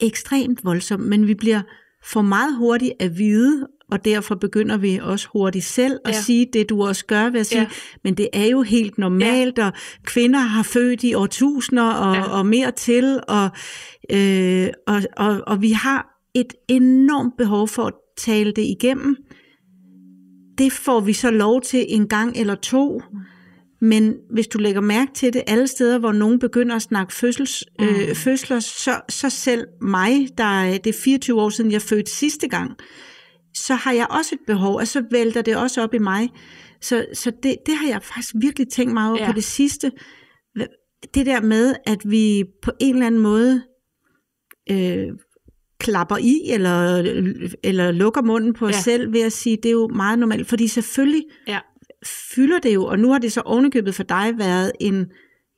ekstremt 0.00 0.64
voldsom, 0.64 1.00
men 1.00 1.26
vi 1.26 1.34
bliver 1.34 1.62
for 2.04 2.22
meget 2.22 2.56
hurtigt 2.56 2.92
at 3.00 3.18
vide, 3.18 3.66
og 3.90 4.04
derfor 4.04 4.34
begynder 4.34 4.76
vi 4.76 5.00
også 5.02 5.28
hurtigt 5.32 5.64
selv 5.64 5.98
at 6.04 6.14
Ja. 6.14 6.20
sige 6.20 6.46
det, 6.52 6.68
du 6.68 6.82
også 6.86 7.06
gør 7.06 7.30
ved 7.30 7.40
at 7.40 7.46
sige, 7.46 7.60
Ja. 7.60 7.68
men 8.04 8.14
det 8.14 8.28
er 8.32 8.46
jo 8.46 8.62
helt 8.62 8.98
normalt, 8.98 9.58
ja. 9.58 9.66
og 9.66 9.72
kvinder 10.04 10.38
har 10.38 10.62
født 10.62 11.02
i 11.04 11.14
årtusinder 11.14 11.90
og, 11.90 12.14
ja. 12.14 12.22
og 12.22 12.46
mere 12.46 12.70
til, 12.70 13.20
og, 13.28 13.50
øh, 14.12 14.68
og, 14.86 15.02
og, 15.16 15.40
og 15.46 15.62
vi 15.62 15.70
har 15.70 16.06
et 16.34 16.52
enormt 16.68 17.34
behov 17.38 17.68
for 17.68 17.84
at 17.84 17.94
tale 18.18 18.52
det 18.52 18.62
igennem. 18.62 19.16
Det 20.58 20.72
får 20.72 21.00
vi 21.00 21.12
så 21.12 21.30
lov 21.30 21.60
til 21.62 21.84
en 21.88 22.08
gang 22.08 22.36
eller 22.36 22.54
to, 22.54 23.02
men 23.80 24.14
hvis 24.30 24.46
du 24.46 24.58
lægger 24.58 24.80
mærke 24.80 25.12
til 25.14 25.32
det 25.32 25.42
alle 25.46 25.68
steder, 25.68 25.98
hvor 25.98 26.12
nogen 26.12 26.38
begynder 26.38 26.76
at 26.76 26.82
snakke 26.82 27.14
fødsels, 27.14 27.64
mm. 27.78 27.84
øh, 27.86 28.14
fødsler, 28.14 28.60
så, 28.60 29.00
så 29.08 29.30
selv 29.30 29.66
mig, 29.82 30.28
der 30.38 30.44
er, 30.44 30.78
det 30.78 30.96
er 30.96 30.98
24 31.04 31.40
år 31.40 31.48
siden, 31.50 31.72
jeg 31.72 31.82
fødte 31.82 32.10
sidste 32.10 32.48
gang, 32.48 32.70
så 33.54 33.74
har 33.74 33.92
jeg 33.92 34.06
også 34.10 34.34
et 34.34 34.40
behov, 34.46 34.74
og 34.76 34.86
så 34.86 35.04
vælter 35.10 35.42
det 35.42 35.56
også 35.56 35.82
op 35.82 35.94
i 35.94 35.98
mig. 35.98 36.28
Så, 36.80 37.06
så 37.14 37.32
det, 37.42 37.56
det 37.66 37.74
har 37.74 37.88
jeg 37.88 38.02
faktisk 38.02 38.34
virkelig 38.40 38.68
tænkt 38.68 38.92
meget 38.94 39.10
over 39.12 39.20
Ja. 39.20 39.26
på 39.26 39.32
det 39.32 39.44
sidste. 39.44 39.92
Det 41.14 41.26
der 41.26 41.40
med, 41.40 41.74
at 41.86 41.98
vi 42.10 42.44
på 42.62 42.70
en 42.80 42.94
eller 42.94 43.06
anden 43.06 43.20
måde 43.20 43.62
øh, 44.70 45.06
klapper 45.78 46.16
i, 46.16 46.40
eller, 46.50 46.96
eller 47.64 47.90
lukker 47.90 48.22
munden 48.22 48.52
på 48.54 48.66
os 48.66 48.74
Ja. 48.74 48.80
selv 48.80 49.12
ved 49.12 49.20
at 49.20 49.32
sige, 49.32 49.56
det 49.56 49.66
er 49.66 49.72
jo 49.72 49.88
meget 49.88 50.18
normalt. 50.18 50.48
Fordi 50.48 50.68
selvfølgelig 50.68 51.24
ja 51.48 51.58
fylder 52.06 52.58
det 52.58 52.74
jo, 52.74 52.84
og 52.84 52.98
nu 52.98 53.12
har 53.12 53.18
det 53.18 53.32
så 53.32 53.40
ovenikøbet 53.40 53.94
for 53.94 54.02
dig 54.02 54.38
været 54.38 54.72
en, 54.80 55.12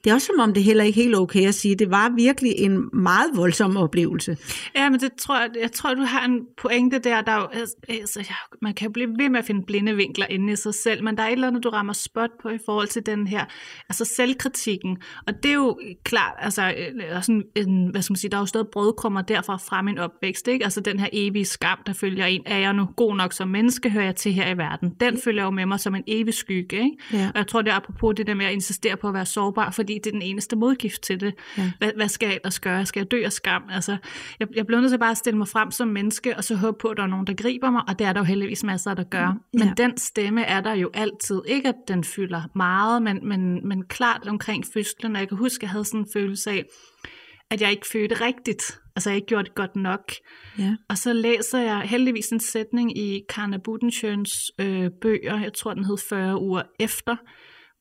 det 0.04 0.10
er 0.10 0.14
også 0.14 0.26
som 0.26 0.40
om 0.40 0.54
det 0.54 0.62
heller 0.62 0.84
ikke 0.84 1.00
helt 1.00 1.16
okay 1.16 1.48
at 1.48 1.54
sige, 1.54 1.74
det 1.74 1.90
var 1.90 2.12
virkelig 2.16 2.52
en 2.56 2.88
meget 2.92 3.30
voldsom 3.34 3.76
oplevelse. 3.76 4.36
Ja, 4.76 4.90
men 4.90 5.00
det 5.00 5.12
tror 5.12 5.40
jeg, 5.40 5.50
jeg 5.60 5.72
tror, 5.72 5.94
du 5.94 6.02
har 6.02 6.24
en 6.24 6.40
pointe 6.56 6.98
der. 6.98 7.20
der 7.20 7.32
er 7.32 7.36
jo, 7.36 7.48
altså, 7.88 8.20
ja, 8.20 8.34
man 8.62 8.74
kan 8.74 8.86
jo 8.86 8.92
blive 8.92 9.08
ved 9.18 9.28
med 9.28 9.38
at 9.38 9.44
finde 9.44 9.62
blinde 9.66 9.96
vinkler 9.96 10.26
inde 10.30 10.52
i 10.52 10.56
sig 10.56 10.74
selv, 10.74 11.04
men 11.04 11.16
der 11.16 11.22
er 11.22 11.26
et 11.26 11.32
eller 11.32 11.48
andet, 11.48 11.64
du 11.64 11.68
rammer 11.68 11.92
spot 11.92 12.30
på 12.42 12.48
i 12.48 12.58
forhold 12.66 12.88
til 12.88 13.06
den 13.06 13.26
her, 13.26 13.44
altså 13.88 14.04
selvkritikken. 14.04 14.96
Og 15.26 15.42
det 15.42 15.48
er 15.48 15.54
jo 15.54 15.78
klart, 16.04 16.34
altså, 16.38 16.62
øh, 16.62 17.22
en, 17.28 17.44
en, 17.56 17.90
hvad 17.90 18.02
skal 18.02 18.12
man 18.12 18.16
sige, 18.18 18.30
der 18.30 18.36
er 18.36 18.42
jo 18.42 18.46
stadig 18.46 18.66
brødkrummer 18.72 19.22
derfra 19.22 19.56
fra 19.56 19.82
min 19.82 19.98
opvækst, 19.98 20.48
ikke? 20.48 20.64
Altså 20.64 20.80
den 20.80 20.98
her 20.98 21.08
evige 21.12 21.44
skam, 21.44 21.78
der 21.86 21.92
følger 21.92 22.26
en, 22.26 22.42
er 22.46 22.58
jeg 22.58 22.72
nu 22.72 22.88
god 22.96 23.16
nok 23.16 23.32
som 23.32 23.48
menneske, 23.48 23.90
hører 23.90 24.04
jeg 24.04 24.16
til 24.16 24.32
her 24.32 24.54
i 24.54 24.58
verden? 24.58 24.90
Den 25.00 25.18
følger 25.24 25.44
jo 25.44 25.50
med 25.50 25.66
mig 25.66 25.80
som 25.80 25.94
en 25.94 26.04
evig 26.06 26.34
skygge, 26.34 26.76
ikke? 26.76 26.96
Ja. 27.12 27.30
Og 27.34 27.38
jeg 27.38 27.46
tror, 27.46 27.62
det 27.62 27.70
er 27.70 27.76
apropos 27.76 28.14
det 28.16 28.26
der 28.26 28.34
med 28.34 28.46
at 28.46 28.52
insistere 28.52 28.96
på 28.96 29.08
at 29.08 29.14
være 29.14 29.26
sårbar, 29.26 29.70
fordi 29.70 29.91
det 29.94 30.06
er 30.06 30.10
den 30.12 30.22
eneste 30.22 30.56
modgift 30.56 31.02
til 31.02 31.20
det. 31.20 31.34
Ja. 31.58 31.72
Hvad, 31.78 31.90
hvad 31.96 32.08
skal 32.08 32.26
jeg 32.26 32.34
ellers 32.36 32.60
gøre? 32.60 32.86
Skal 32.86 33.00
jeg 33.00 33.10
dø 33.10 33.22
af 33.24 33.32
skam? 33.32 33.62
Altså, 33.70 33.96
jeg, 34.40 34.48
jeg 34.54 34.66
bliver 34.66 34.80
nødt 34.80 34.90
til 34.90 34.98
bare 34.98 35.10
at 35.10 35.16
stille 35.16 35.38
mig 35.38 35.48
frem 35.48 35.70
som 35.70 35.88
menneske, 35.88 36.36
og 36.36 36.44
så 36.44 36.56
håbe 36.56 36.78
på, 36.80 36.88
at 36.88 36.96
der 36.96 37.02
er 37.02 37.06
nogen, 37.06 37.26
der 37.26 37.34
griber 37.34 37.70
mig, 37.70 37.82
og 37.88 37.98
det 37.98 38.06
er 38.06 38.12
der 38.12 38.20
jo 38.20 38.24
heldigvis 38.24 38.64
masser, 38.64 38.94
der 38.94 39.04
gør. 39.04 39.34
Men 39.52 39.62
Ja. 39.68 39.72
den 39.76 39.96
stemme 39.98 40.42
er 40.44 40.60
der 40.60 40.74
jo 40.74 40.90
altid. 40.94 41.42
Ikke 41.46 41.68
at 41.68 41.74
den 41.88 42.04
fylder 42.04 42.42
meget, 42.54 43.02
men, 43.02 43.28
men, 43.28 43.68
men 43.68 43.84
klart 43.84 44.28
omkring 44.28 44.64
fødslen. 44.74 45.16
Og 45.16 45.20
jeg 45.20 45.28
kan 45.28 45.38
huske, 45.38 45.58
at 45.58 45.62
jeg 45.62 45.70
havde 45.70 45.84
sådan 45.84 46.00
en 46.00 46.06
følelse 46.12 46.50
af, 46.50 46.64
at 47.50 47.60
jeg 47.60 47.70
ikke 47.70 47.86
fødte 47.92 48.14
rigtigt. 48.14 48.78
Altså, 48.96 49.10
jeg 49.10 49.16
ikke 49.16 49.26
gjorde 49.26 49.44
det 49.44 49.54
godt 49.54 49.76
nok. 49.76 50.12
Ja. 50.58 50.76
Og 50.88 50.98
så 50.98 51.12
læser 51.12 51.58
jeg 51.58 51.80
heldigvis 51.80 52.28
en 52.28 52.40
sætning 52.40 52.98
i 52.98 53.20
Karna 53.28 53.56
Budenschøns 53.64 54.30
øh, 54.58 54.90
bøger, 55.02 55.40
jeg 55.40 55.52
tror 55.52 55.74
den 55.74 55.84
hed 55.84 55.96
40 56.08 56.40
uger 56.40 56.62
efter, 56.80 57.16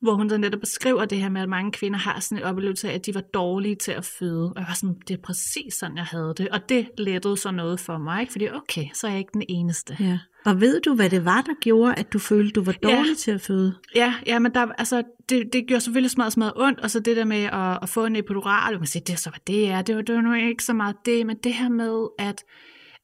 hvor 0.01 0.13
hun 0.13 0.29
så 0.29 0.37
netop 0.37 0.59
beskriver 0.59 1.05
det 1.05 1.17
her 1.17 1.29
med, 1.29 1.41
at 1.41 1.49
mange 1.49 1.71
kvinder 1.71 1.99
har 1.99 2.19
sådan 2.19 2.37
en 2.37 2.43
oplevelse 2.43 2.89
af, 2.89 2.93
at 2.95 3.05
de 3.05 3.15
var 3.15 3.21
dårlige 3.21 3.75
til 3.75 3.91
at 3.91 4.05
føde. 4.05 4.49
Og 4.49 4.53
jeg 4.55 4.65
var 4.67 4.73
sådan, 4.73 4.95
det 5.07 5.13
er 5.13 5.21
præcis 5.21 5.73
sådan, 5.73 5.97
jeg 5.97 6.05
havde 6.05 6.33
det. 6.37 6.47
Og 6.49 6.69
det 6.69 6.89
lettede 6.97 7.37
så 7.37 7.51
noget 7.51 7.79
for 7.79 7.97
mig, 7.97 8.27
fordi 8.31 8.47
okay, 8.49 8.85
så 8.93 9.07
er 9.07 9.11
jeg 9.11 9.19
ikke 9.19 9.33
den 9.33 9.43
eneste. 9.49 9.97
ja. 9.99 10.19
Og 10.45 10.61
ved 10.61 10.81
du, 10.81 10.95
hvad 10.95 11.09
det 11.09 11.25
var, 11.25 11.41
der 11.41 11.53
gjorde, 11.61 11.93
at 11.95 12.13
du 12.13 12.19
følte, 12.19 12.51
du 12.51 12.63
var 12.63 12.75
Ja. 12.83 12.87
dårlig 12.95 13.17
til 13.17 13.31
at 13.31 13.41
føde? 13.41 13.75
Ja, 13.95 14.13
ja 14.27 14.39
men 14.39 14.53
der, 14.53 14.67
altså, 14.77 15.03
det, 15.29 15.53
det 15.53 15.67
gjorde 15.67 15.81
selvfølgelig 15.81 16.11
smadret, 16.11 16.33
smadret 16.33 16.53
ondt, 16.55 16.79
og 16.79 16.91
så 16.91 16.99
det 16.99 17.17
der 17.17 17.25
med 17.25 17.43
at, 17.43 17.79
at 17.81 17.89
få 17.89 18.05
en 18.05 18.15
epidural, 18.15 18.77
man 18.77 18.87
siger, 18.87 19.03
det 19.03 19.13
er 19.13 19.17
så, 19.17 19.29
hvad 19.29 19.39
det 19.47 19.69
er, 19.69 19.81
det 19.81 19.95
var, 19.95 20.01
det 20.01 20.15
var 20.15 20.21
nu 20.21 20.33
ikke 20.33 20.63
så 20.63 20.73
meget 20.73 20.95
det, 21.05 21.25
men 21.25 21.37
det 21.43 21.53
her 21.53 21.69
med, 21.69 22.07
at 22.19 22.43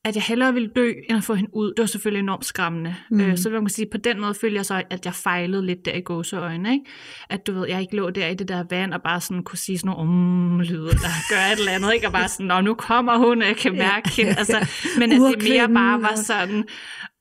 at 0.08 0.16
jeg 0.16 0.24
hellere 0.24 0.54
ville 0.54 0.70
dø, 0.76 0.94
end 1.10 1.18
at 1.18 1.24
få 1.24 1.34
hende 1.34 1.50
ud, 1.56 1.68
det 1.68 1.80
var 1.80 1.86
selvfølgelig 1.86 2.20
enormt 2.20 2.46
skræmmende. 2.46 2.96
Mm. 3.10 3.20
Øh, 3.20 3.38
så 3.38 3.50
man 3.50 3.70
sige, 3.70 3.88
på 3.92 3.98
den 3.98 4.22
måde 4.22 4.34
følte 4.34 4.58
jeg 4.58 4.66
så, 4.66 4.84
at 4.90 5.06
jeg 5.06 5.14
fejlede 5.14 5.66
lidt 5.66 5.86
der 5.86 5.94
i 5.94 6.02
gåseøjne, 6.02 6.72
ikke? 6.72 6.86
At 7.30 7.48
du 7.48 7.54
ved, 7.54 7.68
jeg 7.68 7.82
ikke 7.82 7.96
lå 7.96 8.10
der 8.10 8.28
i 8.28 8.34
det 8.34 8.48
der 8.48 8.64
vand, 8.70 8.94
og 8.94 9.02
bare 9.02 9.22
sådan 9.22 9.44
kunne 9.44 9.58
sige 9.58 9.78
sådan 9.78 9.90
nogle 9.90 10.02
um-lyde, 10.02 10.90
der 10.90 11.14
gør 11.32 11.54
et 11.54 11.60
eller 11.60 11.72
andet, 11.72 11.94
ikke? 11.94 12.08
Og 12.08 12.14
bare 12.14 12.28
sådan, 12.28 12.46
nå, 12.46 12.62
nu 12.62 12.74
kommer 12.74 13.18
hun, 13.18 13.42
og 13.42 13.48
jeg 13.48 13.58
kan 13.58 13.74
mærke 13.74 14.10
hende. 14.10 14.36
Altså, 14.38 14.68
men 15.00 15.12
at 15.12 15.22
det 15.22 15.50
mere 15.50 15.70
bare 15.70 16.02
var 16.02 16.16
sådan, 16.16 16.66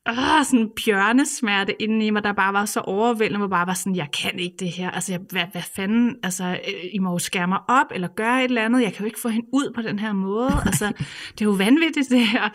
åh, 0.09 0.43
sådan 0.45 0.59
en 0.59 0.69
bjørnesmerte 0.85 1.81
inde 1.81 2.05
i 2.05 2.09
mig, 2.09 2.23
der 2.23 2.33
bare 2.33 2.53
var 2.53 2.65
så 2.65 2.79
overvældende, 2.79 3.37
hvor 3.37 3.47
bare 3.47 3.67
var 3.67 3.73
sådan, 3.73 3.95
jeg 3.95 4.07
kan 4.21 4.39
ikke 4.39 4.55
det 4.59 4.71
her, 4.71 4.91
altså, 4.91 5.13
jeg, 5.13 5.19
hvad, 5.29 5.43
hvad 5.51 5.61
fanden, 5.75 6.15
altså, 6.23 6.43
øh, 6.43 6.89
I 6.93 6.99
må 6.99 7.11
jo 7.11 7.19
skære 7.19 7.47
mig 7.47 7.59
op, 7.67 7.87
eller 7.91 8.07
gøre 8.07 8.39
et 8.39 8.43
eller 8.43 8.65
andet, 8.65 8.81
jeg 8.81 8.93
kan 8.93 8.99
jo 8.99 9.05
ikke 9.05 9.21
få 9.21 9.29
hende 9.29 9.47
ud 9.53 9.71
på 9.75 9.81
den 9.81 9.99
her 9.99 10.13
måde, 10.13 10.51
altså, 10.65 10.85
det 11.33 11.41
er 11.41 11.45
jo 11.45 11.51
vanvittigt 11.51 12.09
det 12.09 12.27
her. 12.27 12.49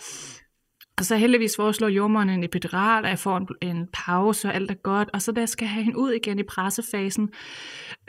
Og 0.99 1.05
så 1.05 1.17
heldigvis 1.17 1.57
foreslår 1.57 1.89
jordmoren 1.89 2.31
en 2.31 2.45
epidural, 2.45 3.05
og 3.05 3.11
jeg 3.11 3.19
får 3.19 3.37
en, 3.37 3.49
en 3.63 3.89
pause, 3.93 4.49
og 4.49 4.55
alt 4.55 4.71
er 4.71 4.75
godt. 4.75 5.11
Og 5.13 5.23
så 5.23 5.33
da 5.33 5.41
jeg 5.41 5.49
skal 5.49 5.69
have 5.69 5.85
hende 5.85 5.99
ud 5.99 6.11
igen 6.11 6.39
i 6.39 6.43
pressefasen, 6.43 7.29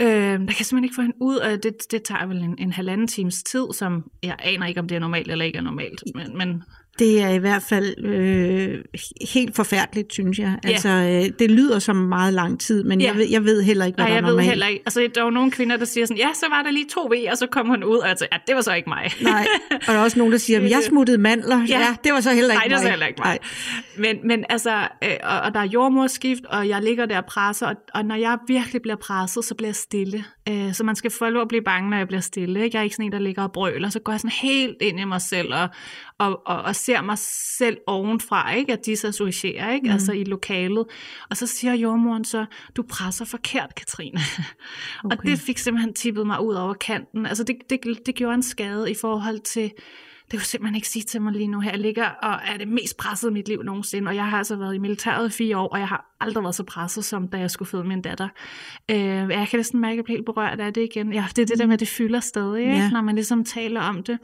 øh, 0.02 0.08
der 0.08 0.38
kan 0.38 0.48
jeg 0.48 0.66
simpelthen 0.66 0.84
ikke 0.84 0.96
få 0.96 1.02
hende 1.02 1.18
ud, 1.22 1.36
og 1.36 1.64
det, 1.64 1.74
det 1.92 2.04
tager 2.04 2.26
vel 2.26 2.38
en, 2.38 2.56
en 2.58 2.72
halvanden 2.72 3.08
times 3.08 3.44
tid, 3.44 3.66
som 3.74 4.04
jeg 4.24 4.36
aner 4.40 4.66
ikke, 4.66 4.80
om 4.80 4.88
det 4.88 4.96
er 4.96 5.00
normalt 5.00 5.32
eller 5.32 5.46
ikke 5.46 5.58
er 5.58 5.62
normalt. 5.62 6.04
Men, 6.16 6.38
men 6.38 6.64
Det 7.00 7.22
er 7.22 7.30
i 7.30 7.38
hvert 7.38 7.64
fald 7.64 8.06
øh, 8.06 8.80
helt 9.34 9.56
forfærdeligt, 9.56 10.14
synes 10.14 10.40
jeg. 10.40 10.58
Altså, 10.64 10.90
øh, 10.90 11.40
det 11.40 11.52
lyder 11.52 11.80
som 11.80 11.96
meget 11.96 12.34
lang 12.34 12.60
tid, 12.60 12.84
men 12.84 13.02
Ja. 13.02 13.08
jeg, 13.08 13.16
ved, 13.16 13.28
jeg 13.32 13.44
ved 13.46 13.62
heller 13.64 13.86
ikke, 13.86 13.96
hvad 13.96 14.06
Nej, 14.06 14.10
der 14.10 14.14
er 14.14 14.18
jeg 14.18 14.24
ved 14.24 14.30
normalt. 14.32 14.50
heller 14.50 14.68
ikke. 14.68 14.84
Altså, 14.86 15.00
der 15.16 15.22
er 15.22 15.26
jo 15.26 15.30
nogle 15.32 15.52
kvinder, 15.52 15.78
der 15.78 15.86
siger 15.86 16.06
sådan, 16.06 16.18
ja, 16.18 16.28
så 16.34 16.46
var 16.50 16.62
der 16.64 16.72
lige 16.72 16.86
to 16.94 17.02
V, 17.12 17.14
og 17.32 17.38
så 17.38 17.48
kom 17.48 17.68
hun 17.68 17.84
ud, 17.84 17.98
og 17.98 18.08
jeg 18.08 18.18
tænkte, 18.18 18.28
ja, 18.36 18.40
det 18.48 18.56
var 18.56 18.62
så 18.62 18.74
ikke 18.74 18.90
mig. 18.90 19.12
Nej, 19.22 19.46
og 19.72 19.80
der 19.88 19.94
er 19.94 20.04
også 20.04 20.18
nogen, 20.18 20.32
der 20.32 20.38
siger, 20.40 20.62
jeg 20.62 20.82
smuttede 20.90 21.18
mandler. 21.18 21.66
Ja, 21.70 21.80
ja 21.80 21.96
det 22.04 22.14
var 22.14 22.20
så 22.22 22.34
heller 22.34 22.54
ikke 22.54 22.60
Nej, 22.60 22.64
det 22.68 22.74
er 22.74 22.78
så 22.78 22.84
mig. 22.84 22.92
heller 22.92 23.06
ikke 23.08 23.22
mig. 23.26 23.40
Men, 23.98 24.28
men 24.28 24.46
altså, 24.50 24.76
øh, 25.04 25.10
og, 25.24 25.40
og 25.40 25.54
der 25.54 25.60
er 25.60 25.68
jordmorskift, 25.68 26.46
og 26.46 26.68
jeg 26.70 26.82
ligger 26.84 27.06
der 27.06 27.18
og 27.18 27.26
presser, 27.26 27.68
og, 27.68 27.76
og 27.94 28.06
når 28.06 28.16
jeg 28.16 28.38
virkelig 28.48 28.82
bliver 28.82 28.96
presset, 28.98 29.46
så 29.46 29.56
bliver 29.56 29.68
jeg 29.70 29.76
stille. 29.76 30.24
Øh, 30.50 30.74
så 30.74 30.84
man 30.84 30.96
skal 30.96 31.12
få 31.12 31.30
lov 31.30 31.42
at 31.42 31.48
blive 31.48 31.64
bange, 31.64 31.90
når 31.90 31.98
jeg 31.98 32.08
bliver 32.08 32.22
stille. 32.22 32.64
Ikke? 32.64 32.76
Jeg 32.78 32.80
er 32.80 32.84
ikke 32.84 32.96
sådan 32.96 33.06
en, 33.06 33.12
der 33.12 33.20
ligger 33.20 33.44
og 33.44 33.52
brøler. 33.52 33.90
Så 33.90 34.00
går 34.00 34.14
jeg 34.14 34.20
sådan 34.20 34.32
helt 34.42 34.78
ind 34.82 35.00
i 35.00 35.04
mig 35.04 35.22
selv, 35.22 35.54
og, 35.54 35.68
og, 36.18 36.42
og, 36.46 36.62
og 36.62 36.76
ser 36.76 37.02
mig 37.02 37.18
selv 37.58 37.78
ovenfra, 37.88 38.54
ikke? 38.54 38.74
at 38.74 38.86
disassocierer 38.86 39.74
ikke? 39.74 39.88
Mm. 39.88 39.94
altså 39.94 40.12
i 40.12 40.24
lokalet. 40.24 40.86
Og 41.30 41.38
så 41.38 41.48
siger 41.48 41.74
jordmoren 41.74 42.26
så, 42.26 42.46
du 42.76 42.84
presser 42.84 43.26
forkert, 43.26 43.76
Katrine. 43.76 44.20
Okay. 45.06 45.18
Og 45.18 45.24
det 45.24 45.40
fik 45.40 45.58
simpelthen 45.58 45.94
tippet 45.94 46.28
mig 46.28 46.44
ud 46.44 46.54
over 46.54 46.74
kanten. 46.74 47.26
Altså 47.26 47.44
det, 47.44 47.56
det, 47.70 47.80
det 48.06 48.16
gjorde 48.16 48.34
en 48.34 48.44
skade 48.44 48.92
i 48.92 48.94
forhold 48.94 49.40
til, 49.40 49.72
det 50.32 50.40
kunne 50.40 50.46
simpelthen 50.46 50.76
ikke 50.76 50.88
sige 50.88 51.04
til 51.04 51.22
mig 51.22 51.34
lige 51.34 51.48
nu 51.48 51.60
her. 51.60 51.72
Jeg 51.72 51.80
ligger 51.80 52.06
og 52.06 52.40
er 52.46 52.58
det 52.58 52.68
mest 52.68 52.98
presset 52.98 53.30
i 53.30 53.34
mit 53.34 53.48
liv 53.48 53.64
nogensinde, 53.64 54.10
og 54.10 54.16
jeg 54.16 54.26
har 54.30 54.38
altså 54.38 54.56
været 54.56 54.76
i 54.76 54.78
militæret 54.78 55.28
i 55.28 55.32
fire 55.32 55.58
år, 55.58 55.68
og 55.68 55.80
jeg 55.80 55.88
har 55.88 56.16
aldrig 56.20 56.44
været 56.44 56.56
så 56.56 56.64
presset, 56.64 57.06
som 57.06 57.28
da 57.28 57.38
jeg 57.38 57.52
skulle 57.52 57.70
føde 57.70 57.84
min 57.84 58.02
datter. 58.02 58.28
Øh, 58.92 58.98
jeg 58.98 59.48
kan 59.50 59.60
næsten 59.60 59.80
mærke, 59.82 59.92
at 59.92 59.98
jeg 59.98 60.04
bliver 60.04 60.18
helt 60.18 60.26
berørt 60.26 60.60
af 60.60 60.74
det 60.74 60.84
igen. 60.84 61.14
Ja, 61.14 61.26
det 61.36 61.42
er 61.42 61.46
det 61.46 61.60
der 61.60 61.66
med, 61.66 61.74
at 61.74 61.80
det 61.80 61.88
fylder 61.88 62.20
stadig, 62.20 62.60
ikke? 62.60 62.74
Ja. 62.74 62.90
når 62.90 63.02
man 63.02 63.16
ligesom 63.16 63.46
taler 63.46 63.82
om 63.82 64.04
det. 64.04 64.20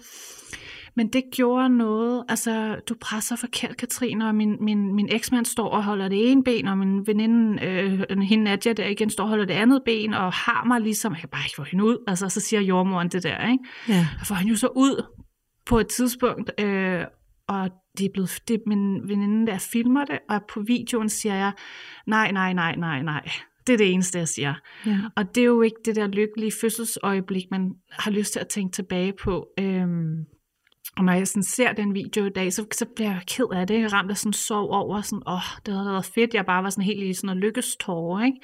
Men 0.99 1.07
det 1.07 1.23
gjorde 1.31 1.69
noget, 1.69 2.23
altså 2.29 2.75
du 2.89 2.95
presser 3.01 3.35
forkert, 3.35 3.77
Katrine, 3.77 4.27
og 4.27 4.35
min, 4.35 4.57
min, 4.61 4.95
min 4.95 5.09
eksmand 5.11 5.45
står 5.45 5.69
og 5.69 5.83
holder 5.83 6.07
det 6.07 6.31
ene 6.31 6.43
ben, 6.43 6.67
og 6.67 6.77
min 6.77 7.07
veninde, 7.07 7.65
øh, 7.65 8.19
hende 8.19 8.43
Nadia 8.43 8.73
der 8.73 8.87
igen, 8.87 9.09
står 9.09 9.23
og 9.23 9.29
holder 9.29 9.45
det 9.45 9.53
andet 9.53 9.81
ben, 9.85 10.13
og 10.13 10.33
har 10.33 10.63
mig 10.67 10.81
ligesom, 10.81 11.13
jeg 11.13 11.19
kan 11.19 11.29
bare 11.29 11.41
ikke 11.45 11.55
få 11.55 11.63
hende 11.63 11.85
ud, 11.85 11.97
altså 12.07 12.29
så 12.29 12.39
siger 12.39 12.61
jordmoren 12.61 13.09
det 13.09 13.23
der, 13.23 13.51
ikke? 13.51 13.63
Ja. 13.87 14.07
Og 14.19 14.25
får 14.25 14.35
hende 14.35 14.49
jo 14.49 14.57
så 14.57 14.67
ud 14.67 15.05
på 15.65 15.79
et 15.79 15.87
tidspunkt, 15.87 16.51
øh, 16.59 17.03
og 17.47 17.69
det 17.97 18.05
er 18.05 18.09
blevet, 18.13 18.39
det 18.47 18.53
er 18.53 18.59
min 18.65 19.09
veninde, 19.09 19.47
der 19.51 19.57
filmer 19.57 20.05
det, 20.05 20.19
og 20.29 20.41
på 20.53 20.61
videoen 20.61 21.09
siger 21.09 21.35
jeg, 21.35 21.51
nej, 22.07 22.31
nej, 22.31 22.53
nej, 22.53 22.75
nej, 22.75 23.01
nej. 23.01 23.29
Det 23.67 23.73
er 23.73 23.77
det 23.77 23.93
eneste, 23.93 24.19
jeg 24.19 24.27
siger. 24.27 24.53
Ja. 24.85 24.97
Og 25.15 25.35
det 25.35 25.41
er 25.41 25.45
jo 25.45 25.61
ikke 25.61 25.77
det 25.85 25.95
der 25.95 26.07
lykkelige 26.07 26.51
fødselsøjeblik, 26.61 27.43
man 27.51 27.71
har 27.91 28.11
lyst 28.11 28.33
til 28.33 28.39
at 28.39 28.47
tænke 28.47 28.71
tilbage 28.71 29.13
på. 29.23 29.47
Øhm, 29.59 30.25
og 30.97 31.03
når 31.05 31.13
jeg 31.13 31.27
sådan 31.27 31.43
ser 31.43 31.73
den 31.73 31.93
video 31.93 32.25
i 32.25 32.29
dag, 32.29 32.53
så, 32.53 32.65
så 32.71 32.85
bliver 32.95 33.11
jeg 33.11 33.21
ked 33.27 33.45
af 33.53 33.67
det. 33.67 33.81
Jeg 33.81 33.93
ramte 33.93 34.15
sådan 34.15 34.33
sorg 34.33 34.69
over, 34.69 35.01
sådan, 35.01 35.23
åh, 35.27 35.41
det 35.65 35.73
havde 35.73 35.85
været 35.85 36.05
fedt. 36.05 36.33
Jeg 36.33 36.45
bare 36.45 36.63
var 36.63 36.69
sådan 36.69 36.83
helt 36.83 37.03
i 37.03 37.13
sådan 37.13 37.27
noget 37.27 37.41
lykkestårer, 37.41 38.25
ikke? 38.25 38.37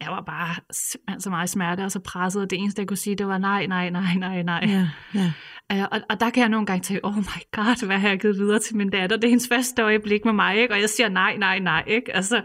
Jeg 0.00 0.08
var 0.08 0.20
bare 0.20 0.54
simpelthen 0.72 1.20
så 1.20 1.30
meget 1.30 1.50
smerte 1.50 1.84
og 1.84 1.92
så 1.92 2.00
presset, 2.00 2.42
og 2.42 2.50
det 2.50 2.58
eneste, 2.58 2.80
jeg 2.80 2.88
kunne 2.88 2.96
sige, 2.96 3.16
det 3.16 3.26
var 3.26 3.38
nej, 3.38 3.66
nej, 3.66 3.90
nej, 3.90 4.14
nej, 4.14 4.42
nej. 4.42 4.64
Ja, 4.68 4.88
ja. 5.14 5.32
Og, 5.70 6.00
og 6.10 6.20
der 6.20 6.30
kan 6.30 6.40
jeg 6.40 6.48
nogle 6.48 6.66
gange 6.66 6.82
tænke, 6.82 7.04
oh 7.04 7.16
my 7.16 7.42
god, 7.52 7.86
hvad 7.86 7.98
har 7.98 8.08
jeg 8.08 8.20
givet 8.20 8.38
videre 8.38 8.58
til 8.58 8.76
min 8.76 8.90
datter? 8.90 9.16
Det 9.16 9.24
er 9.24 9.28
hendes 9.28 9.48
første 9.48 9.82
øjeblik 9.82 10.24
med 10.24 10.32
mig, 10.32 10.56
ikke? 10.56 10.74
Og 10.74 10.80
jeg 10.80 10.88
siger 10.90 11.08
nej, 11.08 11.36
nej, 11.36 11.58
nej, 11.58 11.84
ikke? 11.86 12.16
Altså, 12.16 12.36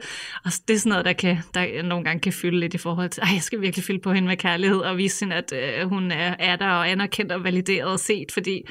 og 0.44 0.52
det 0.68 0.74
er 0.74 0.78
sådan 0.80 0.90
noget, 0.90 1.06
der, 1.06 1.14
kan, 1.14 1.38
der 1.54 1.84
nogle 1.84 2.06
gange 2.06 2.20
kan 2.20 2.34
fylde 2.34 2.60
lidt 2.60 2.74
i 2.74 2.78
forhold 2.78 3.10
til, 3.10 3.22
ej, 3.22 3.30
jeg 3.34 3.42
skal 3.42 3.62
virkelig 3.62 3.84
fylde 3.84 4.00
på 4.00 4.12
hende 4.12 4.28
med 4.28 4.38
kærlighed 4.38 4.78
og 4.78 4.98
vise 4.98 5.26
hende, 5.26 5.36
at 5.36 5.54
uh, 5.84 5.90
hun 5.90 6.12
er, 6.12 6.36
er 6.40 6.56
der 6.56 6.68
og 6.68 6.90
anerkendt 6.90 7.32
og 7.32 7.44
valideret 7.44 7.92
og 7.92 8.00
set, 8.00 8.32
fordi 8.32 8.62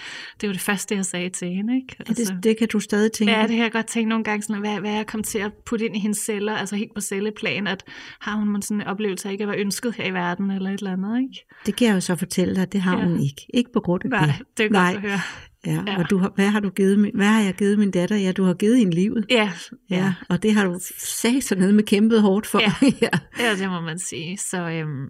det 0.40 0.46
var 0.46 0.52
det 0.52 0.62
første, 0.62 0.94
jeg 0.94 1.04
sagde 1.04 1.28
til 1.28 1.48
hende, 1.48 1.76
ikke? 1.76 1.96
Altså, 1.98 2.04
ja, 2.08 2.14
det, 2.14 2.18
altså, 2.18 2.34
det 2.42 2.58
kan 2.58 2.68
du 2.68 2.80
stadig 2.80 3.12
tænke? 3.12 3.32
Ja, 3.32 3.42
det 3.42 3.50
kan 3.50 3.58
jeg 3.58 3.72
godt 3.72 3.86
tænke 3.86 4.08
nogle 4.08 4.24
gange, 4.24 4.42
sådan, 4.42 4.60
hvad, 4.60 4.80
hvad 4.80 4.90
er 4.90 4.96
jeg 4.96 5.06
kommet 5.06 5.26
til 5.26 5.38
at 5.38 5.52
putte 5.66 5.84
ind 5.86 5.96
i 5.96 5.98
hendes 5.98 6.18
celler, 6.18 6.56
altså 6.56 6.76
helt 6.76 6.94
på 6.94 7.00
celleplan, 7.00 7.66
at 7.66 7.84
har 8.20 8.36
hun 8.36 8.62
sådan 8.62 8.80
en 8.80 8.86
oplevelse 8.86 9.28
af 9.28 9.32
ikke 9.32 9.42
at 9.42 9.48
være 9.48 9.58
ønsket 9.58 9.94
her 9.94 10.04
i 10.04 10.14
verden, 10.14 10.50
eller 10.50 10.70
et 10.70 10.78
eller 10.78 10.92
andet, 10.92 11.20
ikke? 11.20 11.46
Det 11.66 11.76
kan 11.76 11.88
jeg 11.88 11.94
jo 11.94 12.00
så 12.00 12.16
fortælle 12.16 12.56
dig, 12.56 12.72
det 12.72 12.80
har 12.80 12.98
ja. 12.98 13.04
hun 13.04 13.20
ikke. 13.20 13.46
Ikke 13.54 13.72
på 13.72 13.80
grund 13.80 14.04
af 14.04 14.10
Nej, 14.10 14.26
det. 14.26 14.43
Det 14.56 14.64
er 14.64 14.68
godt 14.68 14.72
Nej. 14.72 14.92
at 14.96 15.00
høre. 15.00 15.20
Ja, 15.66 15.82
ja. 15.86 15.98
og 15.98 16.10
du 16.10 16.18
har, 16.18 16.32
hvad 16.34 16.48
har 16.48 16.60
du 16.60 16.70
givet 16.70 17.10
hvad 17.14 17.26
har 17.26 17.40
jeg 17.40 17.54
givet 17.54 17.78
min 17.78 17.90
datter? 17.90 18.16
Ja, 18.16 18.32
du 18.32 18.44
har 18.44 18.54
givet 18.54 18.78
hende 18.78 18.94
livet. 18.94 19.26
Ja. 19.30 19.52
ja. 19.90 20.14
og 20.28 20.42
det 20.42 20.54
har 20.54 20.64
du 20.64 20.80
sagt 20.98 21.44
sådan 21.44 21.60
noget 21.60 21.74
med 21.74 21.84
kæmpet 21.84 22.22
hårdt 22.22 22.46
for. 22.46 22.60
Ja, 22.60 22.72
ja. 23.02 23.18
ja 23.38 23.56
det 23.56 23.68
må 23.68 23.80
man 23.80 23.98
sige. 23.98 24.38
Så, 24.38 24.68
øhm, 24.68 25.08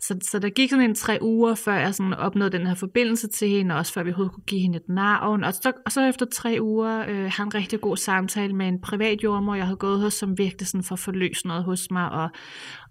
så, 0.00 0.18
så 0.30 0.38
der 0.38 0.50
gik 0.50 0.70
sådan 0.70 0.90
en 0.90 0.94
tre 0.94 1.18
uger, 1.22 1.54
før 1.54 1.74
jeg 1.74 1.94
sådan 1.94 2.14
opnåede 2.14 2.58
den 2.58 2.66
her 2.66 2.74
forbindelse 2.74 3.28
til 3.28 3.48
hende, 3.48 3.74
og 3.74 3.78
også 3.78 3.92
før 3.92 4.02
vi 4.02 4.10
overhovedet 4.10 4.34
kunne 4.34 4.44
give 4.46 4.60
hende 4.60 4.76
et 4.76 4.88
navn. 4.88 5.44
Og 5.44 5.54
så, 5.54 5.72
og 5.86 5.92
så 5.92 6.02
efter 6.02 6.26
tre 6.34 6.58
uger 6.60 7.04
øh, 7.08 7.30
har 7.30 7.44
en 7.44 7.54
rigtig 7.54 7.80
god 7.80 7.96
samtale 7.96 8.52
med 8.52 8.68
en 8.68 8.80
privat 8.80 9.22
jordmor, 9.22 9.54
jeg 9.54 9.64
havde 9.64 9.76
gået 9.76 10.00
hos, 10.00 10.14
som 10.14 10.38
virkelig 10.38 10.68
sådan 10.68 10.84
får 10.84 10.96
forløst 10.96 11.44
noget 11.44 11.64
hos 11.64 11.90
mig, 11.90 12.10
og, 12.10 12.28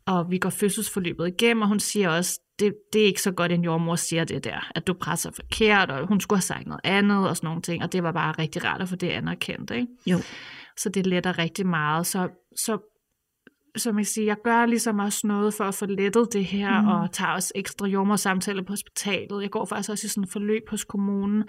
og 0.05 0.31
vi 0.31 0.37
går 0.37 0.49
fødselsforløbet 0.49 1.27
igennem, 1.27 1.61
og 1.61 1.67
hun 1.67 1.79
siger 1.79 2.09
også, 2.09 2.39
det, 2.59 2.73
det 2.93 3.01
er 3.01 3.05
ikke 3.05 3.21
så 3.21 3.31
godt, 3.31 3.51
en 3.51 3.63
jordmor 3.63 3.95
siger 3.95 4.23
det 4.23 4.43
der, 4.43 4.71
at 4.75 4.87
du 4.87 4.93
presser 4.93 5.31
forkert, 5.31 5.91
og 5.91 6.07
hun 6.07 6.19
skulle 6.19 6.37
have 6.37 6.41
sagt 6.41 6.67
noget 6.67 6.81
andet, 6.83 7.29
og 7.29 7.37
sådan 7.37 7.47
nogle 7.47 7.61
ting, 7.61 7.83
og 7.83 7.93
det 7.93 8.03
var 8.03 8.11
bare 8.11 8.31
rigtig 8.31 8.65
rart 8.65 8.81
at 8.81 8.89
få 8.89 8.95
det 8.95 9.09
anerkendt, 9.09 9.71
ikke? 9.71 9.87
Jo. 10.05 10.17
Så 10.77 10.89
det 10.89 11.07
letter 11.07 11.37
rigtig 11.37 11.67
meget, 11.67 12.07
så, 12.07 12.29
så 12.55 12.90
som 13.77 13.97
jeg 13.97 14.07
siger, 14.07 14.25
jeg 14.25 14.38
gør 14.43 14.65
ligesom 14.65 14.99
også 14.99 15.27
noget 15.27 15.53
for 15.53 15.63
at 15.63 15.75
få 15.75 15.86
lettet 15.86 16.34
det 16.34 16.45
her, 16.45 16.81
mm. 16.81 16.88
og 16.88 17.12
tager 17.12 17.31
også 17.31 17.51
ekstra 17.55 17.88
jordmorsamtaler 17.88 18.63
på 18.63 18.73
hospitalet. 18.73 19.41
Jeg 19.41 19.49
går 19.49 19.65
faktisk 19.65 19.89
også 19.89 20.07
i 20.07 20.10
sådan 20.10 20.23
et 20.23 20.29
forløb 20.29 20.69
hos 20.69 20.84
kommunen. 20.84 21.43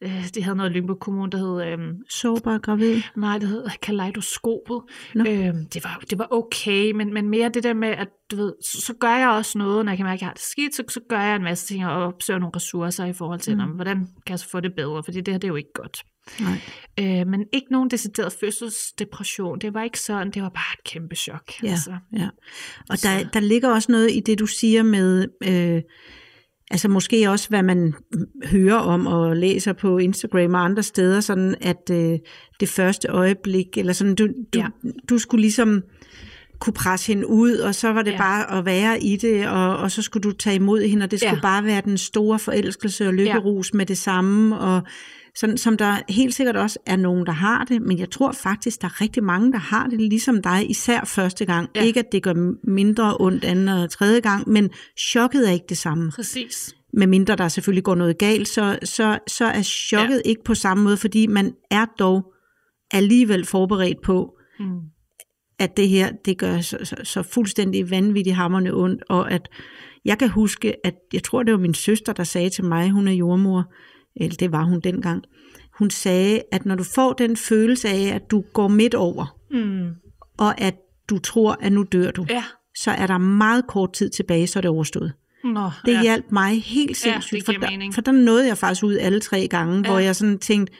Øh, 0.00 0.28
de 0.34 0.42
havde 0.42 0.56
noget 0.56 0.72
Lympe 0.72 0.94
Kommune, 0.94 1.30
der 1.30 1.38
hed... 1.38 1.72
Øh, 1.72 1.94
Sårbar 2.08 2.58
gravid? 2.58 3.02
Nej, 3.16 3.38
det 3.38 3.48
hed 3.48 3.64
Kaleidoskopet. 3.82 4.80
No. 5.14 5.24
Øh, 5.24 5.54
det, 5.74 5.84
var, 5.84 6.02
det 6.10 6.18
var 6.18 6.28
okay, 6.30 6.90
men, 6.90 7.14
men 7.14 7.28
mere 7.28 7.48
det 7.48 7.62
der 7.62 7.74
med, 7.74 7.88
at 7.88 8.08
du 8.30 8.36
ved, 8.36 8.52
så, 8.64 8.80
så 8.80 8.94
gør 9.00 9.16
jeg 9.16 9.28
også 9.28 9.58
noget, 9.58 9.84
når 9.84 9.92
jeg 9.92 9.96
kan 9.96 10.06
mærke, 10.06 10.14
at 10.14 10.20
jeg 10.20 10.28
har 10.28 10.34
det 10.34 10.42
skidt, 10.42 10.74
så, 10.74 10.82
så 10.88 11.00
gør 11.08 11.20
jeg 11.20 11.36
en 11.36 11.42
masse 11.42 11.66
ting 11.66 11.86
og 11.86 11.92
opsøger 11.92 12.38
nogle 12.38 12.56
ressourcer 12.56 13.04
i 13.04 13.12
forhold 13.12 13.40
til, 13.40 13.56
mm. 13.56 13.62
hvordan 13.62 13.96
kan 13.96 14.30
jeg 14.30 14.38
så 14.38 14.48
få 14.48 14.60
det 14.60 14.74
bedre, 14.76 15.02
fordi 15.04 15.20
det 15.20 15.34
her 15.34 15.38
det 15.38 15.44
er 15.44 15.52
jo 15.52 15.56
ikke 15.56 15.72
godt. 15.74 16.04
Nej. 16.40 16.60
Øh, 16.98 17.26
men 17.26 17.44
ikke 17.52 17.66
nogen 17.70 17.90
decideret 17.90 18.32
fødselsdepression. 18.32 19.58
Det 19.58 19.74
var 19.74 19.82
ikke 19.82 20.00
sådan. 20.00 20.30
Det 20.30 20.42
var 20.42 20.48
bare 20.48 20.74
et 20.78 20.84
kæmpe 20.84 21.16
chok. 21.16 21.62
Ja, 21.62 21.70
altså. 21.70 21.96
ja. 22.12 22.28
Og 22.90 23.02
der, 23.02 23.28
der 23.32 23.40
ligger 23.40 23.68
også 23.68 23.92
noget 23.92 24.10
i 24.12 24.20
det, 24.20 24.38
du 24.38 24.46
siger 24.46 24.82
med... 24.82 25.26
Øh, 25.44 25.82
altså 26.70 26.88
måske 26.88 27.30
også, 27.30 27.48
hvad 27.48 27.62
man 27.62 27.94
hører 28.44 28.76
om 28.76 29.06
og 29.06 29.36
læser 29.36 29.72
på 29.72 29.98
Instagram 29.98 30.54
og 30.54 30.64
andre 30.64 30.82
steder, 30.82 31.20
sådan 31.20 31.54
at 31.60 31.90
øh, 31.90 32.18
det 32.60 32.68
første 32.68 33.08
øjeblik, 33.08 33.78
eller 33.78 33.92
sådan, 33.92 34.14
du, 34.14 34.26
du, 34.26 34.58
ja. 34.58 34.66
du 35.08 35.18
skulle 35.18 35.40
ligesom 35.40 35.82
kunne 36.60 36.72
presse 36.72 37.06
hende 37.06 37.26
ud, 37.26 37.52
og 37.52 37.74
så 37.74 37.92
var 37.92 38.02
det 38.02 38.12
ja. 38.12 38.18
bare 38.18 38.58
at 38.58 38.64
være 38.64 39.02
i 39.02 39.16
det, 39.16 39.48
og, 39.48 39.76
og 39.76 39.90
så 39.90 40.02
skulle 40.02 40.22
du 40.22 40.32
tage 40.32 40.56
imod 40.56 40.82
hende, 40.82 41.04
og 41.04 41.10
det 41.10 41.20
skulle 41.20 41.34
ja. 41.34 41.40
bare 41.40 41.64
være 41.64 41.80
den 41.80 41.98
store 41.98 42.38
forelskelse 42.38 43.06
og 43.06 43.14
lykkerus 43.14 43.70
ja. 43.72 43.76
med 43.76 43.86
det 43.86 43.98
samme, 43.98 44.58
og 44.58 44.82
sådan, 45.34 45.58
som 45.58 45.76
der 45.76 45.96
helt 46.08 46.34
sikkert 46.34 46.56
også 46.56 46.78
er 46.86 46.96
nogen, 46.96 47.26
der 47.26 47.32
har 47.32 47.64
det, 47.64 47.82
men 47.82 47.98
jeg 47.98 48.10
tror 48.10 48.32
faktisk, 48.32 48.82
der 48.82 48.88
er 48.88 49.00
rigtig 49.00 49.24
mange, 49.24 49.52
der 49.52 49.58
har 49.58 49.86
det 49.86 50.00
ligesom 50.00 50.42
dig, 50.42 50.70
især 50.70 51.04
første 51.04 51.44
gang. 51.44 51.68
Ja. 51.74 51.82
Ikke 51.82 52.00
at 52.00 52.12
det 52.12 52.22
gør 52.22 52.52
mindre 52.70 53.16
ondt 53.20 53.44
anden 53.44 53.68
og 53.68 53.90
tredje 53.90 54.20
gang, 54.20 54.48
men 54.48 54.70
chokket 54.98 55.48
er 55.48 55.52
ikke 55.52 55.66
det 55.68 55.78
samme. 55.78 56.10
Præcis. 56.10 56.74
Med 56.92 57.06
mindre 57.06 57.36
der 57.36 57.48
selvfølgelig 57.48 57.84
går 57.84 57.94
noget 57.94 58.18
galt, 58.18 58.48
så, 58.48 58.78
så, 58.84 59.18
så 59.26 59.44
er 59.44 59.62
chokket 59.62 60.22
ja. 60.24 60.30
ikke 60.30 60.44
på 60.44 60.54
samme 60.54 60.84
måde, 60.84 60.96
fordi 60.96 61.26
man 61.26 61.52
er 61.70 61.84
dog 61.98 62.32
alligevel 62.90 63.44
forberedt 63.44 64.02
på, 64.02 64.34
mm. 64.58 64.80
At 65.58 65.76
det 65.76 65.88
her, 65.88 66.12
det 66.24 66.38
gør 66.38 66.60
så, 66.60 66.78
så, 66.82 66.96
så 67.04 67.22
fuldstændig 67.22 67.90
vanvittigt 67.90 68.36
hammerne 68.36 68.74
ondt, 68.74 69.02
og 69.08 69.32
at 69.32 69.48
jeg 70.04 70.18
kan 70.18 70.28
huske, 70.28 70.86
at 70.86 70.94
jeg 71.12 71.22
tror, 71.22 71.42
det 71.42 71.52
var 71.52 71.58
min 71.58 71.74
søster, 71.74 72.12
der 72.12 72.24
sagde 72.24 72.50
til 72.50 72.64
mig, 72.64 72.90
hun 72.90 73.08
er 73.08 73.12
jordmor, 73.12 73.72
eller 74.16 74.36
det 74.36 74.52
var 74.52 74.64
hun 74.64 74.80
dengang, 74.80 75.24
hun 75.78 75.90
sagde, 75.90 76.42
at 76.52 76.66
når 76.66 76.74
du 76.74 76.84
får 76.84 77.12
den 77.12 77.36
følelse 77.36 77.88
af, 77.88 78.14
at 78.14 78.30
du 78.30 78.44
går 78.52 78.68
midt 78.68 78.94
over, 78.94 79.36
mm. 79.50 79.88
og 80.38 80.60
at 80.60 80.74
du 81.10 81.18
tror, 81.18 81.56
at 81.60 81.72
nu 81.72 81.82
dør 81.92 82.10
du, 82.10 82.26
ja. 82.30 82.44
så 82.76 82.90
er 82.90 83.06
der 83.06 83.18
meget 83.18 83.66
kort 83.66 83.92
tid 83.92 84.10
tilbage, 84.10 84.46
så 84.46 84.58
er 84.58 84.60
det 84.60 84.70
overstået. 84.70 85.12
Nå, 85.44 85.70
det 85.86 85.92
ja. 85.92 86.02
hjalp 86.02 86.24
mig 86.32 86.62
helt 86.62 86.96
sindssygt, 86.96 87.48
ja, 87.48 87.52
for, 87.52 87.60
der, 87.60 87.92
for 87.94 88.00
der 88.00 88.12
nåede 88.12 88.46
jeg 88.46 88.58
faktisk 88.58 88.84
ud 88.84 88.96
alle 88.96 89.20
tre 89.20 89.48
gange, 89.50 89.76
ja. 89.76 89.90
hvor 89.90 89.98
jeg 89.98 90.16
sådan 90.16 90.38
tænkte, 90.38 90.72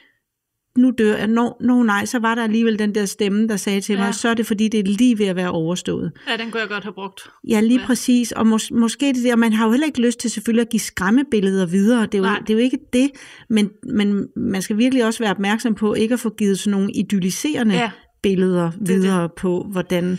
nu 0.78 0.92
dør 0.98 1.16
jeg. 1.16 1.26
Nå, 1.26 1.56
no, 1.60 1.82
nej, 1.82 2.04
så 2.04 2.18
var 2.18 2.34
der 2.34 2.42
alligevel 2.42 2.78
den 2.78 2.94
der 2.94 3.04
stemme, 3.04 3.48
der 3.48 3.56
sagde 3.56 3.80
til 3.80 3.92
ja. 3.94 4.04
mig, 4.04 4.14
så 4.14 4.28
er 4.28 4.34
det 4.34 4.46
fordi, 4.46 4.68
det 4.68 4.80
er 4.80 4.84
lige 4.84 5.18
ved 5.18 5.26
at 5.26 5.36
være 5.36 5.50
overstået. 5.50 6.12
Ja, 6.28 6.36
den 6.36 6.50
kunne 6.50 6.60
jeg 6.60 6.68
godt 6.68 6.84
have 6.84 6.92
brugt. 6.92 7.20
Ja, 7.48 7.60
lige 7.60 7.80
ja. 7.80 7.86
præcis. 7.86 8.32
Og 8.32 8.46
mås- 8.46 8.74
måske 8.74 9.06
det 9.06 9.24
der, 9.24 9.36
man 9.36 9.52
har 9.52 9.64
jo 9.64 9.70
heller 9.70 9.86
ikke 9.86 10.00
lyst 10.00 10.20
til 10.20 10.30
selvfølgelig 10.30 10.62
at 10.62 10.70
give 10.70 10.80
skræmmebilleder 10.80 11.66
videre. 11.66 12.06
Det 12.06 12.14
er 12.14 12.18
jo, 12.18 12.24
det 12.40 12.50
er 12.50 12.54
jo 12.54 12.60
ikke 12.60 12.78
det, 12.92 13.10
men, 13.50 13.70
men 13.82 14.28
man 14.36 14.62
skal 14.62 14.78
virkelig 14.78 15.04
også 15.04 15.22
være 15.22 15.30
opmærksom 15.30 15.74
på 15.74 15.94
ikke 15.94 16.12
at 16.12 16.20
få 16.20 16.30
givet 16.30 16.58
sådan 16.58 16.70
nogle 16.70 16.92
idylliserende 16.92 17.74
ja 17.74 17.90
billeder 18.22 18.70
videre 18.80 19.22
det, 19.22 19.30
det. 19.30 19.38
på, 19.38 19.66
hvordan 19.70 20.18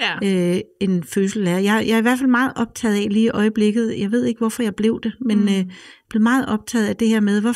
ja. 0.00 0.54
øh, 0.54 0.60
en 0.80 1.04
fødsel 1.04 1.46
er. 1.46 1.58
Jeg, 1.58 1.84
jeg 1.86 1.94
er 1.94 1.98
i 1.98 2.02
hvert 2.02 2.18
fald 2.18 2.30
meget 2.30 2.52
optaget 2.56 2.94
af 2.94 3.06
lige 3.10 3.24
i 3.24 3.30
øjeblikket, 3.30 3.98
jeg 3.98 4.12
ved 4.12 4.24
ikke, 4.24 4.38
hvorfor 4.38 4.62
jeg 4.62 4.74
blev 4.74 5.00
det, 5.02 5.12
men 5.20 5.40
mm. 5.40 5.48
øh, 5.48 5.64
blev 6.10 6.22
meget 6.22 6.46
optaget 6.46 6.86
af 6.86 6.96
det 6.96 7.08
her 7.08 7.20
med, 7.20 7.40
hvor, 7.40 7.54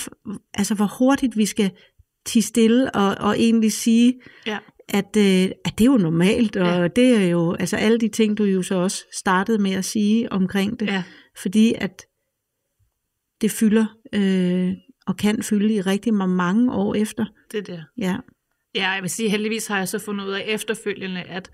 altså, 0.55 0.75
hvor 0.75 0.97
hurtigt 0.99 1.37
vi 1.37 1.47
skal 1.47 1.71
tige 2.27 2.43
stille 2.43 2.95
og, 2.95 3.17
og 3.21 3.39
egentlig 3.39 3.73
sige, 3.73 4.21
ja. 4.47 4.59
at, 4.89 5.17
øh, 5.17 5.51
at 5.65 5.79
det 5.79 5.81
er 5.81 5.91
jo 5.91 5.97
normalt, 5.97 6.57
og 6.57 6.67
ja. 6.67 6.89
det 6.89 7.17
er 7.17 7.29
jo 7.29 7.55
altså 7.55 7.77
alle 7.77 7.99
de 7.99 8.09
ting, 8.09 8.39
du 8.39 8.45
jo 8.45 8.63
så 8.63 8.75
også 8.75 9.05
startede 9.13 9.59
med 9.59 9.73
at 9.73 9.85
sige 9.85 10.33
omkring 10.33 10.81
det, 10.81 10.87
ja. 10.87 11.03
fordi 11.43 11.75
at 11.79 12.03
det 13.41 13.51
fylder 13.51 13.87
øh, 14.13 14.73
og 15.07 15.17
kan 15.17 15.43
fylde 15.43 15.75
i 15.75 15.81
rigtig 15.81 16.15
mange 16.15 16.73
år 16.73 16.95
efter. 16.95 17.25
Det 17.53 17.59
er 17.59 17.63
det. 17.63 17.85
Ja. 17.99 18.17
Ja, 18.75 18.91
jeg 18.91 19.03
vil 19.03 19.11
sige, 19.11 19.29
heldigvis 19.29 19.67
har 19.67 19.79
jeg 19.79 19.89
så 19.89 19.99
fundet 19.99 20.25
ud 20.25 20.33
af 20.33 20.45
efterfølgende, 20.47 21.23
at, 21.23 21.51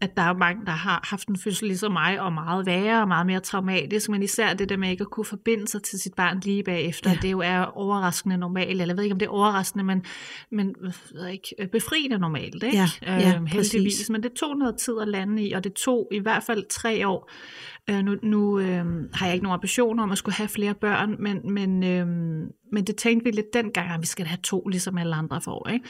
at 0.00 0.16
der 0.16 0.22
er 0.22 0.32
mange, 0.34 0.66
der 0.66 0.72
har 0.72 1.08
haft 1.10 1.28
en 1.28 1.38
fødsel 1.38 1.68
ligesom 1.68 1.92
mig, 1.92 2.20
og 2.20 2.32
meget 2.32 2.66
værre 2.66 3.00
og 3.00 3.08
meget 3.08 3.26
mere 3.26 3.40
traumatisk, 3.40 4.08
men 4.08 4.22
især 4.22 4.54
det 4.54 4.68
der 4.68 4.76
med 4.76 4.90
ikke 4.90 5.02
at 5.02 5.10
kunne 5.10 5.24
forbinde 5.24 5.68
sig 5.68 5.82
til 5.82 5.98
sit 5.98 6.14
barn 6.14 6.40
lige 6.44 6.62
bagefter, 6.62 7.10
ja. 7.10 7.16
det 7.22 7.32
jo 7.32 7.38
er 7.38 7.60
overraskende 7.60 8.36
normalt, 8.36 8.70
eller 8.70 8.86
jeg 8.86 8.96
ved 8.96 9.04
ikke, 9.04 9.14
om 9.14 9.18
det 9.18 9.26
er 9.26 9.30
overraskende, 9.30 9.84
men, 9.84 10.04
men 10.50 10.74
ved 11.12 11.26
ikke, 11.26 11.68
befriende 11.72 12.18
normalt, 12.18 12.62
ikke? 12.62 12.76
Ja, 12.76 12.88
ja, 13.02 13.34
øhm, 13.36 13.46
heldigvis. 13.46 13.94
præcis. 13.94 14.10
Men 14.10 14.22
det 14.22 14.32
tog 14.32 14.56
noget 14.56 14.76
tid 14.76 14.94
at 15.00 15.08
lande 15.08 15.42
i, 15.42 15.52
og 15.52 15.64
det 15.64 15.72
tog 15.72 16.08
i 16.12 16.18
hvert 16.18 16.42
fald 16.42 16.64
tre 16.70 17.08
år. 17.08 17.30
Øh, 17.90 18.02
nu 18.04 18.16
nu 18.22 18.58
øh, 18.58 18.84
har 19.14 19.26
jeg 19.26 19.34
ikke 19.34 19.44
nogen 19.44 19.54
ambitioner 19.54 20.02
om 20.02 20.10
at 20.12 20.18
skulle 20.18 20.34
have 20.34 20.48
flere 20.48 20.74
børn, 20.74 21.16
men, 21.18 21.52
men, 21.54 21.82
øh, 21.84 22.06
men 22.72 22.84
det 22.86 22.96
tænkte 22.96 23.24
vi 23.24 23.30
lidt 23.30 23.52
dengang, 23.54 23.90
at 23.90 24.00
vi 24.00 24.06
skal 24.06 24.26
have 24.26 24.38
to, 24.42 24.68
ligesom 24.68 24.98
alle 24.98 25.14
andre 25.16 25.40
får. 25.40 25.68
Ikke? 25.68 25.84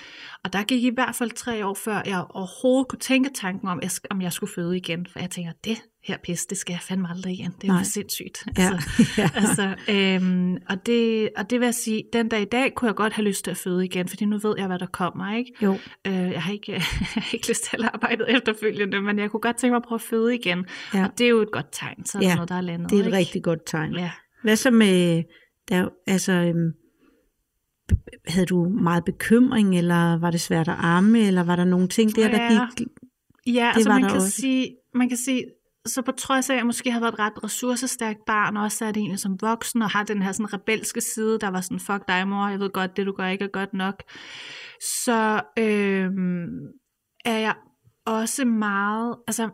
Og 0.45 0.53
der 0.53 0.63
gik 0.63 0.85
i 0.85 0.91
hvert 0.95 1.15
fald 1.15 1.31
tre 1.31 1.67
år, 1.67 1.75
før 1.75 2.03
jeg 2.07 2.25
overhovedet 2.31 2.89
kunne 2.89 2.99
tænke 2.99 3.31
tanken 3.35 3.69
om, 3.69 3.81
jeg- 3.83 3.91
om 4.11 4.23
jeg 4.23 4.33
skulle 4.33 4.53
føde 4.53 4.77
igen. 4.77 5.07
For 5.13 5.19
jeg 5.21 5.31
tænker, 5.31 5.53
det 5.65 5.83
her 6.05 6.17
pis, 6.25 6.47
det 6.47 6.59
skal 6.59 6.73
jeg 6.73 6.81
fandme 6.81 7.09
aldrig 7.11 7.33
igen. 7.33 7.51
Det 7.61 7.65
er 7.65 7.69
jo 7.69 7.73
Nej. 7.73 7.81
for 7.83 7.85
sindssygt. 7.85 8.45
Altså, 8.57 8.91
ja. 9.23 9.31
altså, 9.35 9.75
øhm, 9.89 10.57
og, 10.69 10.87
det, 10.87 11.29
og 11.37 11.51
det 11.51 11.61
vil 11.61 11.67
jeg 11.67 11.75
sige, 11.75 12.05
den 12.13 12.29
dag 12.29 12.43
i 12.43 12.45
dag 12.45 12.75
kunne 12.75 12.87
jeg 12.89 12.95
godt 12.95 13.13
have 13.13 13.25
lyst 13.29 13.45
til 13.45 13.51
at 13.51 13.57
føde 13.57 13.85
igen, 13.85 14.09
fordi 14.09 14.25
nu 14.25 14.39
ved 14.39 14.55
jeg, 14.59 14.67
hvad 14.67 14.79
der 14.79 14.87
kommer. 14.87 15.37
Ikke? 15.37 15.53
Jo, 15.63 15.79
Øh, 16.07 16.13
jeg, 16.13 16.43
har 16.43 16.53
ikke, 16.53 16.73
jeg 16.73 16.83
har 17.15 17.35
ikke 17.35 17.49
lyst 17.49 17.65
til 17.65 17.77
at 17.85 17.91
arbejde 17.95 18.25
efterfølgende, 18.29 19.01
men 19.03 19.19
jeg 19.19 19.31
kunne 19.31 19.41
godt 19.41 19.57
tænke 19.57 19.71
mig 19.73 19.77
at 19.77 19.83
prøve 19.89 19.97
at 19.97 20.03
føde 20.03 20.35
igen. 20.35 20.65
Ja. 20.95 21.05
Og 21.05 21.11
det 21.19 21.25
er 21.25 21.29
jo 21.29 21.41
et 21.41 21.53
godt 21.53 21.67
tegn, 21.73 22.05
så 22.07 22.19
er 22.19 22.23
der 22.23 22.29
Ja, 22.29 22.35
noget, 22.35 22.49
der 22.49 22.55
er 22.55 22.61
landet. 22.61 22.91
det 22.91 22.97
er 22.97 23.03
et 23.03 23.07
ikke? 23.07 23.17
rigtig 23.19 23.43
godt 23.43 23.61
tegn. 23.67 23.95
Ja. 23.95 24.11
Hvad 24.43 24.57
så 24.57 24.71
med, 24.71 25.23
der, 25.69 25.89
altså, 26.07 26.33
øhm, 26.33 26.73
havde 28.29 28.47
du 28.47 28.69
meget 28.69 29.05
bekymring, 29.05 29.79
eller 29.79 30.19
var 30.19 30.31
det 30.31 30.41
svært 30.41 30.69
at 30.69 30.75
amme, 30.79 31.27
eller 31.27 31.43
var 31.43 31.57
der 31.57 31.65
nogle 31.65 31.89
ting 31.89 32.17
der, 32.17 32.29
der 32.31 32.75
gik? 32.77 32.87
Ja, 33.47 33.73
altså 33.75 33.89
var 33.89 33.95
man 33.95 34.03
der 34.03 34.09
kan, 34.09 34.17
også. 34.17 34.31
sige, 34.31 34.77
man 34.95 35.09
kan 35.09 35.19
sige, 35.19 35.45
så 35.87 36.03
på 36.03 36.13
trods 36.13 36.51
af, 36.51 36.55
at 36.55 36.59
jeg 36.59 36.67
måske 36.67 36.91
har 36.91 37.01
været 37.01 37.13
et 37.13 37.19
ret 37.19 37.45
ressourcestærkt 37.45 38.25
barn, 38.27 38.57
og 38.57 38.63
også 38.63 38.85
er 38.85 38.93
det 38.93 39.01
egentlig 39.01 39.21
som 39.21 39.41
voksen, 39.41 39.83
og 39.83 39.91
har 39.91 40.05
den 40.05 40.23
her 40.23 40.33
sådan 40.33 40.53
rebelske 40.53 41.01
side, 41.01 41.39
der 41.39 41.49
var 41.49 41.61
sådan, 41.61 41.81
fuck 41.81 42.09
dig 42.09 42.29
mor, 42.29 42.49
jeg 42.49 42.61
ved 42.61 42.71
godt, 42.71 42.97
det 42.97 43.07
du 43.07 43.13
gør 43.13 43.27
ikke 43.27 43.45
er 43.45 43.49
godt 43.49 43.75
nok, 43.75 44.03
så 45.05 45.41
øh, 45.59 46.11
er 47.25 47.39
jeg 47.39 47.55
også 48.07 48.45
meget, 48.45 49.17
altså 49.27 49.51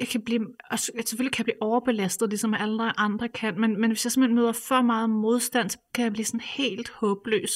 jeg 0.00 0.08
kan 0.08 0.22
blive, 0.22 0.40
og 0.40 0.78
jeg 0.94 1.04
selvfølgelig 1.06 1.32
kan 1.32 1.38
jeg 1.38 1.44
blive 1.44 1.62
overbelastet, 1.62 2.28
ligesom 2.28 2.54
alle 2.54 3.00
andre 3.00 3.28
kan, 3.28 3.60
men, 3.60 3.80
men 3.80 3.90
hvis 3.90 4.04
jeg 4.04 4.12
simpelthen 4.12 4.36
møder 4.36 4.52
for 4.52 4.82
meget 4.82 5.10
modstand, 5.10 5.70
så 5.70 5.78
kan 5.94 6.04
jeg 6.04 6.12
blive 6.12 6.24
sådan 6.24 6.40
helt 6.40 6.90
håbløs. 6.90 7.52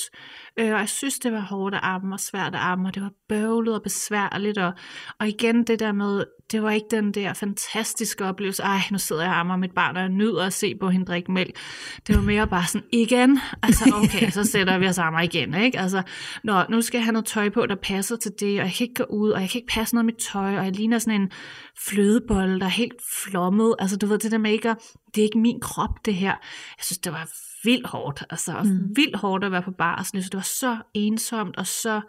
Øh, 0.58 0.72
og 0.72 0.78
jeg 0.78 0.88
synes, 0.88 1.18
det 1.18 1.32
var 1.32 1.40
hårdt 1.40 1.74
at 1.74 1.80
arme 1.82 2.14
og 2.14 2.20
svært 2.20 2.54
at 2.54 2.60
arme, 2.60 2.88
og 2.88 2.94
det 2.94 3.02
var 3.02 3.12
bøvlet 3.28 3.74
og 3.74 3.82
besværligt, 3.82 4.58
og, 4.58 4.72
og 5.20 5.28
igen 5.28 5.64
det 5.64 5.80
der 5.80 5.92
med, 5.92 6.24
det 6.52 6.62
var 6.62 6.70
ikke 6.70 6.86
den 6.90 7.12
der 7.12 7.32
fantastiske 7.32 8.24
oplevelse, 8.24 8.62
ej, 8.62 8.78
nu 8.90 8.98
sidder 8.98 9.22
jeg 9.22 9.30
og 9.30 9.38
armer 9.38 9.56
mit 9.56 9.72
barn, 9.72 9.96
og 9.96 10.02
jeg 10.02 10.08
nyder 10.08 10.44
at 10.44 10.52
se 10.52 10.74
på 10.80 10.90
hende 10.90 11.06
drikke 11.06 11.32
mælk. 11.32 11.56
Det 12.06 12.16
var 12.16 12.22
mere 12.22 12.46
bare 12.46 12.66
sådan, 12.66 12.86
igen, 12.92 13.40
altså 13.62 13.92
okay, 14.02 14.30
så 14.30 14.44
sætter 14.44 14.78
vi 14.78 14.86
os 14.86 14.98
armer 14.98 15.20
igen, 15.20 15.54
ikke? 15.54 15.78
Altså, 15.78 16.02
nå, 16.44 16.62
nu 16.70 16.80
skal 16.80 16.98
jeg 16.98 17.04
have 17.04 17.12
noget 17.12 17.26
tøj 17.26 17.48
på, 17.48 17.66
der 17.66 17.74
passer 17.74 18.16
til 18.16 18.32
det, 18.40 18.60
og 18.60 18.66
jeg 18.66 18.74
kan 18.74 18.84
ikke 18.84 19.04
gå 19.04 19.04
ud, 19.04 19.30
og 19.30 19.40
jeg 19.40 19.50
kan 19.50 19.58
ikke 19.58 19.72
passe 19.72 19.94
noget 19.94 20.02
af 20.02 20.06
mit 20.06 20.16
tøj, 20.32 20.58
og 20.58 20.64
jeg 20.64 20.72
ligner 20.72 20.98
sådan 20.98 21.20
en 21.20 21.30
flødebolle, 21.88 22.60
der 22.60 22.66
er 22.66 22.70
helt 22.70 23.00
flommet. 23.24 23.74
Altså, 23.78 23.96
du 23.96 24.06
ved, 24.06 24.18
det 24.18 24.32
der 24.32 24.38
med 24.38 24.52
ikke 24.52 24.70
at, 24.70 24.76
det 25.14 25.20
er 25.20 25.24
ikke 25.24 25.38
min 25.38 25.60
krop, 25.60 26.04
det 26.04 26.14
her. 26.14 26.34
Jeg 26.78 26.84
synes, 26.84 26.98
det 26.98 27.12
var 27.12 27.28
vildt 27.64 27.86
hårdt, 27.86 28.24
altså 28.30 28.52
mm. 28.64 28.96
vildt 28.96 29.16
hårdt 29.16 29.44
at 29.44 29.52
være 29.52 29.62
på 29.62 29.70
barsel. 29.70 30.22
Synes, 30.22 30.30
det 30.30 30.36
var 30.36 30.50
så 30.60 30.76
ensomt, 30.94 31.56
og 31.56 31.66
så, 31.66 32.00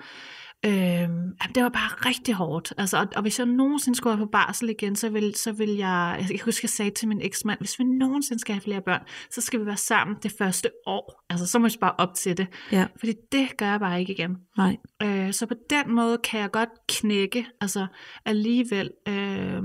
øh, 0.66 0.72
jamen, 0.72 1.56
det 1.56 1.64
var 1.64 1.70
bare 1.70 2.10
rigtig 2.10 2.34
hårdt. 2.34 2.74
Altså, 2.78 2.98
og, 2.98 3.08
og 3.16 3.22
hvis 3.22 3.40
jeg 3.40 3.48
nogensinde 3.48 3.98
skulle 3.98 4.18
være 4.18 4.26
på 4.26 4.32
barsel 4.32 4.70
igen, 4.70 4.96
så 4.96 5.10
vil, 5.10 5.36
så 5.36 5.52
vil 5.52 5.70
jeg, 5.70 6.18
jeg 6.20 6.28
kan 6.28 6.46
huske, 6.46 6.66
jeg 6.66 6.70
sagde 6.70 6.92
til 6.92 7.08
min 7.08 7.22
eksmand, 7.22 7.60
hvis 7.60 7.80
vi 7.80 7.84
nogensinde 7.84 8.40
skal 8.42 8.54
have 8.54 8.62
flere 8.62 8.82
børn, 8.82 9.02
så 9.32 9.42
skal 9.42 9.60
vi 9.60 9.66
være 9.66 9.78
sammen 9.78 10.18
det 10.24 10.34
første 10.38 10.70
år. 10.86 11.24
Altså, 11.30 11.46
så 11.48 11.60
må 11.60 11.66
vi 11.66 11.70
spare 11.70 11.94
op 11.98 12.14
til 12.14 12.38
det. 12.38 12.48
Ja, 12.72 12.88
Fordi 13.00 13.14
det 13.32 13.58
gør 13.58 13.70
jeg 13.70 13.80
bare 13.80 14.00
ikke 14.00 14.14
igen. 14.14 14.38
nej. 14.58 14.78
Øh, 15.04 15.34
så 15.34 15.46
på 15.46 15.56
den 15.70 15.96
måde 15.96 16.18
kan 16.18 16.40
jeg 16.40 16.52
godt 16.52 16.70
knække, 16.90 17.46
altså 17.62 17.88
alligevel, 18.26 18.92
øh, 19.08 19.62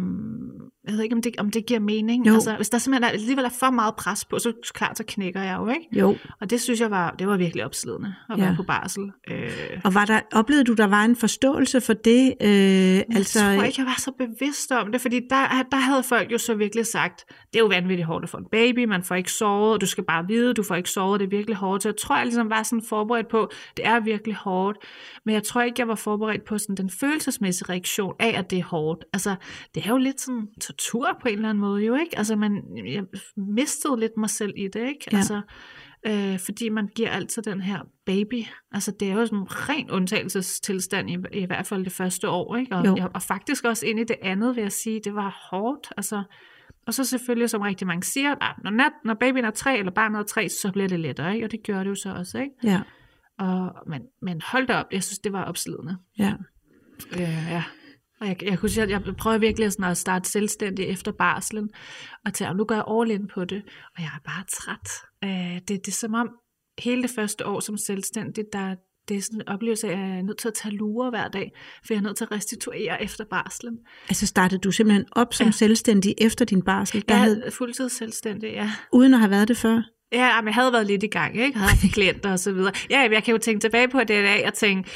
jeg 0.87 0.95
ved 0.95 1.03
ikke, 1.03 1.15
om 1.17 1.23
det, 1.23 1.35
om 1.39 1.51
det 1.51 1.67
giver 1.67 1.81
mening. 1.81 2.27
Jo. 2.27 2.35
Altså, 2.35 2.57
hvis 2.57 2.71
der 2.71 2.79
simpelthen 2.79 3.05
er, 3.05 3.09
alligevel 3.09 3.45
er 3.45 3.49
for 3.61 3.71
meget 3.71 3.95
pres 3.97 4.25
på, 4.25 4.39
så 4.39 4.53
klart, 4.75 4.99
så 4.99 5.05
knækker 5.09 5.43
jeg 5.43 5.57
jo, 5.61 5.69
ikke? 5.69 5.89
Jo, 5.93 6.17
Og 6.41 6.51
det 6.51 6.61
synes 6.61 6.81
jeg 6.81 6.91
var, 6.91 7.11
det 7.19 7.27
var 7.29 7.37
virkelig 7.37 7.65
opslidende 7.65 8.15
at 8.31 8.39
Ja. 8.39 8.45
være 8.45 8.57
på 8.57 8.63
barsel. 8.63 9.13
Øh, 9.31 9.51
og 9.85 9.95
var 9.95 10.05
der, 10.05 10.21
oplevede 10.33 10.65
du, 10.65 10.73
der 10.75 10.87
var 10.87 11.05
en 11.05 11.17
forståelse 11.17 11.81
for 11.81 11.93
det? 11.93 12.35
Øh, 12.41 12.49
altså, 12.49 13.05
altså, 13.17 13.45
jeg 13.45 13.57
tror 13.59 13.65
ikke, 13.65 13.81
jeg 13.81 13.87
var 13.87 13.97
så 13.99 14.13
bevidst 14.19 14.73
om 14.73 14.93
det, 14.93 15.01
fordi 15.01 15.21
der, 15.31 15.63
der 15.71 15.77
havde 15.77 16.03
folk 16.03 16.33
jo 16.33 16.39
så 16.39 16.55
virkelig 16.55 16.87
sagt, 16.87 17.25
det 17.29 17.57
er 17.57 17.61
jo 17.61 17.67
vanvittigt 17.67 18.07
hårdt 18.07 18.25
at 18.25 18.31
få 18.31 18.37
en 18.37 18.47
baby, 18.53 18.85
man 18.85 19.03
får 19.03 19.15
ikke 19.15 19.33
sovet, 19.33 19.81
du 19.81 19.87
skal 19.87 20.05
bare 20.05 20.27
vide, 20.29 20.55
du 20.55 20.63
får 20.63 20.75
ikke 20.75 20.91
sovet, 20.91 21.21
det 21.21 21.27
er 21.27 21.31
virkelig 21.31 21.57
hårdt. 21.57 21.83
Så 21.83 21.89
jeg 21.89 21.97
tror, 21.97 22.17
jeg 22.17 22.25
ligesom 22.27 22.51
var 22.51 22.63
sådan 22.63 22.83
forberedt 22.89 23.29
på, 23.29 23.51
det 23.77 23.87
er 23.87 24.01
virkelig 24.01 24.35
hårdt, 24.37 24.79
men 25.27 25.35
jeg 25.35 25.43
tror 25.43 25.63
ikke, 25.63 25.75
jeg 25.79 25.89
var 25.89 25.95
forberedt 25.95 26.45
på 26.45 26.59
sådan 26.59 26.77
den 26.77 26.91
følelsesmæssige 26.91 27.69
reaktion 27.69 28.15
af, 28.21 28.39
at 28.39 28.51
det 28.51 28.59
er 28.59 28.65
hårdt. 28.65 29.05
Altså, 29.13 29.35
det 29.75 29.85
er 29.87 29.89
jo 29.91 29.97
lidt 29.97 30.21
sådan 30.21 30.49
tortur 30.73 31.19
på 31.23 31.29
en 31.29 31.35
eller 31.35 31.49
anden 31.49 31.61
måde, 31.61 31.85
jo 31.85 31.95
ikke? 31.95 32.19
Altså, 32.19 32.37
man, 32.37 32.63
jeg 32.87 33.05
mistede 33.37 34.01
lidt 34.01 34.13
mig 34.17 34.31
selv 34.31 34.53
i 34.57 34.69
det, 34.73 34.89
ikke? 34.89 35.07
Ja. 35.13 35.17
Altså, 35.17 35.41
øh, 36.07 36.39
fordi 36.39 36.69
man 36.69 36.89
giver 36.97 37.11
altid 37.11 37.43
den 37.43 37.61
her 37.61 37.79
baby. 38.07 38.43
Altså 38.73 38.93
det 39.01 39.11
er 39.11 39.15
jo 39.15 39.27
sådan 39.27 39.39
en 39.39 39.47
ren 39.51 39.91
undtagelsestilstand 39.91 41.11
i, 41.11 41.17
i 41.33 41.45
hvert 41.47 41.67
fald 41.67 41.85
det 41.85 41.93
første 41.93 42.29
år, 42.29 42.57
ikke? 42.57 42.77
Og, 42.77 42.87
Jo. 42.87 42.97
og, 43.01 43.11
og 43.15 43.23
faktisk 43.23 43.65
også 43.65 43.87
ind 43.87 44.01
i 44.01 44.05
det 44.05 44.17
andet, 44.23 44.57
vil 44.57 44.63
jeg 44.63 44.73
sige, 44.73 45.01
det 45.05 45.15
var 45.15 45.49
hårdt. 45.51 45.89
Altså, 45.97 46.23
og 46.87 46.95
så 46.95 47.05
selvfølgelig, 47.05 47.51
som 47.51 47.61
rigtig 47.61 47.87
mange 47.87 48.03
siger, 48.03 48.31
at 48.31 48.55
når, 48.65 48.71
nat, 48.71 48.93
når 49.05 49.15
babyen 49.15 49.45
er 49.45 49.51
tre, 49.51 49.79
eller 49.79 49.93
barnet 49.93 50.19
er 50.19 50.23
tre, 50.25 50.49
så 50.49 50.73
bliver 50.73 50.89
det 50.89 51.01
lettere, 51.01 51.35
ikke? 51.35 51.47
Og 51.47 51.51
det 51.53 51.63
gjorde 51.63 51.81
det 51.85 51.91
jo 51.91 51.95
så 51.95 52.13
også, 52.15 52.39
ikke? 52.39 52.55
ja, 52.65 52.81
Og, 53.39 53.73
men, 53.87 54.03
men 54.23 54.41
hold 54.45 54.67
da 54.67 54.75
op, 54.75 54.87
jeg 54.93 55.03
synes, 55.03 55.19
det 55.19 55.33
var 55.33 55.45
opslidende. 55.45 55.97
ja. 56.19 56.33
Øh, 57.13 57.21
ja. 57.51 57.65
Og 58.23 58.29
jeg, 58.29 58.43
jeg, 58.43 58.59
kunne 58.59 58.69
sige, 58.69 58.83
at 58.85 58.91
jeg 58.91 59.03
prøver 59.19 59.39
virkelig 59.39 59.73
sådan 59.73 59.91
at 59.91 59.97
starte 59.97 60.31
selvstændig 60.31 60.87
efter 60.87 61.13
barslen, 61.13 61.69
og 62.27 62.35
til, 62.35 62.47
nu 62.57 62.65
går 62.65 62.75
jeg 62.75 62.85
all 62.91 63.11
in 63.11 63.29
på 63.35 63.45
det, 63.45 63.63
og 63.97 64.03
jeg 64.03 64.11
er 64.15 64.23
bare 64.25 64.45
træt. 64.53 64.89
Øh, 65.25 65.55
det, 65.55 65.69
det 65.69 65.89
er 65.89 65.93
som 65.93 66.15
om, 66.15 66.29
hele 66.79 67.03
det 67.03 67.11
første 67.11 67.47
år 67.47 67.61
som 67.61 67.77
selvstændig, 67.77 68.45
der, 68.53 68.75
det 69.09 69.17
er 69.17 69.21
sådan 69.23 69.41
en 69.41 69.49
oplevelse 69.49 69.87
at 69.93 69.99
jeg 69.99 70.19
er 70.19 70.23
nødt 70.23 70.39
til 70.39 70.49
at 70.49 70.55
tage 70.55 70.75
lurer 70.75 71.11
hver 71.11 71.29
dag, 71.29 71.51
for 71.87 71.95
jeg 71.95 71.99
er 71.99 72.03
nødt 72.03 72.17
til 72.17 72.25
at 72.25 72.33
restituere 72.33 73.03
efter 73.03 73.25
barslen. 73.31 73.75
Altså 74.09 74.27
startede 74.27 74.61
du 74.61 74.71
simpelthen 74.71 75.05
op 75.13 75.35
som 75.35 75.47
Ja. 75.47 75.51
selvstændig 75.51 76.15
efter 76.19 76.45
din 76.45 76.63
barsel, 76.63 77.05
der 77.09 77.15
Jeg 77.15 77.23
havde, 77.23 77.43
er 77.47 77.51
fuldtid 77.51 77.89
selvstændig, 77.89 78.51
ja. 78.53 78.71
uden 78.93 79.15
at 79.15 79.21
have 79.21 79.31
været 79.31 79.49
det 79.49 79.57
før? 79.57 79.83
Ja, 80.13 80.41
men 80.41 80.47
jeg 80.47 80.55
havde 80.55 80.73
været 80.73 80.87
lidt 80.87 81.03
i 81.03 81.07
gang, 81.07 81.41
ikke? 81.41 81.59
Jeg 81.59 81.69
havde 81.69 81.93
klienter 81.93 82.33
og 82.33 82.39
så 82.39 82.53
videre. 82.53 82.73
Ja, 82.91 83.09
jeg 83.13 83.25
kan 83.25 83.33
jo 83.33 83.39
tænke 83.39 83.61
tilbage 83.61 83.89
på 83.89 83.99
det 84.01 84.11
i 84.11 84.23
dag 84.23 84.47
og 84.47 84.55
tænke, 84.55 84.91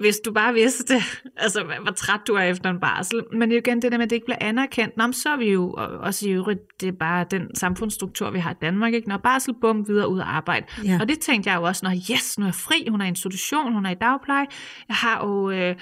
hvis 0.00 0.16
du 0.24 0.32
bare 0.32 0.54
vidste, 0.54 0.94
altså 1.36 1.64
hvor 1.82 1.92
træt 1.92 2.20
du 2.26 2.34
er 2.34 2.42
efter 2.42 2.70
en 2.70 2.80
barsel. 2.80 3.22
Men 3.32 3.52
igen, 3.52 3.82
det 3.82 3.92
der 3.92 3.98
med, 3.98 4.04
at 4.04 4.10
det 4.10 4.16
ikke 4.16 4.26
bliver 4.26 4.38
anerkendt, 4.40 4.96
Nå, 4.96 5.12
så 5.12 5.28
er 5.28 5.36
vi 5.36 5.50
jo 5.52 5.72
og- 5.72 5.88
også 5.88 6.28
i 6.28 6.32
øvrigt, 6.32 6.60
det 6.80 6.88
er 6.88 6.92
bare 6.92 7.26
den 7.30 7.54
samfundsstruktur, 7.54 8.30
vi 8.30 8.38
har 8.38 8.50
i 8.50 8.54
Danmark, 8.62 8.94
ikke? 8.94 9.08
Når 9.08 9.16
barsel, 9.16 9.54
bum, 9.60 9.88
videre 9.88 10.08
ud 10.08 10.18
af 10.18 10.24
arbejde. 10.26 10.66
Ja. 10.84 10.98
Og 11.00 11.08
det 11.08 11.18
tænkte 11.18 11.50
jeg 11.50 11.56
jo 11.56 11.62
også, 11.62 11.80
når 11.86 11.92
yes, 12.12 12.38
nu 12.38 12.44
er 12.44 12.48
jeg 12.48 12.54
fri, 12.54 12.86
hun 12.90 13.00
er 13.00 13.04
i 13.04 13.08
institution, 13.08 13.72
hun 13.72 13.86
er 13.86 13.90
i 13.90 13.94
dagpleje. 14.00 14.46
Jeg 14.88 14.96
har 14.96 15.26
jo 15.26 15.50
øh, 15.50 15.74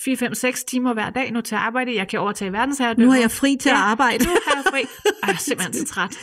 4-5-6 0.00 0.64
timer 0.68 0.92
hver 0.94 1.10
dag 1.10 1.32
nu 1.32 1.40
til 1.40 1.54
at 1.54 1.60
arbejde. 1.60 1.94
Jeg 1.96 2.08
kan 2.08 2.20
overtage 2.20 2.52
verdensherredømmet. 2.52 3.06
Nu 3.08 3.12
er 3.14 3.20
jeg 3.20 3.30
fri 3.30 3.56
til 3.60 3.68
at 3.68 3.74
arbejde. 3.76 4.24
Nu 4.24 4.30
har 4.46 4.56
jeg 4.56 4.64
fri. 4.72 4.82
Og 5.22 5.28
jeg 5.28 5.34
er 5.34 5.38
simpelthen 5.38 5.74
så 5.74 5.84
træt. 5.94 6.16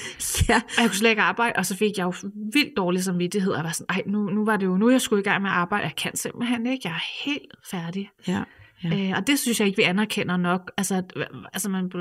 ja, 0.50 0.56
Og 0.56 0.82
jeg 0.82 0.90
kunne 0.90 0.98
slet 0.98 1.10
ikke 1.10 1.22
arbejde, 1.22 1.54
og 1.56 1.66
så 1.66 1.76
fik 1.78 1.92
jeg 1.98 2.04
jo 2.04 2.14
vildt 2.54 2.78
dårlig 2.78 3.04
samvittighed, 3.04 3.54
og 3.54 3.64
var 3.64 3.72
sådan, 3.72 3.86
ej, 3.90 4.02
nu, 4.08 4.24
nu 4.24 4.46
var 4.46 4.58
det 4.58 4.66
jo 4.66 4.78
nu, 4.78 4.90
jeg 4.90 5.02
skulle 5.02 5.20
i 5.22 5.24
gang 5.24 5.42
med 5.42 5.50
at 5.50 5.56
arbejde, 5.56 5.84
jeg 5.84 5.96
kan 5.96 6.16
simpelthen 6.18 6.66
ikke, 6.66 6.82
jeg 6.88 6.92
er 6.94 7.30
helt 7.30 7.52
færdig. 7.72 8.10
ja. 8.28 8.44
Ja. 8.84 8.90
Øh, 9.10 9.14
og 9.18 9.28
det 9.28 9.40
synes 9.40 9.60
jeg 9.60 9.68
ikke, 9.68 9.78
vi 9.78 9.84
anerkender 9.84 10.38
nok. 10.38 10.72
Altså, 10.78 10.96
at, 10.96 11.14
altså 11.54 11.70
man, 11.70 11.92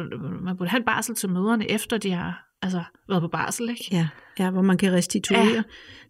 man 0.43 0.57
burde 0.57 0.71
have 0.71 0.79
en 0.79 0.85
barsel 0.85 1.15
til 1.15 1.29
møderne, 1.31 1.71
efter 1.71 1.99
de 1.99 2.11
har 2.11 2.45
altså, 2.63 2.83
været 3.09 3.23
på 3.23 3.29
barsel, 3.29 3.71
ikke? 3.71 3.89
Ja, 3.93 4.09
ja, 4.39 4.51
hvor 4.51 4.63
man 4.63 4.79
kan 4.79 4.93
restituere. 4.93 5.45
Ja. 5.45 5.53
Ja. 5.55 5.63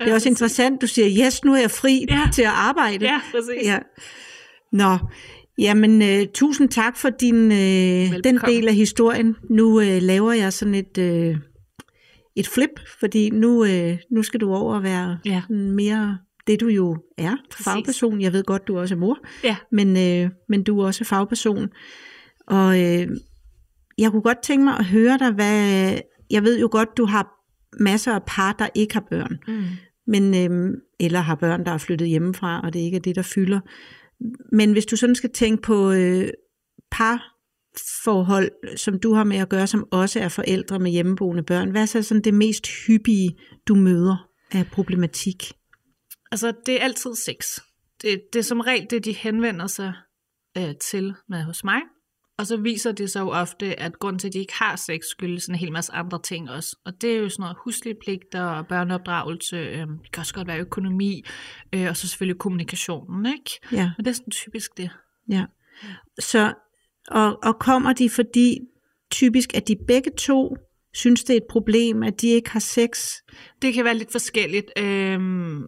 Det 0.05 0.11
er 0.11 0.14
også 0.14 0.29
interessant, 0.29 0.81
du 0.83 0.87
siger, 0.87 1.27
yes, 1.27 1.44
nu 1.44 1.55
er 1.55 1.61
jeg 1.61 1.70
fri 1.70 2.07
Ja. 2.09 2.14
ja. 2.14 2.29
til 2.33 2.42
at 2.42 2.48
arbejde. 2.55 3.05
Ja, 3.05 3.20
præcis. 3.31 3.64
ja. 3.68 3.79
Nå, 4.72 4.98
jamen 5.58 6.02
uh, 6.02 6.28
tusind 6.34 6.68
tak 6.68 6.96
for 6.96 7.10
din, 7.10 7.44
uh, 7.44 8.18
den 8.24 8.38
del 8.46 8.68
af 8.68 8.74
historien. 8.74 9.36
Nu 9.50 9.76
uh, 9.76 10.02
laver 10.02 10.32
jeg 10.32 10.52
sådan 10.52 10.74
et, 10.74 10.98
uh, 10.98 11.36
et 12.36 12.48
flip, 12.48 12.70
fordi 13.00 13.30
nu, 13.30 13.62
uh, 13.62 13.96
nu 14.10 14.22
skal 14.22 14.40
du 14.40 14.54
over 14.54 14.74
og 14.74 14.82
være 14.82 15.18
Ja. 15.24 15.42
mere 15.48 16.18
det 16.46 16.60
du 16.60 16.68
jo 16.68 16.96
er, 17.18 17.36
Præcis. 17.50 17.64
fagperson. 17.64 18.20
Jeg 18.20 18.32
ved 18.32 18.44
godt, 18.44 18.68
du 18.68 18.78
også 18.78 18.94
er 18.94 18.98
mor, 18.98 19.18
Ja. 19.44 19.56
men, 19.72 19.88
uh, 20.24 20.30
men 20.48 20.62
du 20.62 20.80
er 20.80 20.86
også 20.86 21.04
fagperson. 21.04 21.68
Og 22.46 22.68
uh, 22.68 23.06
jeg 23.98 24.10
kunne 24.10 24.22
godt 24.22 24.42
tænke 24.42 24.64
mig 24.64 24.74
at 24.78 24.84
høre 24.84 25.18
dig, 25.18 25.30
hvad... 25.32 25.98
Jeg 26.30 26.42
ved 26.42 26.60
jo 26.60 26.68
godt, 26.72 26.88
du 26.96 27.04
har 27.04 27.28
masser 27.80 28.12
af 28.12 28.20
par, 28.26 28.52
der 28.52 28.68
ikke 28.74 28.94
har 28.94 29.04
børn. 29.10 29.38
Mm. 29.48 29.62
Men, 30.06 30.34
øhm, 30.34 30.74
eller 31.00 31.20
har 31.20 31.34
børn, 31.34 31.64
der 31.66 31.72
er 31.72 31.78
flyttet 31.78 32.08
hjemmefra, 32.08 32.60
og 32.64 32.72
det 32.72 32.80
ikke 32.80 32.96
er 32.96 33.00
det, 33.00 33.16
der 33.16 33.22
fylder. 33.22 33.60
Men 34.52 34.72
hvis 34.72 34.87
du 34.87 34.96
sådan 34.96 35.14
skal 35.14 35.30
tænke 35.30 35.62
på 35.62 35.92
øh, 35.92 36.28
parforhold, 36.90 38.76
som 38.76 38.98
du 39.00 39.14
har 39.14 39.24
med 39.24 39.37
at 39.37 39.48
gøre, 39.48 39.66
som 39.66 39.88
også 39.90 40.20
er 40.20 40.28
forældre 40.28 40.78
med 40.78 40.90
hjemmeboende 40.90 41.42
børn, 41.42 41.70
hvad 41.70 41.82
er 41.82 41.87
så 41.87 42.02
sådan 42.02 42.22
det 42.22 42.35
mest 42.35 42.66
hyppige, 42.87 43.38
du 43.68 43.74
møder 43.74 44.28
af 44.52 44.66
problematik? 44.66 45.52
Altså, 46.30 46.52
det 46.66 46.80
er 46.80 46.85
altid 46.85 47.14
sex. 47.14 47.58
Det, 48.02 48.22
det 48.32 48.38
er 48.38 48.42
som 48.42 48.61
regel 48.61 48.87
det, 48.90 49.04
de 49.04 49.12
henvender 49.12 49.66
sig 49.66 49.92
øh, 50.58 50.74
til 50.90 51.14
med 51.28 51.42
hos 51.42 51.64
mig. 51.64 51.80
Og 52.42 52.46
så 52.46 52.57
viser 52.57 52.92
det 52.92 53.11
sig 53.11 53.20
jo 53.20 53.28
ofte, 53.28 53.81
at 53.81 53.98
grund 53.98 54.18
til, 54.18 54.28
at 54.28 54.33
de 54.33 54.38
ikke 54.38 54.55
har 54.55 54.76
sex, 54.76 55.00
skyldes 55.05 55.46
en 55.46 55.55
hel 55.55 55.72
masse 55.72 55.92
andre 55.92 56.22
ting 56.22 56.50
også. 56.50 56.76
Og 56.85 56.92
det 57.00 57.12
er 57.12 57.16
jo 57.16 57.28
sådan 57.28 57.42
noget 57.42 57.57
husligpligter 57.64 58.42
og 58.42 58.66
børneopdragelse. 58.66 59.57
Øh, 59.57 59.78
det 59.78 60.12
kan 60.12 60.20
også 60.20 60.35
godt 60.35 60.48
være 60.48 60.59
økonomi, 60.59 61.24
øh, 61.72 61.88
og 61.88 61.96
så 61.96 62.09
selvfølgelig 62.09 62.38
kommunikationen, 62.38 63.26
ikke? 63.26 63.61
Ja. 63.72 63.90
Men 63.96 64.05
det 64.05 64.11
er 64.11 64.14
sådan 64.14 64.31
typisk 64.31 64.76
det. 64.76 64.90
Ja. 65.28 65.44
Så, 66.18 66.55
og, 67.09 67.38
og 67.42 67.59
kommer 67.59 67.92
de, 67.92 68.11
fordi 68.11 68.59
typisk, 69.11 69.57
at 69.57 69.68
de 69.68 69.76
begge 69.87 70.11
to 70.18 70.57
synes, 70.94 71.24
det 71.24 71.33
er 71.33 71.37
et 71.37 71.46
problem, 71.50 72.02
at 72.02 72.20
de 72.20 72.28
ikke 72.28 72.50
har 72.50 72.61
sex? 72.61 73.12
Det 73.62 73.74
kan 73.74 73.85
være 73.85 73.96
lidt 73.98 74.12
forskelligt. 74.12 74.70
Øhm, 74.78 75.62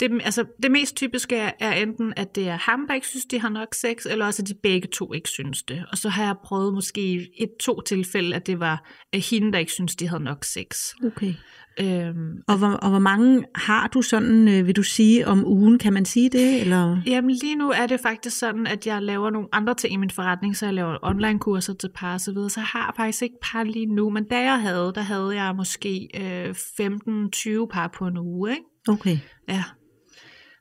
det, 0.00 0.10
altså, 0.24 0.44
det 0.62 0.70
mest 0.70 0.96
typiske 0.96 1.36
er, 1.36 1.50
er 1.60 1.72
enten, 1.72 2.12
at 2.16 2.34
det 2.34 2.48
er 2.48 2.56
ham, 2.56 2.86
der 2.88 2.94
ikke 2.94 3.06
synes, 3.06 3.24
de 3.24 3.40
har 3.40 3.48
nok 3.48 3.74
sex, 3.74 4.06
eller 4.10 4.26
også, 4.26 4.42
at 4.42 4.48
de 4.48 4.54
begge 4.62 4.88
to 4.88 5.12
ikke 5.12 5.28
synes 5.28 5.62
det. 5.62 5.84
Og 5.92 5.98
så 5.98 6.08
har 6.08 6.24
jeg 6.24 6.34
prøvet 6.44 6.74
måske 6.74 7.28
et 7.38 7.50
to 7.60 7.80
tilfælde, 7.80 8.36
at 8.36 8.46
det 8.46 8.60
var 8.60 8.84
at 9.12 9.20
hende, 9.20 9.52
der 9.52 9.58
ikke 9.58 9.72
synes, 9.72 9.96
de 9.96 10.08
havde 10.08 10.22
nok 10.24 10.44
sex. 10.44 10.94
Okay. 11.06 11.34
Øhm, 11.80 12.42
Og 12.48 12.58
hvor, 12.58 12.68
og 12.68 12.90
hvor 12.90 12.98
mange 12.98 13.44
har 13.54 13.88
du 13.88 14.02
sådan, 14.02 14.48
øh, 14.48 14.66
vil 14.66 14.76
du 14.76 14.82
sige, 14.82 15.26
om 15.26 15.46
ugen? 15.46 15.78
Kan 15.78 15.92
man 15.92 16.04
sige 16.04 16.30
det? 16.30 16.60
Eller? 16.60 17.02
Jamen 17.06 17.30
lige 17.30 17.54
nu 17.54 17.70
er 17.70 17.86
det 17.86 18.00
faktisk 18.00 18.38
sådan, 18.38 18.66
at 18.66 18.86
jeg 18.86 19.02
laver 19.02 19.30
nogle 19.30 19.48
andre 19.52 19.74
ting 19.74 19.94
i 19.94 19.96
min 19.96 20.10
forretning, 20.10 20.56
så 20.56 20.66
jeg 20.66 20.74
laver 20.74 20.98
online-kurser 21.02 21.74
til 21.74 21.90
par 21.94 22.14
og 22.14 22.20
så 22.20 22.32
videre, 22.32 22.50
så 22.50 22.60
jeg 22.60 22.66
har 22.66 22.94
faktisk 22.96 23.22
ikke 23.22 23.36
par 23.42 23.62
lige 23.62 23.86
nu, 23.86 24.10
men 24.10 24.24
da 24.24 24.40
jeg 24.40 24.60
havde, 24.60 24.92
der 24.94 25.00
havde 25.00 25.42
jeg 25.42 25.54
måske 25.56 26.08
øh, 26.14 26.50
15-20 26.50 27.66
par 27.66 27.88
på 27.98 28.06
en 28.06 28.18
uge, 28.18 28.50
ikke? 28.50 28.62
Okay, 28.88 29.18
Ja. 29.48 29.64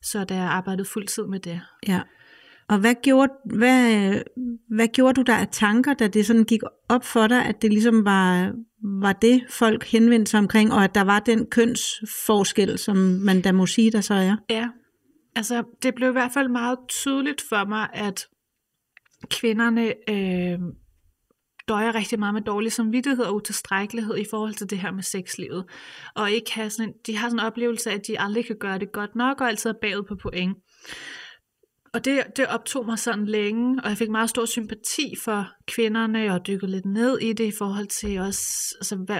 Så 0.02 0.24
da 0.24 0.36
jeg 0.36 0.44
arbejdede 0.44 0.88
fuldtid 0.94 1.24
med 1.24 1.40
det. 1.40 1.62
ja. 1.88 2.02
Og 2.70 2.80
hvad 2.80 2.96
gjorde, 3.04 3.34
hvad, 3.46 4.14
hvad 4.70 4.88
gjorde 4.88 5.14
du 5.14 5.22
der 5.22 5.36
af 5.36 5.48
tanker, 5.52 5.94
da 5.94 6.08
det 6.08 6.26
sådan 6.26 6.44
gik 6.44 6.62
op 6.90 7.06
for 7.06 7.28
dig, 7.28 7.46
at 7.46 7.62
det 7.62 7.70
ligesom 7.72 8.06
var, 8.06 8.54
var 9.02 9.14
det, 9.14 9.46
folk 9.50 9.86
henvendte 9.86 10.30
sig 10.30 10.40
omkring, 10.40 10.74
og 10.74 10.84
at 10.84 10.96
der 10.96 11.02
var 11.02 11.20
den 11.20 11.46
kønsforskel, 11.46 12.78
som 12.78 12.98
man 12.98 13.42
da 13.42 13.52
må 13.52 13.66
sige, 13.66 13.92
der 13.92 14.02
så 14.02 14.14
er? 14.14 14.36
Ja, 14.50 14.70
altså 15.36 15.64
det 15.84 15.96
blev 15.96 16.10
i 16.10 16.12
hvert 16.12 16.32
fald 16.34 16.50
meget 16.50 16.78
tydeligt 16.90 17.42
for 17.50 17.66
mig, 17.66 17.90
at 17.94 18.28
kvinderne 19.30 19.94
øh, 20.10 20.60
døjer 21.68 21.96
rigtig 21.96 22.20
meget 22.20 22.34
med 22.34 22.42
dårlig 22.42 22.72
samvittighed 22.72 23.26
og 23.26 23.36
utilstrækkelighed 23.36 24.18
i 24.18 24.26
forhold 24.30 24.54
til 24.54 24.70
det 24.70 24.80
her 24.80 24.92
med 24.92 25.04
sexlivet. 25.04 25.66
Og 26.16 26.32
ikke 26.32 26.54
have 26.54 26.70
sådan 26.70 26.90
en, 26.90 26.96
de 27.08 27.18
har 27.18 27.30
sådan 27.30 27.40
en 27.40 27.46
oplevelse 27.46 27.92
af, 27.92 27.96
at 27.96 28.08
de 28.08 28.20
aldrig 28.20 28.46
kan 28.46 28.56
gøre 28.60 28.80
det 28.80 28.92
godt 28.92 29.16
nok, 29.16 29.42
og 29.42 29.48
altid 29.48 29.70
er 29.70 29.74
bagud 29.82 30.04
på 30.04 30.16
point. 30.16 30.58
Og 31.94 32.06
det, 32.06 32.24
det 32.36 32.48
optog 32.48 32.86
mig 32.86 33.00
sådan 33.00 33.26
længe, 33.26 33.82
og 33.84 33.90
jeg 33.90 33.98
fik 33.98 34.10
meget 34.10 34.30
stor 34.30 34.46
sympati 34.46 35.16
for 35.24 35.48
kvinderne, 35.68 36.34
og 36.34 36.48
dykkede 36.48 36.72
lidt 36.72 36.86
ned 36.86 37.20
i 37.20 37.34
det 37.34 37.44
i 37.44 37.52
forhold 37.58 37.88
til 37.88 38.20
også 38.20 38.76
altså, 38.80 38.96
hvad, 38.96 39.20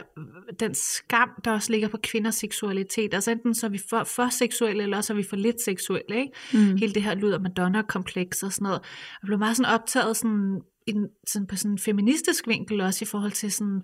den 0.60 0.76
skam, 0.76 1.30
der 1.46 1.52
også 1.52 1.72
ligger 1.72 1.88
på 1.88 1.98
kvinders 2.04 2.36
seksualitet. 2.36 3.14
Altså 3.14 3.32
enten 3.32 3.56
så 3.56 3.66
er 3.66 3.70
vi 3.70 3.80
for, 3.90 4.04
for 4.04 4.30
seksuelle, 4.30 4.84
eller 4.84 4.98
også 4.98 5.14
er 5.14 5.18
vi 5.18 5.24
for 5.30 5.36
lidt 5.36 5.62
seksuelle. 5.62 6.20
Ikke? 6.20 6.32
Mm. 6.54 6.78
Hele 6.78 6.94
det 6.94 7.04
her 7.04 7.16
lyd 7.16 7.32
af 7.32 7.42
Madonna-kompleks 7.42 8.44
og 8.44 8.54
sådan 8.54 8.64
noget. 8.64 8.80
Jeg 9.22 9.28
blev 9.28 9.40
meget 9.40 9.58
sådan 9.58 9.74
optaget 9.74 10.18
sådan, 10.18 10.62
i 10.88 10.92
den, 10.92 11.08
sådan 11.28 11.48
på 11.48 11.56
sådan 11.56 11.72
en 11.72 11.80
feministisk 11.80 12.48
vinkel 12.48 12.82
også 12.82 13.06
i 13.06 13.08
forhold 13.08 13.32
til 13.32 13.52
sådan, 13.52 13.82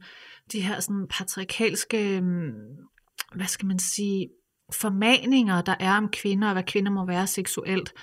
de 0.51 0.61
her 0.61 0.79
sådan 0.79 1.07
patriarkalske, 1.09 2.17
øhm, 2.17 2.51
hvad 3.35 3.47
skal 3.47 3.67
man 3.67 3.79
sige, 3.79 4.29
formaninger, 4.81 5.61
der 5.61 5.75
er 5.79 5.97
om 5.97 6.09
kvinder, 6.09 6.47
og 6.47 6.53
hvad 6.53 6.63
kvinder 6.63 6.91
må 6.91 7.05
være 7.05 7.27
seksuelt. 7.27 7.93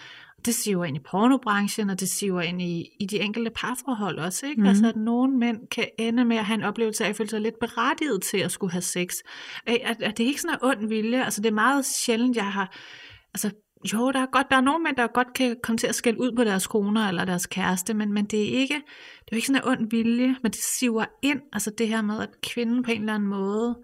Det 0.44 0.54
siver 0.54 0.84
ind 0.84 0.96
i 0.96 1.00
pornobranchen, 1.10 1.90
og 1.90 2.00
det 2.00 2.08
siver 2.08 2.40
ind 2.40 2.62
i, 2.62 2.84
i 3.00 3.06
de 3.06 3.20
enkelte 3.20 3.50
parforhold 3.54 4.18
også. 4.18 4.46
Ikke? 4.46 4.60
Mhm. 4.60 4.64
Mm. 4.64 4.68
Altså, 4.68 4.88
at 4.88 4.96
nogle 4.96 5.38
mænd 5.38 5.58
kan 5.70 5.88
ende 5.98 6.24
med 6.24 6.36
at 6.36 6.44
have 6.44 6.54
en 6.54 6.64
oplevelse 6.64 7.04
af 7.04 7.08
at 7.08 7.16
føle 7.16 7.30
sig 7.30 7.40
lidt 7.40 7.54
berettiget 7.60 8.22
til 8.22 8.38
at 8.38 8.52
skulle 8.52 8.72
have 8.72 8.82
sex. 8.82 9.14
At, 9.66 9.78
at, 9.84 10.02
at 10.02 10.18
det 10.18 10.24
er 10.24 10.28
ikke 10.28 10.40
sådan 10.40 10.54
en 10.54 10.68
ond 10.68 10.88
vilje. 10.88 11.24
Altså, 11.24 11.40
det 11.40 11.48
er 11.48 11.54
meget 11.54 11.84
sjældent, 11.84 12.36
jeg 12.36 12.52
har... 12.52 12.76
Altså, 13.34 13.50
jo, 13.84 14.10
der 14.10 14.20
er 14.20 14.26
godt, 14.26 14.46
der 14.50 14.56
er 14.56 14.60
nogle 14.60 14.84
mænd, 14.84 14.96
der 14.96 15.06
godt 15.06 15.34
kan 15.34 15.56
komme 15.62 15.78
til 15.78 15.86
at 15.86 15.94
skælde 15.94 16.20
ud 16.20 16.32
på 16.36 16.44
deres 16.44 16.66
koner 16.66 17.08
eller 17.08 17.24
deres 17.24 17.46
kæreste, 17.46 17.94
men, 17.94 18.12
men 18.12 18.24
det 18.24 18.40
er 18.40 18.58
ikke, 18.58 18.74
det 18.74 19.32
er 19.32 19.32
jo 19.32 19.36
ikke 19.36 19.46
sådan 19.46 19.62
en 19.62 19.68
ond 19.68 19.90
vilje, 19.90 20.36
men 20.42 20.52
det 20.52 20.60
siver 20.78 21.04
ind, 21.22 21.40
altså 21.52 21.70
det 21.78 21.88
her 21.88 22.02
med, 22.02 22.20
at 22.22 22.40
kvinden 22.42 22.82
på 22.82 22.90
en 22.90 23.00
eller 23.00 23.14
anden 23.14 23.28
måde 23.28 23.78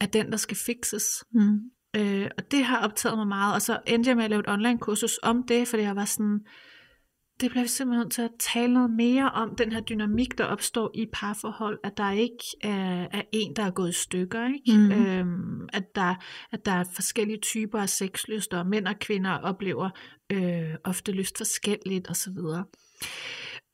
er 0.00 0.06
den, 0.06 0.30
der 0.30 0.36
skal 0.36 0.56
fixes. 0.56 1.24
Mm. 1.32 1.58
Øh, 1.96 2.30
og 2.38 2.50
det 2.50 2.64
har 2.64 2.84
optaget 2.84 3.18
mig 3.18 3.26
meget, 3.26 3.54
og 3.54 3.62
så 3.62 3.78
endte 3.86 4.08
jeg 4.08 4.16
med 4.16 4.24
at 4.24 4.30
lave 4.30 4.40
et 4.40 4.48
online 4.48 4.78
kursus 4.78 5.18
om 5.22 5.42
det, 5.48 5.68
fordi 5.68 5.82
jeg 5.82 5.96
var 5.96 6.04
sådan, 6.04 6.40
det 7.40 7.50
bliver 7.50 7.66
simpelthen 7.66 8.10
til 8.10 8.22
at 8.22 8.30
tale 8.38 8.74
noget 8.74 8.90
mere 8.90 9.30
om, 9.30 9.56
den 9.56 9.72
her 9.72 9.80
dynamik, 9.80 10.38
der 10.38 10.44
opstår 10.44 10.90
i 10.94 11.06
parforhold, 11.12 11.78
at 11.84 11.96
der 11.96 12.10
ikke 12.10 12.44
er, 12.62 13.06
er 13.12 13.22
en, 13.32 13.56
der 13.56 13.62
er 13.62 13.70
gået 13.70 13.90
i 13.90 13.92
stykker, 13.92 14.46
ikke? 14.46 14.78
Mhm. 14.78 14.92
Øhm, 14.92 15.68
at, 15.72 15.94
der, 15.94 16.14
at 16.52 16.66
der 16.66 16.72
er 16.72 16.84
forskellige 16.94 17.38
typer 17.38 17.78
af 17.78 17.88
sexlyster, 17.88 18.58
og 18.58 18.66
mænd 18.66 18.88
og 18.88 18.98
kvinder 18.98 19.38
oplever 19.38 19.90
øh, 20.32 20.74
ofte 20.84 21.12
lyst 21.12 21.36
forskelligt 21.36 22.10
osv. 22.10 22.38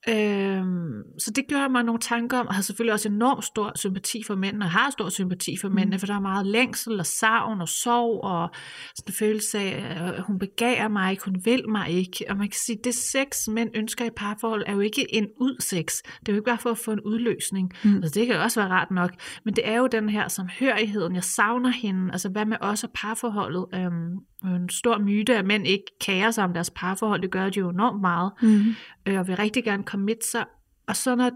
Øhm, 0.08 1.02
så 1.18 1.30
det 1.36 1.44
gør 1.48 1.68
mig 1.68 1.82
nogle 1.82 2.00
tanker 2.00 2.38
om, 2.38 2.46
og 2.46 2.54
har 2.54 2.62
selvfølgelig 2.62 2.92
også 2.92 3.08
enormt 3.08 3.44
stor 3.44 3.72
sympati 3.74 4.22
for 4.26 4.34
mændene, 4.34 4.64
og 4.64 4.70
har 4.70 4.90
stor 4.90 5.08
sympati 5.08 5.56
for 5.56 5.68
mændene, 5.68 5.98
for 5.98 6.06
der 6.06 6.14
er 6.14 6.20
meget 6.20 6.46
længsel 6.46 7.00
og 7.00 7.06
savn 7.06 7.60
og 7.60 7.68
sorg, 7.68 8.24
og 8.24 8.50
sådan 8.96 9.10
en 9.10 9.14
følelse 9.14 9.58
af, 9.58 10.12
at 10.16 10.22
hun 10.22 10.38
begærer 10.38 10.88
mig 10.88 11.10
ikke, 11.10 11.24
hun 11.24 11.36
vil 11.44 11.68
mig 11.68 11.90
ikke. 11.90 12.24
Og 12.28 12.36
man 12.36 12.48
kan 12.48 12.58
sige, 12.66 12.78
det 12.84 12.94
sex, 12.94 13.48
mænd 13.48 13.70
ønsker 13.74 14.04
i 14.04 14.10
parforhold, 14.16 14.64
er 14.66 14.72
jo 14.72 14.80
ikke 14.80 15.14
en 15.14 15.26
udsex. 15.40 16.02
Det 16.20 16.28
er 16.28 16.32
jo 16.32 16.36
ikke 16.36 16.48
bare 16.48 16.58
for 16.58 16.70
at 16.70 16.78
få 16.78 16.90
en 16.92 17.00
udløsning. 17.00 17.72
Mm. 17.84 17.90
Mm. 17.90 17.96
Altså, 17.96 18.20
det 18.20 18.26
kan 18.26 18.36
også 18.36 18.60
være 18.60 18.70
rart 18.70 18.90
nok, 18.90 19.10
men 19.44 19.56
det 19.56 19.68
er 19.68 19.76
jo 19.76 19.86
den 19.86 20.08
her 20.08 20.28
samhørigheden, 20.28 21.14
jeg 21.14 21.24
savner 21.24 21.70
hende, 21.70 22.12
altså 22.12 22.28
hvad 22.28 22.46
med 22.46 22.56
også 22.60 22.88
parforholdet? 22.94 23.66
Øhm, 23.74 24.18
en 24.44 24.68
stor 24.68 24.98
myte, 24.98 25.36
at 25.36 25.46
mænd 25.46 25.66
ikke 25.66 25.84
kærer 26.00 26.30
sig 26.30 26.44
om 26.44 26.52
deres 26.52 26.70
parforhold, 26.70 27.22
det 27.22 27.30
gør 27.30 27.48
de 27.50 27.58
jo 27.58 27.68
enormt 27.70 28.00
meget 28.00 28.32
Mm. 28.42 28.74
øh, 29.06 29.18
og 29.18 29.28
vil 29.28 29.36
rigtig 29.36 29.64
gerne 29.64 29.82
commit 29.92 30.24
sig. 30.24 30.44
Og 30.88 30.96
så 30.96 31.14
når 31.14 31.30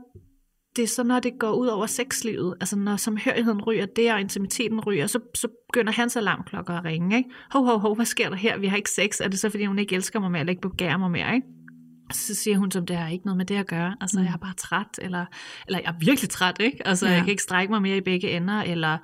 det 0.77 0.83
er 0.83 0.87
så, 0.87 1.03
når 1.03 1.21
det 1.21 1.33
går 1.39 1.53
ud 1.53 1.67
over 1.67 1.87
sexlivet, 1.87 2.55
altså 2.61 2.77
når 2.79 2.97
samhørigheden 2.97 3.63
ryger 3.63 3.87
der, 3.87 4.15
og 4.15 4.21
intimiteten 4.21 4.81
ryger, 4.81 5.07
så, 5.07 5.21
så 5.35 5.49
begynder 5.69 5.93
hans 5.93 6.17
alarmklokker 6.17 6.75
at 6.75 6.85
ringe. 6.85 7.17
Ikke? 7.17 7.31
Hov, 7.51 7.65
hov, 7.65 7.79
hov, 7.79 7.95
hvad 7.97 8.07
sker 8.07 8.29
der 8.29 8.37
her? 8.37 8.59
Vi 8.59 8.67
har 8.67 8.77
ikke 8.77 8.91
sex. 8.91 9.21
Er 9.21 9.29
det 9.29 9.39
så, 9.39 9.51
fordi 9.51 9.65
hun 9.65 9.79
ikke 9.79 9.95
elsker 9.95 10.21
mig 10.21 10.31
mere, 10.31 10.41
eller 10.41 10.51
ikke 10.51 10.69
begærer 10.69 10.97
mig 10.97 11.11
mere? 11.11 11.35
Ikke? 11.35 11.47
Så 12.13 12.35
siger 12.35 12.59
hun, 12.59 12.71
som 12.71 12.87
det 12.87 12.97
har 12.97 13.09
ikke 13.09 13.25
noget 13.25 13.37
med 13.37 13.45
det 13.47 13.55
at 13.57 13.67
gøre. 13.67 13.97
Altså, 14.01 14.19
Mm. 14.19 14.25
jeg 14.25 14.33
er 14.33 14.39
bare 14.39 14.55
træt, 14.55 14.99
eller, 15.03 15.25
eller 15.67 15.79
jeg 15.79 15.89
er 15.89 15.99
virkelig 16.01 16.31
træt, 16.31 16.57
ikke? 16.61 16.87
Altså, 16.87 17.07
ja. 17.07 17.13
jeg 17.13 17.21
kan 17.21 17.31
ikke 17.31 17.43
strække 17.43 17.73
mig 17.73 17.83
mere 17.83 17.97
i 17.97 18.01
begge 18.01 18.31
ender, 18.31 18.63
eller 18.63 18.99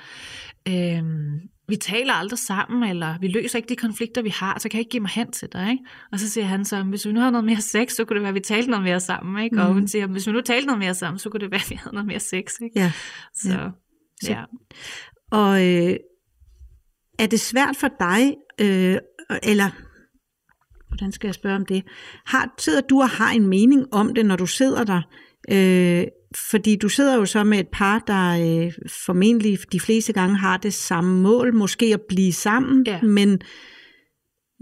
øhm, 0.68 1.40
vi 1.72 1.76
taler 1.76 2.12
aldrig 2.14 2.38
sammen, 2.38 2.90
eller 2.90 3.18
vi 3.20 3.28
løser 3.28 3.56
ikke 3.58 3.68
de 3.68 3.76
konflikter, 3.76 4.22
vi 4.22 4.28
har, 4.28 4.58
så 4.58 4.68
kan 4.68 4.76
jeg 4.76 4.80
ikke 4.80 4.90
give 4.90 5.00
mig 5.00 5.11
hen 5.11 5.32
til 5.32 5.48
dig, 5.52 5.70
ikke? 5.70 5.85
Og 6.12 6.20
så 6.20 6.30
siger 6.30 6.44
han 6.44 6.64
så, 6.64 6.82
hvis 6.82 7.06
vi 7.06 7.12
nu 7.12 7.20
havde 7.20 7.32
noget 7.32 7.44
mere 7.44 7.61
sex, 7.61 7.92
så 7.92 8.04
kunne 8.04 8.14
det 8.14 8.22
være, 8.22 8.28
at 8.28 8.35
vi 8.35 8.40
talte 8.40 8.70
noget 8.70 8.85
mere 8.85 9.00
sammen, 9.00 9.44
ikke? 9.44 9.61
Og 9.61 9.64
Mhm. 9.66 9.74
hun 9.74 9.88
siger, 9.88 10.06
hvis 10.06 10.26
vi 10.26 10.32
nu 10.32 10.40
talte 10.40 10.66
noget 10.66 10.78
mere 10.78 10.94
sammen, 10.94 11.18
så 11.18 11.30
kunne 11.30 11.40
det 11.40 11.50
være, 11.50 11.61
at 11.61 11.70
vi 11.70 11.74
havde 11.74 11.94
noget 11.94 12.06
mere 12.06 12.20
sex, 12.20 12.52
ikke? 12.62 12.80
Ja. 12.80 12.92
Så, 13.35 13.50
Ja. 13.52 13.68
Så- 14.22 14.30
ja. 14.32 14.44
Og 15.30 15.66
øh, 15.68 15.96
er 17.18 17.26
det 17.26 17.40
svært 17.40 17.76
for 17.76 17.88
dig, 18.00 18.35
øh, 18.61 18.96
eller 19.42 19.70
hvordan 20.88 21.12
skal 21.12 21.28
jeg 21.28 21.35
spørge 21.35 21.56
om 21.56 21.66
det? 21.66 21.82
Har, 22.26 22.54
sidder 22.58 22.80
du 22.80 23.00
og 23.02 23.08
har 23.08 23.30
en 23.32 23.46
mening 23.46 23.87
om 23.94 24.14
det, 24.14 24.26
når 24.26 24.37
du 24.37 24.46
sidder 24.46 24.85
der? 24.85 25.02
Øh, 25.50 26.04
fordi 26.36 26.76
du 26.76 26.88
sidder 26.88 27.16
jo 27.16 27.26
så 27.26 27.44
med 27.44 27.58
et 27.58 27.68
par, 27.68 27.98
der 28.06 28.30
øh, 28.66 28.72
formentlig 28.88 29.58
de 29.72 29.80
fleste 29.80 30.12
gange 30.12 30.36
har 30.36 30.56
det 30.56 30.74
samme 30.74 31.20
mål, 31.22 31.54
måske 31.54 31.86
at 31.94 32.00
blive 32.08 32.32
sammen, 32.32 32.84
Ja. 32.86 33.02
men, 33.02 33.40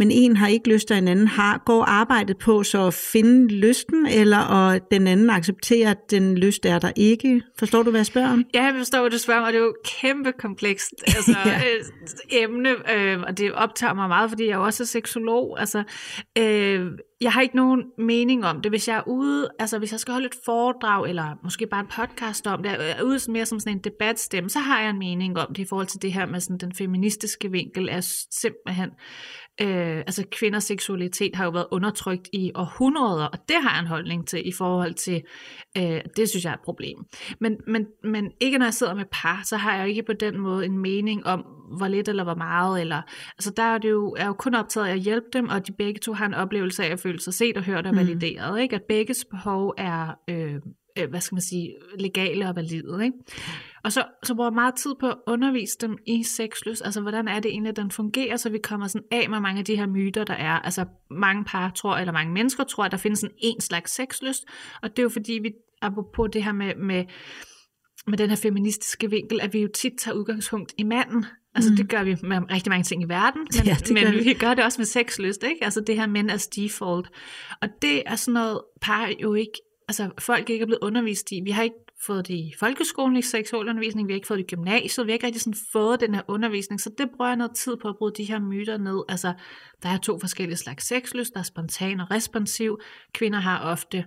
men 0.01 0.11
en 0.11 0.37
har 0.37 0.49
ikke 0.49 0.73
lyst, 0.73 0.91
og 0.91 0.99
en 0.99 1.09
anden 1.09 1.29
har. 1.29 1.63
Går 1.67 1.85
arbejdet 1.85 2.39
på 2.39 2.63
så 2.63 2.87
at 2.87 2.95
finde 2.95 3.55
lysten, 3.55 4.07
eller 4.07 4.39
og 4.39 4.81
den 4.91 5.07
anden 5.07 5.31
accepterer, 5.31 5.91
at 5.91 6.11
den 6.11 6.39
lyst 6.39 6.67
er 6.67 6.79
der 6.79 6.93
ikke? 6.97 7.43
Forstår 7.59 7.83
du, 7.83 7.91
hvad 7.91 8.01
jeg 8.01 8.07
spørger 8.07 8.33
om? 8.33 8.45
Ja, 8.55 8.65
jeg 8.65 8.75
forstår, 8.79 9.01
hvad 9.01 9.11
du 9.11 9.19
spørger 9.19 9.41
mig, 9.41 9.47
og 9.47 9.53
det 9.53 9.59
er 9.59 9.65
jo 9.65 9.75
kæmpe 10.01 10.33
komplekst 10.33 10.95
altså, 11.17 11.37
Ja. 11.45 11.51
ja. 11.51 12.45
emne, 12.45 12.71
øh, 12.95 13.21
og 13.21 13.39
det 13.39 13.53
optager 13.53 13.95
mig 13.95 14.09
meget, 14.09 14.31
fordi 14.31 14.47
jeg 14.47 14.55
jo 14.55 14.65
også 14.65 14.83
er 14.83 14.87
seksolog. 14.87 15.61
Altså, 15.61 15.83
øh, 16.39 16.87
jeg 17.21 17.33
har 17.33 17.41
ikke 17.41 17.57
nogen 17.57 17.85
mening 17.99 18.47
om 18.47 18.63
det. 18.63 18.73
Hvis 18.73 18.89
jeg 18.89 18.97
er 18.97 19.09
ude, 19.09 19.49
altså 19.59 19.79
hvis 19.79 19.93
jeg 19.93 20.01
skal 20.01 20.13
holde 20.13 20.27
et 20.27 20.37
foredrag, 20.45 21.09
eller 21.09 21.39
måske 21.45 21.67
bare 21.67 21.81
en 21.81 21.87
podcast 21.87 22.47
om 22.47 22.63
det, 22.63 22.73
er 22.79 23.03
ude 23.03 23.33
mere 23.33 23.47
som 23.47 23.61
sådan 23.61 23.77
en 23.77 23.85
debatstemme, 23.85 24.51
så 24.51 24.59
har 24.59 24.81
jeg 24.81 24.91
en 24.91 24.99
mening 24.99 25.39
om 25.39 25.47
det 25.49 25.59
i 25.59 25.67
forhold 25.69 25.87
til 25.87 26.03
det 26.03 26.13
her 26.13 26.27
med 26.27 26.41
sådan 26.41 26.59
den 26.59 26.75
feministiske 26.75 27.51
vinkel, 27.51 27.89
er 27.89 28.01
simpelthen 28.31 28.91
Øh, 29.63 29.97
altså 29.97 30.25
kvinders 30.31 30.65
seksualitet 30.65 31.37
har 31.37 31.45
jo 31.45 31.51
været 31.51 31.67
undertrykt 31.71 32.29
i 32.33 32.53
århundreder, 32.55 33.25
og 33.25 33.39
det 33.49 33.57
har 33.63 33.71
jeg 33.71 33.81
en 33.81 33.87
holdning 33.87 34.27
til 34.27 34.49
i 34.49 34.53
forhold 34.53 34.95
til, 34.95 35.23
øh, 35.77 36.01
det 36.17 36.29
synes 36.29 36.45
jeg 36.45 36.51
er 36.51 36.55
et 36.55 36.61
problem. 36.65 36.99
Men, 37.41 37.57
men, 37.67 37.87
men 38.05 38.33
ikke 38.41 38.59
når 38.59 38.67
jeg 38.67 38.75
sidder 38.75 38.95
med 38.95 39.05
par, 39.13 39.43
så 39.45 39.57
har 39.57 39.75
jeg 39.75 39.83
jo 39.83 39.89
ikke 39.89 40.03
på 40.03 40.13
den 40.13 40.39
måde 40.39 40.65
en 40.65 40.79
mening 40.79 41.27
om, 41.27 41.41
hvor 41.77 41.89
lidt 41.89 42.09
eller 42.09 42.25
hvor 42.25 42.35
meget, 42.35 42.81
eller, 42.81 43.03
altså 43.39 43.51
der 43.57 43.63
er 43.63 43.79
det 43.79 43.91
jo, 43.91 44.15
er 44.19 44.27
jo 44.27 44.33
kun 44.33 44.55
optaget 44.55 44.87
af 44.87 44.93
at 44.93 45.01
hjælpe 45.01 45.27
dem, 45.33 45.49
og 45.49 45.67
de 45.67 45.73
begge 45.73 46.01
to 46.01 46.13
har 46.13 46.27
en 46.27 46.35
oplevelse 46.35 46.85
af 46.85 46.93
at 46.93 47.01
føle 47.01 47.21
sig 47.21 47.35
set 47.35 47.57
og 47.57 47.63
hørt 47.63 47.87
og 47.87 47.97
valideret, 47.97 48.53
mm. 48.53 48.59
ikke? 48.59 48.77
at 48.77 48.83
begges 48.89 49.25
behov 49.31 49.75
er, 49.79 50.15
øh, 50.29 50.55
øh, 50.99 51.11
hvad 51.11 51.21
skal 51.21 51.35
man 51.35 51.43
sige, 51.43 51.75
legale 51.99 52.49
og 52.49 52.57
valide. 52.57 53.05
Ikke? 53.05 53.19
Og 53.85 53.93
så, 53.93 54.05
så 54.23 54.35
bruger 54.35 54.51
jeg 54.51 54.55
meget 54.55 54.75
tid 54.75 54.95
på 55.01 55.07
at 55.07 55.17
undervise 55.27 55.79
dem 55.81 55.99
i 56.07 56.23
sexlyst, 56.23 56.83
altså 56.85 57.01
hvordan 57.01 57.29
er 57.29 57.41
det 57.41 57.51
egentlig, 57.51 57.71
at 57.71 57.77
den 57.77 57.91
fungerer, 57.91 58.37
så 58.37 58.51
vi 58.51 58.59
kommer 58.59 58.87
sådan 58.87 59.07
af 59.11 59.31
med 59.31 59.41
mange 59.41 59.59
af 59.59 59.65
de 59.65 59.77
her 59.77 59.87
myter, 59.87 60.25
der 60.25 60.35
er. 60.35 60.53
Altså 60.53 60.85
mange 61.11 61.45
par 61.45 61.71
tror, 61.71 61.97
eller 61.97 62.13
mange 62.13 62.33
mennesker 62.33 62.65
tror, 62.65 62.85
at 62.85 62.93
der 62.93 62.99
findes 62.99 63.23
en 63.23 63.31
en 63.39 63.61
slags 63.61 63.95
sexlyst, 63.95 64.45
og 64.83 64.91
det 64.91 64.99
er 64.99 65.03
jo 65.03 65.09
fordi, 65.09 65.33
vi, 65.33 65.53
apropos 65.83 66.29
det 66.33 66.45
her 66.45 66.53
med, 66.53 66.75
med, 66.75 67.05
med 68.07 68.19
den 68.19 68.29
her 68.29 68.37
feministiske 68.37 69.11
vinkel, 69.11 69.41
at 69.41 69.53
vi 69.53 69.61
jo 69.61 69.69
tit 69.75 69.93
tager 69.99 70.15
udgangspunkt 70.15 70.75
i 70.79 70.83
manden, 70.83 71.27
Altså 71.55 71.71
mm. 71.71 71.77
det 71.77 71.89
gør 71.89 72.03
vi 72.03 72.17
med 72.23 72.39
rigtig 72.51 72.71
mange 72.71 72.85
ting 72.85 73.03
i 73.03 73.09
verden, 73.09 73.41
men, 73.57 73.67
ja, 73.71 73.77
men 73.91 74.15
vi. 74.15 74.25
vi 74.25 74.35
gør 74.35 74.55
det 74.55 74.65
også 74.65 74.81
med 74.81 74.87
sexlyst, 74.87 75.43
ikke? 75.43 75.65
Altså 75.65 75.81
det 75.81 75.97
her 75.97 76.07
mænd 76.07 76.31
as 76.31 76.47
default. 76.47 77.11
Og 77.63 77.69
det 77.83 78.03
er 78.07 78.17
sådan 78.17 78.35
noget, 78.35 78.61
par 78.81 79.11
jo 79.23 79.35
ikke, 79.35 79.53
altså 79.89 80.11
folk 80.19 80.51
ikke 80.51 80.63
er 80.63 80.67
blevet 80.67 80.83
undervist 80.83 81.33
i. 81.33 81.41
Vi 81.45 81.51
har 81.51 81.63
ikke 81.63 81.77
fået 82.07 82.29
det 82.29 82.35
i 82.35 82.53
folkeskolen 82.59 83.17
i 83.17 83.23
seksualundervisning, 83.23 84.09
vi 84.09 84.13
har 84.13 84.17
ikke 84.17 84.27
fået 84.27 84.39
det 84.39 84.53
i 84.53 84.57
gymnasiet, 84.57 85.07
vi 85.07 85.11
har 85.11 85.15
ikke 85.15 85.27
rigtig 85.27 85.43
sådan 85.43 85.59
fået 85.73 86.01
den 86.01 86.15
her 86.15 86.23
undervisning, 86.29 86.81
så 86.81 86.91
det 86.99 87.11
bruger 87.17 87.31
jeg 87.31 87.37
noget 87.37 87.55
tid 87.57 87.77
på 87.77 87.89
at 87.89 87.97
bryde 87.99 88.15
de 88.17 88.25
her 88.25 88.39
myter 88.39 88.79
ned. 88.79 89.03
Altså, 89.09 89.35
der 89.83 89.89
er 89.89 89.99
to 89.99 90.19
forskellige 90.21 90.57
slags 90.57 90.87
sexlyst, 90.87 91.33
der 91.35 91.39
er 91.39 91.45
spontan 91.45 92.01
og 92.01 92.11
responsiv. 92.11 92.79
Kvinder 93.13 93.39
har 93.39 93.71
ofte 93.71 94.05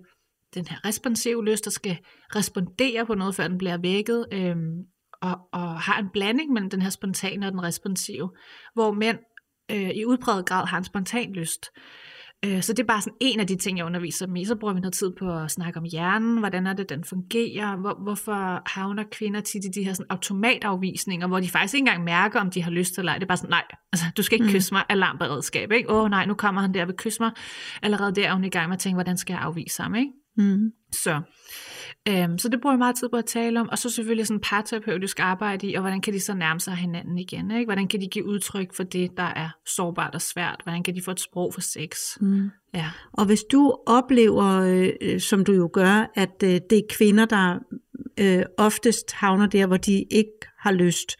den 0.53 0.67
her 0.67 0.85
responsive 0.85 1.45
lyst, 1.45 1.65
der 1.65 1.71
skal 1.71 1.97
respondere 2.35 3.05
på 3.05 3.15
noget, 3.15 3.35
før 3.35 3.47
den 3.47 3.57
bliver 3.57 3.77
vækket, 3.77 4.25
øhm, 4.31 4.77
og, 5.21 5.39
og 5.51 5.81
har 5.81 5.99
en 5.99 6.09
blanding 6.13 6.53
mellem 6.53 6.69
den 6.69 6.81
her 6.81 6.89
spontane 6.89 7.47
og 7.47 7.51
den 7.51 7.63
responsive, 7.63 8.31
hvor 8.73 8.91
mænd 8.91 9.17
øh, 9.71 9.89
i 9.89 10.05
udpræget 10.05 10.45
grad 10.45 10.67
har 10.67 10.77
en 10.77 10.83
spontan 10.83 11.33
lyst. 11.33 11.65
Øh, 12.45 12.61
så 12.61 12.73
det 12.73 12.79
er 12.79 12.87
bare 12.87 13.01
sådan 13.01 13.17
en 13.19 13.39
af 13.39 13.47
de 13.47 13.55
ting, 13.55 13.77
jeg 13.77 13.85
underviser 13.85 14.25
dem 14.25 14.35
i. 14.35 14.45
Så 14.45 14.55
bruger 14.55 14.73
vi 14.73 14.79
noget 14.79 14.93
tid 14.93 15.11
på 15.19 15.37
at 15.37 15.51
snakke 15.51 15.79
om 15.79 15.85
hjernen, 15.91 16.37
hvordan 16.37 16.67
er 16.67 16.73
det, 16.73 16.89
den 16.89 17.03
fungerer, 17.03 17.75
hvor, 17.75 17.99
hvorfor 18.03 18.69
havner 18.69 19.03
kvinder 19.11 19.41
tit 19.41 19.65
i 19.65 19.67
de 19.67 19.83
her 19.83 19.93
sådan 19.93 20.05
automatafvisninger, 20.09 21.27
hvor 21.27 21.39
de 21.39 21.49
faktisk 21.49 21.73
ikke 21.73 21.81
engang 21.81 22.03
mærker, 22.03 22.39
om 22.39 22.49
de 22.49 22.63
har 22.63 22.71
lyst 22.71 22.97
eller 22.97 23.11
ej. 23.11 23.17
Det 23.17 23.23
er 23.23 23.27
bare 23.27 23.37
sådan, 23.37 23.49
nej, 23.49 23.63
altså, 23.93 24.05
du 24.17 24.23
skal 24.23 24.35
ikke 24.35 24.45
mm. 24.45 24.51
kysse 24.51 24.73
mig, 24.73 24.83
alarmberedskab, 24.89 25.71
ikke? 25.71 25.89
Åh 25.89 26.03
oh, 26.03 26.09
nej, 26.09 26.25
nu 26.25 26.33
kommer 26.33 26.61
han 26.61 26.73
der 26.73 26.81
og 26.81 26.87
vil 26.87 26.95
kysse 26.97 27.23
mig. 27.23 27.31
Allerede 27.81 28.15
der 28.15 28.27
er 28.27 28.33
hun 28.33 28.43
i 28.43 28.49
gang 28.49 28.69
med 28.69 28.75
at 28.75 28.79
tænke, 28.79 28.95
hvordan 28.95 29.17
skal 29.17 29.33
jeg 29.33 29.41
afvise 29.41 29.81
ham, 29.83 29.95
ikke? 29.95 30.11
Mm. 30.37 30.71
Så, 30.91 31.21
øhm, 32.09 32.37
så 32.37 32.49
det 32.49 32.61
bruger 32.61 32.73
jeg 32.73 32.79
meget 32.79 32.95
tid 32.95 33.09
på 33.09 33.17
at 33.17 33.25
tale 33.25 33.59
om, 33.59 33.69
og 33.69 33.77
så 33.77 33.89
selvfølgelig 33.89 34.27
sådan 34.27 34.39
parterapeutisk 34.39 35.19
arbejde 35.19 35.67
i, 35.67 35.73
og 35.73 35.81
hvordan 35.81 36.01
kan 36.01 36.13
de 36.13 36.19
så 36.19 36.33
nærme 36.33 36.59
sig 36.59 36.75
hinanden 36.75 37.17
igen, 37.17 37.51
ikke? 37.51 37.65
Hvordan 37.65 37.87
kan 37.87 38.01
de 38.01 38.07
give 38.07 38.25
udtryk 38.25 38.73
for 38.73 38.83
det, 38.83 39.17
der 39.17 39.23
er 39.23 39.49
sårbart 39.65 40.15
og 40.15 40.21
svært? 40.21 40.61
Hvordan 40.63 40.83
kan 40.83 40.95
de 40.95 41.01
få 41.01 41.11
et 41.11 41.19
sprog 41.19 41.53
for 41.53 41.61
sex? 41.61 41.97
Mm. 42.21 42.49
Ja. 42.73 42.89
Og 43.13 43.25
hvis 43.25 43.43
du 43.43 43.77
oplever, 43.85 44.45
øh, 45.01 45.19
som 45.19 45.45
du 45.45 45.53
jo 45.53 45.69
gør, 45.73 46.11
at 46.15 46.43
øh, 46.43 46.49
det 46.69 46.77
er 46.77 46.87
kvinder, 46.89 47.25
der 47.25 47.59
øh, 48.19 48.43
oftest 48.57 49.13
havner 49.13 49.47
der, 49.47 49.67
hvor 49.67 49.77
de 49.77 50.05
ikke 50.11 50.47
har 50.59 50.71
lyst, 50.71 51.17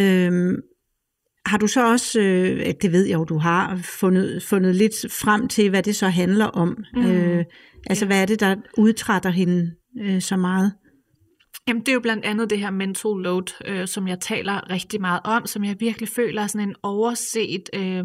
øh, 0.00 0.58
har 1.46 1.58
du 1.58 1.66
så 1.66 1.92
også, 1.92 2.20
øh, 2.20 2.74
det 2.82 2.92
ved 2.92 3.04
jeg 3.04 3.14
jo, 3.14 3.24
du 3.24 3.38
har 3.38 3.80
fundet, 3.84 4.42
fundet 4.42 4.74
lidt 4.74 5.12
frem 5.12 5.48
til, 5.48 5.70
hvad 5.70 5.82
det 5.82 5.96
så 5.96 6.08
handler 6.08 6.44
om? 6.44 6.84
Mm. 6.94 7.06
Øh, 7.06 7.44
altså, 7.86 8.04
ja. 8.04 8.06
hvad 8.06 8.22
er 8.22 8.26
det, 8.26 8.40
der 8.40 8.56
udtrætter 8.78 9.30
hende 9.30 9.72
øh, 10.00 10.22
så 10.22 10.36
meget? 10.36 10.72
Jamen, 11.68 11.80
det 11.80 11.88
er 11.88 11.94
jo 11.94 12.00
blandt 12.00 12.24
andet 12.24 12.50
det 12.50 12.58
her 12.58 12.70
mental 12.70 13.10
load, 13.16 13.64
øh, 13.64 13.88
som 13.88 14.08
jeg 14.08 14.20
taler 14.20 14.70
rigtig 14.70 15.00
meget 15.00 15.20
om, 15.24 15.46
som 15.46 15.64
jeg 15.64 15.76
virkelig 15.80 16.08
føler 16.08 16.42
er 16.42 16.46
sådan 16.46 16.68
en 16.68 16.76
overset 16.82 17.70
øh, 17.74 18.04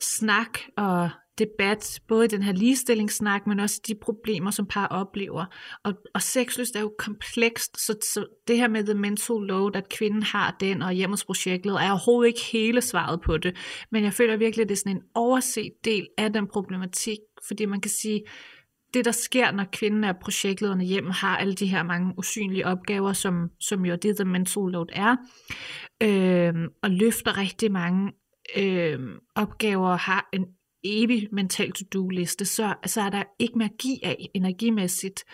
snak 0.00 0.58
og 0.76 1.10
debat, 1.40 2.00
både 2.08 2.24
i 2.24 2.28
den 2.28 2.42
her 2.42 2.52
ligestillingssnak, 2.52 3.46
men 3.46 3.60
også 3.60 3.80
de 3.86 3.94
problemer, 4.02 4.50
som 4.50 4.66
par 4.66 4.86
oplever. 4.86 5.44
Og, 5.84 5.94
og 6.14 6.22
sexlyst 6.22 6.76
er 6.76 6.80
jo 6.80 6.92
komplekst, 6.98 7.80
så, 7.86 7.96
så 8.14 8.26
det 8.48 8.56
her 8.56 8.68
med 8.68 8.84
the 8.84 8.94
mental 8.94 9.36
load, 9.36 9.76
at 9.76 9.88
kvinden 9.88 10.22
har 10.22 10.56
den, 10.60 10.82
og 10.82 10.92
hjemmesprojektet, 10.92 11.72
er 11.72 11.90
overhovedet 11.90 12.28
ikke 12.28 12.44
hele 12.52 12.80
svaret 12.80 13.20
på 13.20 13.38
det. 13.38 13.56
Men 13.92 14.04
jeg 14.04 14.12
føler 14.12 14.36
virkelig, 14.36 14.62
at 14.62 14.68
det 14.68 14.74
er 14.74 14.78
sådan 14.78 14.96
en 14.96 15.02
overset 15.14 15.72
del 15.84 16.06
af 16.18 16.32
den 16.32 16.46
problematik, 16.46 17.18
fordi 17.48 17.64
man 17.64 17.80
kan 17.80 17.90
sige, 17.90 18.22
det 18.94 19.04
der 19.04 19.10
sker, 19.10 19.50
når 19.50 19.64
kvinden 19.72 20.04
er 20.04 20.12
projektlederne 20.12 20.84
hjem, 20.84 21.10
har 21.10 21.36
alle 21.36 21.54
de 21.54 21.66
her 21.66 21.82
mange 21.82 22.14
usynlige 22.18 22.66
opgaver, 22.66 23.12
som, 23.12 23.50
som 23.60 23.84
jo 23.84 23.96
det, 23.96 24.16
the 24.16 24.24
mental 24.24 24.62
load 24.62 24.86
er, 24.92 25.16
øh, 26.02 26.54
og 26.82 26.90
løfter 26.90 27.38
rigtig 27.38 27.72
mange 27.72 28.12
øh, 28.56 28.98
opgaver, 29.34 29.96
har 29.96 30.28
en 30.32 30.46
evig 30.84 31.28
mental 31.32 31.72
to-do-liste, 31.72 32.44
så, 32.44 32.74
så 32.86 33.00
er 33.00 33.10
der 33.10 33.22
ikke 33.38 33.58
magi 33.58 34.00
af 34.02 34.28
energimæssigt. 34.34 35.24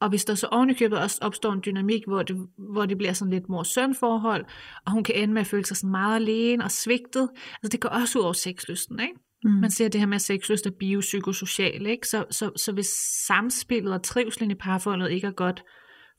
Og 0.00 0.08
hvis 0.08 0.24
der 0.24 0.34
så 0.34 0.46
ovenikøbet 0.46 0.98
også 0.98 1.18
opstår 1.22 1.52
en 1.52 1.62
dynamik, 1.66 2.02
hvor 2.06 2.22
det, 2.22 2.36
hvor 2.72 2.86
det 2.86 2.98
bliver 2.98 3.12
sådan 3.12 3.32
lidt 3.32 3.48
mor-søn 3.48 3.94
forhold, 3.94 4.44
og 4.86 4.92
hun 4.92 5.04
kan 5.04 5.14
ende 5.14 5.34
med 5.34 5.40
at 5.40 5.46
føle 5.46 5.64
sig 5.64 5.76
sådan 5.76 5.90
meget 5.90 6.16
alene 6.16 6.64
og 6.64 6.70
svigtet, 6.70 7.28
altså 7.62 7.68
det 7.72 7.80
går 7.80 7.88
også 7.88 8.18
ud 8.18 8.24
over 8.24 8.32
sexlysten, 8.32 9.00
ikke? 9.00 9.14
Mm. 9.44 9.50
Man 9.50 9.70
ser 9.70 9.88
det 9.88 10.00
her 10.00 10.06
med, 10.06 10.14
at 10.14 10.22
sexlyst 10.22 10.66
er 10.66 10.70
biopsykosocial, 10.70 11.86
ikke? 11.86 12.08
Så, 12.08 12.24
så, 12.30 12.50
så 12.56 12.72
hvis 12.72 12.88
samspillet 13.26 13.94
og 13.94 14.02
trivslen 14.02 14.50
i 14.50 14.54
parforholdet 14.54 15.10
ikke 15.10 15.26
er 15.26 15.32
godt, 15.32 15.64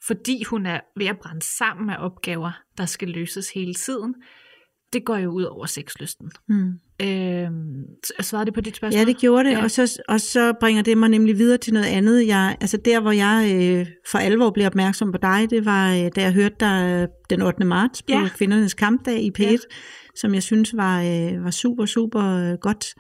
fordi 0.08 0.44
hun 0.44 0.66
er 0.66 0.80
ved 0.96 1.06
at 1.06 1.18
brænde 1.20 1.42
sammen 1.42 1.90
af 1.90 2.06
opgaver, 2.06 2.52
der 2.78 2.86
skal 2.86 3.08
løses 3.08 3.50
hele 3.50 3.74
tiden, 3.74 4.16
det 4.94 5.06
går 5.06 5.18
jo 5.18 5.32
ud 5.32 5.44
over 5.44 5.66
sexlysten. 5.66 6.32
Mm. 6.48 6.80
Øhm, 7.02 7.86
svarede 8.22 8.46
det 8.46 8.54
på 8.54 8.62
dit 8.62 8.76
spørgsmål? 8.76 9.00
Ja, 9.00 9.06
det 9.06 9.18
gjorde 9.18 9.50
det, 9.50 9.52
ja. 9.52 9.64
og, 9.64 9.72
så, 9.72 10.02
og 10.08 10.22
så 10.22 10.54
bringer 10.60 10.84
det 10.84 10.98
mig 10.98 11.10
nemlig 11.10 11.38
videre 11.38 11.58
til 11.58 11.74
noget 11.74 11.88
andet. 11.88 12.28
Jeg, 12.28 12.58
altså 12.62 12.78
der, 12.78 13.00
hvor 13.00 13.12
jeg 13.12 13.52
øh, 13.56 13.88
for 14.12 14.18
alvor 14.18 14.50
blev 14.50 14.66
opmærksom 14.66 15.12
på 15.12 15.18
dig, 15.18 15.48
det 15.50 15.66
var, 15.66 15.94
øh, 15.94 16.10
da 16.16 16.22
jeg 16.22 16.34
hørte 16.34 16.56
dig 16.60 17.02
øh, 17.02 17.08
den 17.30 17.42
8. 17.42 17.66
marts 17.66 18.02
på 18.02 18.12
ja. 18.12 18.30
kvindernes 18.38 18.74
kampdag 18.74 19.22
i 19.22 19.32
P1, 19.40 19.44
ja. 19.44 19.58
som 20.16 20.34
jeg 20.34 20.44
synes 20.44 20.78
var, 20.78 21.02
øh, 21.02 21.44
var 21.44 21.52
super, 21.52 21.86
super 21.86 22.52
øh, 22.52 22.58
godt 22.62 22.96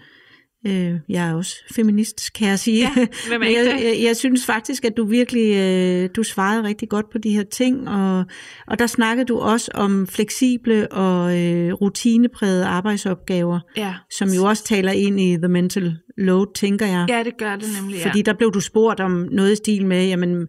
Øh, 0.68 0.94
jeg 1.10 1.30
er 1.30 1.34
også 1.34 1.56
feminist, 1.76 2.34
kan 2.34 2.48
jeg 2.48 2.60
sige. 2.60 2.80
Ja, 2.80 3.08
hvem 3.28 3.42
er 3.42 3.46
jeg, 3.58 3.82
jeg, 3.84 3.98
jeg 4.04 4.16
synes 4.16 4.46
faktisk, 4.46 4.86
at 4.86 4.98
du 4.98 5.06
virkelig 5.06 5.56
øh, 5.56 6.10
du 6.16 6.24
svarede 6.24 6.64
rigtig 6.64 6.90
godt 6.90 7.10
på 7.12 7.18
de 7.18 7.30
her 7.30 7.44
ting, 7.44 7.90
og, 7.90 8.26
og 8.68 8.80
der 8.80 8.88
snakkede 8.88 9.26
du 9.26 9.40
også 9.40 9.72
om 9.74 10.08
fleksible 10.08 10.92
og 10.92 11.42
øh, 11.42 11.74
rutineprægede 11.74 12.66
arbejdsopgaver, 12.66 13.60
ja. 13.78 13.94
som 14.12 14.30
jo 14.30 14.44
også 14.44 14.64
taler 14.64 14.92
ind 14.92 15.20
i 15.20 15.38
the 15.38 15.48
mental 15.48 15.98
load, 16.18 16.54
tænker 16.56 16.86
jeg. 16.86 17.06
Ja, 17.10 17.24
det 17.24 17.38
gør 17.38 17.56
det 17.56 17.68
nemlig, 17.82 17.98
ja. 17.98 18.08
Fordi 18.08 18.22
der 18.22 18.34
blev 18.34 18.52
du 18.54 18.60
spurgt 18.60 19.00
om 19.00 19.28
noget 19.32 19.52
i 19.52 19.56
stil 19.56 19.86
med, 19.86 20.08
jamen, 20.08 20.48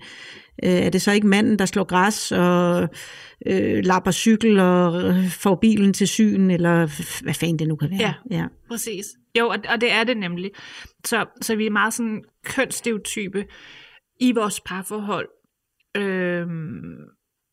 øh, 0.64 0.70
er 0.70 0.90
det 0.90 1.02
så 1.02 1.12
ikke 1.12 1.26
manden, 1.26 1.59
der 1.59 1.66
slår 1.66 1.84
græs 1.84 2.32
og 2.32 2.88
øh, 3.46 3.84
lapper 3.84 4.11
cykel 4.11 4.59
og 4.61 5.14
får 5.30 5.54
bilen 5.54 5.92
til 5.92 6.09
syn, 6.09 6.50
eller 6.50 6.76
hvad 7.22 7.34
fanden 7.34 7.59
det 7.59 7.68
nu 7.68 7.76
kan 7.76 7.90
være. 7.90 8.00
Ja, 8.00 8.14
ja. 8.30 8.46
præcis. 8.68 9.07
Jo, 9.38 9.48
og, 9.48 9.59
og 9.68 9.80
det 9.80 9.92
er 9.92 10.04
det 10.04 10.16
nemlig. 10.16 10.50
Så, 11.04 11.26
så 11.40 11.57
vi 11.57 11.66
er 11.66 11.70
meget 11.70 11.94
sådan 11.94 12.24
kønsstereotype 12.44 13.44
i 14.20 14.32
vores 14.32 14.61
parforhold. 14.61 15.28
Øhm, 15.96 16.96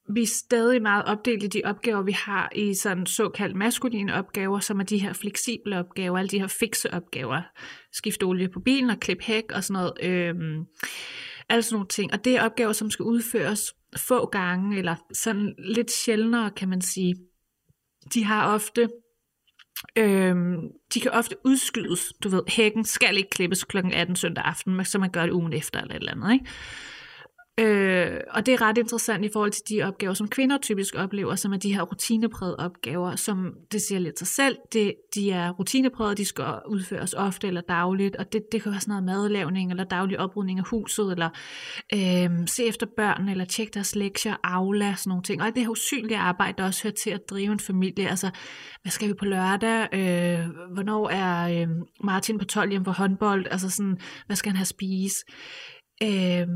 vi 0.09 0.21
er 0.21 0.27
stadig 0.27 0.81
meget 0.81 1.05
opdelt 1.05 1.43
i 1.43 1.47
de 1.47 1.61
opgaver, 1.65 2.01
vi 2.01 2.11
har 2.11 2.51
i 2.55 2.73
sådan 2.73 3.05
såkaldt 3.05 3.55
maskuline 3.55 4.13
opgaver, 4.13 4.59
som 4.59 4.79
er 4.79 4.83
de 4.83 4.97
her 4.97 5.13
fleksible 5.13 5.79
opgaver, 5.79 6.17
alle 6.17 6.29
de 6.29 6.39
her 6.39 6.47
fikse 6.47 6.93
opgaver. 6.93 7.41
Skifte 7.91 8.23
olie 8.23 8.49
på 8.49 8.59
bilen 8.59 8.89
og 8.89 8.99
klippe 8.99 9.23
hæk 9.23 9.51
og 9.55 9.63
sådan 9.63 9.81
noget. 9.81 9.93
Øhm, 10.03 10.65
alle 11.49 11.63
sådan 11.63 11.75
nogle 11.75 11.87
ting. 11.87 12.13
Og 12.13 12.25
det 12.25 12.35
er 12.35 12.43
opgaver, 12.43 12.73
som 12.73 12.91
skal 12.91 13.03
udføres 13.03 13.73
få 13.97 14.25
gange, 14.25 14.77
eller 14.77 14.95
sådan 15.13 15.55
lidt 15.57 15.91
sjældnere, 15.91 16.51
kan 16.51 16.69
man 16.69 16.81
sige. 16.81 17.15
De 18.13 18.23
har 18.23 18.53
ofte 18.53 18.89
Øhm, 19.97 20.57
de 20.93 20.99
kan 20.99 21.11
ofte 21.11 21.35
udskydes. 21.45 22.13
Du 22.23 22.29
ved, 22.29 22.41
hækken 22.47 22.85
skal 22.85 23.17
ikke 23.17 23.29
klippes 23.29 23.63
kl. 23.63 23.77
18 23.77 24.15
søndag 24.15 24.43
aften, 24.43 24.85
så 24.85 24.99
man 24.99 25.09
gør 25.09 25.23
det 25.25 25.31
ugen 25.33 25.53
efter 25.53 25.81
eller 25.81 25.95
et 25.95 25.99
eller 25.99 26.11
andet. 26.11 26.33
Ikke? 26.33 26.45
Øh, 27.59 28.19
og 28.29 28.45
det 28.45 28.53
er 28.53 28.61
ret 28.61 28.77
interessant 28.77 29.25
i 29.25 29.29
forhold 29.33 29.51
til 29.51 29.63
de 29.69 29.83
opgaver, 29.83 30.13
som 30.13 30.27
kvinder 30.27 30.57
typisk 30.57 30.95
oplever, 30.95 31.35
som 31.35 31.53
er 31.53 31.57
de 31.57 31.73
her 31.73 31.81
rutineprægede 31.81 32.55
opgaver, 32.59 33.15
som 33.15 33.53
det 33.71 33.81
siger 33.81 33.99
lidt 33.99 34.19
sig 34.19 34.27
selv, 34.27 34.57
det, 34.73 34.93
de 35.15 35.31
er 35.31 35.51
rutineprægede, 35.51 36.15
de 36.15 36.25
skal 36.25 36.45
udføres 36.67 37.13
ofte 37.13 37.47
eller 37.47 37.61
dagligt, 37.61 38.15
og 38.15 38.33
det, 38.33 38.41
det 38.51 38.61
kan 38.61 38.71
være 38.71 38.81
sådan 38.81 38.91
noget 38.91 39.03
madlavning, 39.03 39.71
eller 39.71 39.83
daglig 39.83 40.19
oprydning 40.19 40.59
af 40.59 40.65
huset, 40.67 41.11
eller 41.11 41.29
øh, 41.93 42.47
se 42.47 42.65
efter 42.65 42.85
børn, 42.97 43.29
eller 43.29 43.45
tjekke 43.45 43.73
deres 43.73 43.95
lektier, 43.95 44.35
afla, 44.43 44.95
sådan 44.95 45.09
nogle 45.09 45.23
ting. 45.23 45.41
Og 45.41 45.47
det 45.55 45.63
her 45.63 45.69
usynlige 45.69 46.17
arbejde, 46.17 46.57
der 46.57 46.65
også 46.65 46.83
hører 46.83 46.93
til 46.93 47.09
at 47.09 47.29
drive 47.29 47.51
en 47.51 47.59
familie, 47.59 48.09
altså 48.09 48.29
hvad 48.81 48.91
skal 48.91 49.07
vi 49.07 49.13
på 49.13 49.25
lørdag, 49.25 49.87
øh, 49.93 50.73
hvornår 50.73 51.09
er 51.09 51.61
øh, 51.61 51.67
Martin 52.03 52.37
på 52.37 52.45
12 52.45 52.69
hjem 52.69 52.83
på 52.83 52.91
håndbold, 52.91 53.45
altså 53.51 53.69
sådan, 53.69 53.97
hvad 54.25 54.35
skal 54.35 54.49
han 54.49 54.57
have 54.57 54.65
spise, 54.65 55.25
øh, 56.03 56.47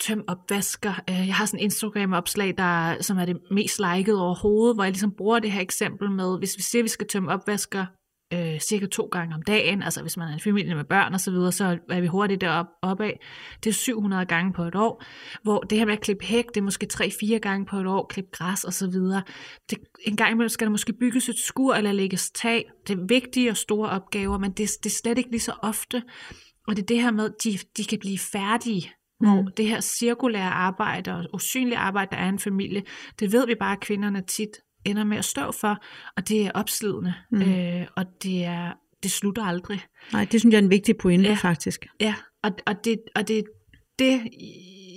tøm 0.00 0.24
opvasker. 0.28 0.92
Øh, 1.10 1.26
jeg 1.26 1.34
har 1.34 1.46
sådan 1.46 1.60
en 1.60 1.64
Instagram-opslag, 1.64 2.54
der, 2.58 3.02
som 3.02 3.18
er 3.18 3.24
det 3.24 3.36
mest 3.50 3.80
liket 3.80 4.20
overhovedet, 4.20 4.76
hvor 4.76 4.84
jeg 4.84 4.92
ligesom 4.92 5.14
bruger 5.16 5.38
det 5.38 5.52
her 5.52 5.60
eksempel 5.60 6.10
med, 6.10 6.38
hvis 6.38 6.56
vi 6.56 6.62
siger, 6.62 6.82
at 6.82 6.84
vi 6.84 6.88
skal 6.88 7.06
tømme 7.06 7.32
opvasker 7.32 7.86
øh, 8.32 8.60
cirka 8.60 8.86
to 8.86 9.08
gange 9.12 9.34
om 9.34 9.42
dagen, 9.42 9.82
altså 9.82 10.02
hvis 10.02 10.16
man 10.16 10.28
er 10.28 10.32
en 10.32 10.40
familie 10.40 10.74
med 10.74 10.84
børn 10.84 11.14
og 11.14 11.20
så 11.20 11.30
videre, 11.30 11.52
så 11.52 11.78
er 11.90 12.00
vi 12.00 12.06
hurtigt 12.06 12.40
deroppe 12.40 12.72
opad. 12.82 13.12
Det 13.64 13.70
er 13.70 13.74
700 13.74 14.26
gange 14.26 14.52
på 14.52 14.62
et 14.62 14.74
år, 14.74 15.04
hvor 15.42 15.60
det 15.60 15.78
her 15.78 15.84
med 15.84 15.92
at 15.92 16.00
klippe 16.00 16.24
hæk, 16.24 16.44
det 16.48 16.56
er 16.56 16.62
måske 16.62 16.88
3-4 16.92 17.38
gange 17.38 17.66
på 17.66 17.76
et 17.76 17.86
år, 17.86 18.06
klippe 18.06 18.30
græs 18.32 18.64
og 18.64 18.72
så 18.72 18.90
videre. 18.90 19.22
Det, 19.70 19.78
en 20.06 20.16
gang 20.16 20.32
imellem 20.32 20.48
skal 20.48 20.66
der 20.66 20.70
måske 20.70 20.92
bygges 20.92 21.28
et 21.28 21.38
skur 21.38 21.74
eller 21.74 21.92
lægges 21.92 22.30
tag. 22.30 22.70
Det 22.86 22.98
er 22.98 23.06
vigtige 23.08 23.50
og 23.50 23.56
store 23.56 23.90
opgaver, 23.90 24.38
men 24.38 24.50
det, 24.50 24.70
det 24.82 24.86
er 24.86 24.94
slet 25.02 25.18
ikke 25.18 25.30
lige 25.30 25.40
så 25.40 25.52
ofte. 25.62 26.02
Og 26.66 26.76
det 26.76 26.82
er 26.82 26.86
det 26.86 27.02
her 27.02 27.10
med, 27.10 27.24
at 27.24 27.44
de, 27.44 27.58
de 27.76 27.84
kan 27.84 27.98
blive 27.98 28.18
færdige, 28.18 28.92
mm. 29.20 29.30
hvor 29.30 29.42
det 29.42 29.66
her 29.66 29.80
cirkulære 29.80 30.50
arbejde 30.50 31.14
og 31.14 31.24
usynlige 31.32 31.78
arbejde, 31.78 32.10
der 32.10 32.16
er 32.16 32.28
en 32.28 32.38
familie, 32.38 32.82
det 33.20 33.32
ved 33.32 33.46
vi 33.46 33.54
bare, 33.54 33.72
at 33.72 33.80
kvinderne 33.80 34.22
tit 34.22 34.50
ender 34.84 35.04
med 35.04 35.16
at 35.16 35.24
stå 35.24 35.52
for, 35.52 35.82
og 36.16 36.28
det 36.28 36.46
er 36.46 36.50
opslidende, 36.54 37.14
mm. 37.30 37.42
øh, 37.42 37.86
og 37.96 38.04
det 38.22 38.44
er 38.44 38.72
det 39.02 39.12
slutter 39.12 39.44
aldrig. 39.44 39.80
Nej, 40.12 40.24
det 40.32 40.40
synes 40.40 40.52
jeg 40.52 40.58
er 40.58 40.62
en 40.62 40.70
vigtig 40.70 40.96
pointe, 40.96 41.28
ja. 41.28 41.34
faktisk. 41.34 41.86
Ja, 42.00 42.14
og, 42.42 42.50
og, 42.66 42.84
det, 42.84 43.00
og 43.14 43.28
det, 43.28 43.44
det, 43.98 44.20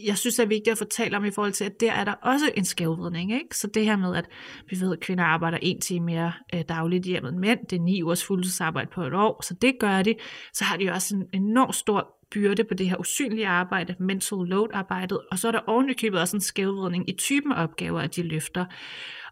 jeg 0.05 0.17
synes 0.17 0.39
er 0.39 0.45
vigtigt 0.45 0.71
at 0.71 0.77
fortælle 0.77 1.17
om 1.17 1.25
i 1.25 1.31
forhold 1.31 1.53
til, 1.53 1.65
at 1.65 1.79
der 1.79 1.91
er 1.91 2.03
der 2.03 2.13
også 2.13 2.51
en 2.55 2.65
skævvridning. 2.65 3.33
Ikke? 3.33 3.57
Så 3.57 3.67
det 3.67 3.85
her 3.85 3.95
med, 3.95 4.15
at 4.15 4.25
vi 4.69 4.79
ved, 4.79 4.93
at 4.93 4.99
kvinder 4.99 5.23
arbejder 5.23 5.57
en 5.61 5.81
time 5.81 6.05
mere 6.05 6.33
øh, 6.53 6.61
dagligt 6.69 7.05
i 7.05 7.09
hjemmet 7.09 7.31
end 7.31 7.39
mænd, 7.39 7.59
det 7.69 7.75
er 7.75 7.81
ni 7.81 8.03
ugers 8.03 8.23
fuldtidsarbejde 8.23 8.89
på 8.93 9.03
et 9.03 9.13
år, 9.13 9.43
så 9.43 9.53
det 9.53 9.75
gør 9.79 10.01
de. 10.01 10.15
Så 10.53 10.63
har 10.63 10.77
de 10.77 10.89
også 10.89 11.15
en 11.15 11.25
enormt 11.33 11.75
stor 11.75 12.13
byrde 12.31 12.63
på 12.63 12.73
det 12.73 12.89
her 12.89 12.97
usynlige 12.97 13.47
arbejde, 13.47 13.95
mental 13.99 14.37
load 14.37 14.67
arbejdet, 14.73 15.19
og 15.31 15.39
så 15.39 15.47
er 15.47 15.51
der 15.51 15.59
ovenikøbet 15.67 16.19
også 16.19 16.37
en 16.37 16.41
skævvridning 16.41 17.09
i 17.09 17.13
typen 17.13 17.51
af 17.51 17.63
opgaver, 17.63 17.99
at 17.99 18.15
de 18.15 18.23
løfter. 18.23 18.65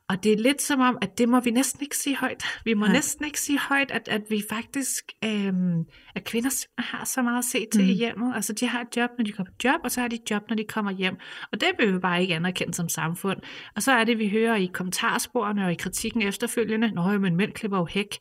Og 0.10 0.24
det 0.24 0.34
er 0.34 0.38
lidt 0.38 0.62
som 0.62 0.80
om, 0.80 0.97
at 1.01 1.18
det 1.18 1.30
må 1.30 1.39
vi 1.39 1.51
næsten 1.51 1.82
ikke 1.84 1.97
sige 1.97 2.16
højt. 2.16 2.43
Vi 2.66 2.74
må 2.74 2.86
Nej. 2.86 2.93
næsten 2.93 3.26
ikke 3.26 3.39
sige 3.39 3.60
højt, 3.60 3.91
at, 3.91 4.08
at 4.08 4.22
vi 4.30 4.43
faktisk, 4.49 5.12
øhm, 5.26 5.84
at 6.16 6.24
kvinder 6.24 6.66
har 6.78 7.06
så 7.06 7.22
meget 7.22 7.38
at 7.38 7.45
se 7.45 7.66
til 7.72 7.84
mm. 7.84 7.89
i 7.89 7.93
hjemmet. 7.93 8.36
Altså 8.36 8.53
de 8.53 8.68
har 8.68 8.82
et 8.82 8.97
job, 8.97 9.10
når 9.18 9.26
de 9.26 9.32
kommer 9.32 9.51
på 9.51 9.56
job, 9.64 9.80
og 9.84 9.91
så 9.91 10.01
har 10.01 10.08
de 10.08 10.16
et 10.16 10.32
job, 10.32 10.41
når 10.49 10.56
de 10.56 10.64
kommer 10.64 10.91
hjem. 10.91 11.16
Og 11.51 11.62
det 11.62 11.70
vil 11.80 11.93
vi 11.93 11.99
bare 11.99 12.22
ikke 12.22 12.36
anerkende 12.36 12.74
som 12.74 12.89
samfund. 12.89 13.38
Og 13.76 13.84
så 13.84 13.91
er 13.91 14.03
det, 14.03 14.20
vi 14.20 14.30
hører 14.30 14.56
i 14.56 14.66
kommentarsporene 14.74 15.66
og 15.66 15.72
i 15.72 15.76
kritikken 15.76 16.22
efterfølgende, 16.22 16.91
Nå, 16.91 17.18
men 17.18 17.36
mænd 17.36 17.51
klipper 17.51 17.78
jo 17.78 17.88
hæk. 17.89 18.18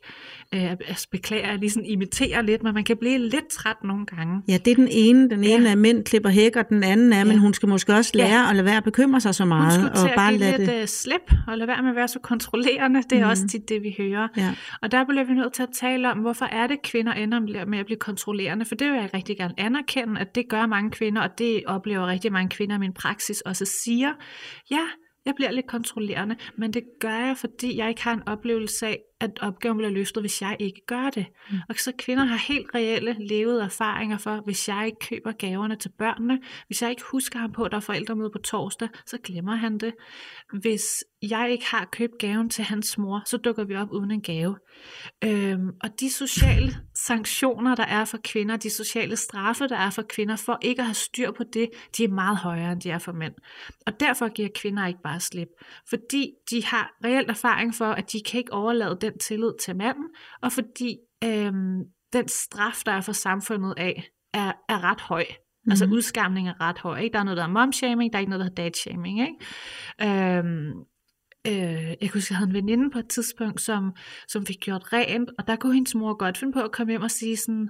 Øh, 0.53 0.61
jeg 0.61 0.77
beklager, 1.11 1.49
jeg 1.49 1.59
lige 1.59 1.69
sådan 1.69 1.85
imiterer 1.85 2.41
lidt, 2.41 2.63
men 2.63 2.73
man 2.73 2.83
kan 2.83 2.97
blive 2.97 3.17
lidt 3.17 3.47
træt 3.47 3.77
nogle 3.83 4.05
gange. 4.05 4.41
Ja, 4.47 4.57
det 4.65 4.71
er 4.71 4.75
den 4.75 4.87
ene. 4.91 5.29
Den 5.29 5.43
ene 5.43 5.63
ja. 5.63 5.71
er, 5.71 5.75
mænd 5.75 6.03
klipper 6.03 6.29
hæk, 6.29 6.55
og 6.55 6.69
den 6.69 6.83
anden 6.83 7.13
er, 7.13 7.17
ja. 7.17 7.23
men 7.23 7.37
hun 7.37 7.53
skal 7.53 7.69
måske 7.69 7.93
også 7.93 8.11
lære 8.13 8.43
ja. 8.43 8.49
at 8.49 8.55
lade 8.55 8.65
være 8.65 8.77
at 8.77 8.83
bekymre 8.83 9.21
sig 9.21 9.35
så 9.35 9.45
meget. 9.45 9.81
Hun 9.81 9.89
skal 9.95 10.09
og 10.09 10.15
bare 10.15 10.37
lade 10.37 10.57
lidt 10.57 10.69
det... 10.69 10.81
Øh, 10.81 10.87
slip 10.87 11.31
og 11.47 11.57
lade 11.57 11.74
være 11.75 11.83
med 11.83 11.89
at 11.89 11.95
være 11.95 12.07
så 12.07 12.19
kontrollerende. 12.19 13.03
Det 13.03 13.17
er 13.17 13.23
mm. 13.23 13.29
også 13.29 13.47
tit 13.47 13.69
det, 13.69 13.83
vi 13.83 13.95
hører. 13.97 14.27
Ja. 14.37 14.55
Og 14.81 14.91
der 14.91 15.05
bliver 15.05 15.23
vi 15.23 15.33
nødt 15.33 15.53
til 15.53 15.63
at 15.63 15.69
tale 15.73 16.11
om, 16.11 16.17
hvorfor 16.17 16.45
er 16.45 16.67
det, 16.67 16.81
kvinder 16.81 17.13
ender 17.13 17.65
med 17.65 17.79
at 17.79 17.85
blive 17.85 17.99
kontrollerende? 17.99 18.65
For 18.65 18.75
det 18.75 18.91
vil 18.91 18.99
jeg 18.99 19.09
rigtig 19.13 19.37
gerne 19.37 19.53
anerkende, 19.57 20.21
at 20.21 20.35
det 20.35 20.49
gør 20.49 20.65
mange 20.65 20.91
kvinder, 20.91 21.21
og 21.21 21.37
det 21.37 21.63
oplever 21.65 22.07
rigtig 22.07 22.31
mange 22.31 22.49
kvinder 22.49 22.75
i 22.75 22.79
min 22.79 22.93
praksis 22.93 23.41
også 23.41 23.65
siger. 23.65 24.13
Ja, 24.71 24.81
jeg 25.25 25.33
bliver 25.35 25.51
lidt 25.51 25.67
kontrollerende, 25.67 26.35
men 26.57 26.73
det 26.73 26.83
gør 26.99 27.19
jeg, 27.19 27.37
fordi 27.37 27.77
jeg 27.77 27.89
ikke 27.89 28.03
har 28.03 28.13
en 28.13 28.27
oplevelse 28.27 28.87
af, 28.87 28.99
at 29.19 29.31
opgaven 29.41 29.77
bliver 29.77 29.89
løftet, 29.89 30.23
hvis 30.23 30.41
jeg 30.41 30.57
ikke 30.59 30.81
gør 30.87 31.09
det. 31.09 31.25
Mm. 31.51 31.57
Og 31.69 31.75
så 31.75 31.91
kvinder 31.99 32.23
har 32.23 32.37
helt 32.37 32.67
reelle 32.75 33.15
levede 33.19 33.63
erfaringer 33.63 34.17
for, 34.17 34.41
hvis 34.45 34.67
jeg 34.67 34.85
ikke 34.85 34.97
køber 35.09 35.31
gaverne 35.31 35.75
til 35.75 35.91
børnene, 35.97 36.39
hvis 36.67 36.81
jeg 36.81 36.89
ikke 36.89 37.03
husker 37.11 37.39
ham 37.39 37.51
på, 37.51 37.63
at 37.63 37.71
der 37.71 37.77
er 37.77 37.81
forældremøde 37.81 38.29
på 38.29 38.37
torsdag, 38.37 38.89
så 39.05 39.17
glemmer 39.23 39.55
han 39.55 39.77
det. 39.77 39.93
Hvis 40.61 40.83
jeg 41.21 41.51
ikke 41.51 41.65
har 41.65 41.85
købt 41.91 42.17
gaven 42.19 42.49
til 42.49 42.63
hans 42.63 42.97
mor, 42.97 43.21
så 43.25 43.37
dukker 43.37 43.63
vi 43.63 43.75
op 43.75 43.91
uden 43.91 44.11
en 44.11 44.21
gave. 44.21 44.57
Øhm, 45.23 45.69
og 45.83 45.89
de 45.99 46.11
sociale 46.13 46.73
sanktioner, 47.07 47.75
der 47.75 47.83
er 47.83 48.05
for 48.05 48.17
kvinder, 48.23 48.57
de 48.57 48.69
sociale 48.69 49.15
straffe, 49.15 49.67
der 49.67 49.77
er 49.77 49.89
for 49.89 50.01
kvinder, 50.09 50.35
for 50.35 50.59
ikke 50.61 50.81
at 50.81 50.85
have 50.85 50.93
styr 50.93 51.31
på 51.31 51.43
det, 51.53 51.69
de 51.97 52.03
er 52.03 52.09
meget 52.09 52.37
højere, 52.37 52.71
end 52.71 52.81
de 52.81 52.89
er 52.89 52.97
for 52.97 53.11
mænd. 53.11 53.33
Og 53.87 53.99
derfor 53.99 54.27
giver 54.27 54.49
kvinder 54.55 54.87
ikke 54.87 55.01
bare 55.03 55.19
slip. 55.19 55.47
Fordi 55.89 56.31
de 56.49 56.65
har 56.65 56.97
reelt 57.03 57.29
erfaring 57.29 57.75
for, 57.75 57.85
at 57.85 58.11
de 58.11 58.21
kan 58.25 58.37
ikke 58.37 58.53
overlade 58.53 58.97
den 59.01 59.17
tillid 59.17 59.53
til 59.61 59.75
manden, 59.75 60.05
og 60.41 60.51
fordi 60.51 60.97
øhm, 61.23 61.83
den 62.13 62.27
straf, 62.27 62.81
der 62.85 62.91
er 62.91 63.01
for 63.01 63.11
samfundet 63.11 63.73
af, 63.77 64.09
er, 64.33 64.51
er 64.69 64.83
ret 64.83 65.01
høj. 65.01 65.25
Mm-hmm. 65.29 65.71
Altså 65.71 65.85
udskamning 65.85 66.47
er 66.47 66.61
ret 66.61 66.79
høj. 66.79 66.99
Ikke? 66.99 67.13
Der 67.13 67.19
er 67.19 67.23
noget, 67.23 67.37
der 67.37 67.43
er 67.43 67.47
momshaming, 67.47 68.13
der 68.13 68.17
er 68.17 68.21
ikke 68.21 68.29
noget, 68.29 68.45
der 68.45 68.51
er 68.51 68.55
dadshaming. 68.63 69.19
Ikke? 69.19 70.37
Øhm, 70.37 70.71
øh, 71.47 71.87
jeg 71.87 71.97
kunne 72.01 72.13
huske, 72.13 72.31
jeg 72.31 72.37
havde 72.37 72.49
en 72.49 72.53
veninde 72.53 72.89
på 72.91 72.99
et 72.99 73.07
tidspunkt, 73.07 73.61
som, 73.61 73.93
som 74.27 74.45
fik 74.45 74.59
gjort 74.59 74.93
rent, 74.93 75.29
og 75.37 75.47
der 75.47 75.55
kunne 75.55 75.73
hendes 75.73 75.95
mor 75.95 76.13
godt 76.13 76.37
finde 76.37 76.53
på 76.53 76.61
at 76.61 76.71
komme 76.71 76.91
hjem 76.91 77.01
og 77.01 77.11
sige 77.11 77.37
sådan, 77.37 77.69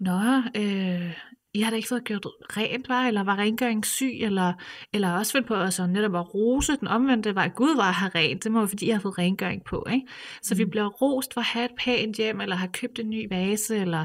Nå, 0.00 0.42
øh, 0.56 1.12
i 1.54 1.60
har 1.60 1.70
da 1.70 1.76
ikke 1.76 1.88
fået 1.88 2.04
gjort 2.04 2.26
rent, 2.56 2.88
var, 2.88 3.06
eller 3.06 3.22
var 3.22 3.38
rengøring 3.38 3.86
syg, 3.86 4.18
eller, 4.20 4.52
eller 4.92 5.12
også 5.12 5.32
finde 5.32 5.46
på 5.46 5.54
at 5.54 5.74
så 5.74 5.86
netop 5.86 6.14
at 6.16 6.34
rose 6.34 6.76
den 6.76 6.88
omvendte 6.88 7.34
var, 7.34 7.48
Gud 7.48 7.76
var 7.76 7.90
have 7.90 8.10
rent, 8.14 8.44
det 8.44 8.52
må 8.52 8.58
være, 8.58 8.68
fordi 8.68 8.88
jeg 8.88 8.94
har 8.94 9.00
fået 9.00 9.18
rengøring 9.18 9.64
på. 9.64 9.86
Ikke? 9.92 10.06
Så 10.42 10.54
mm. 10.54 10.58
vi 10.58 10.64
bliver 10.64 10.86
rost 10.86 11.34
for 11.34 11.40
at 11.40 11.46
have 11.46 11.64
et 11.64 11.70
pænt 11.78 12.16
hjem, 12.16 12.40
eller 12.40 12.56
have 12.56 12.72
købt 12.72 12.98
en 12.98 13.10
ny 13.10 13.28
vase, 13.30 13.76
eller 13.76 13.98
en 13.98 14.04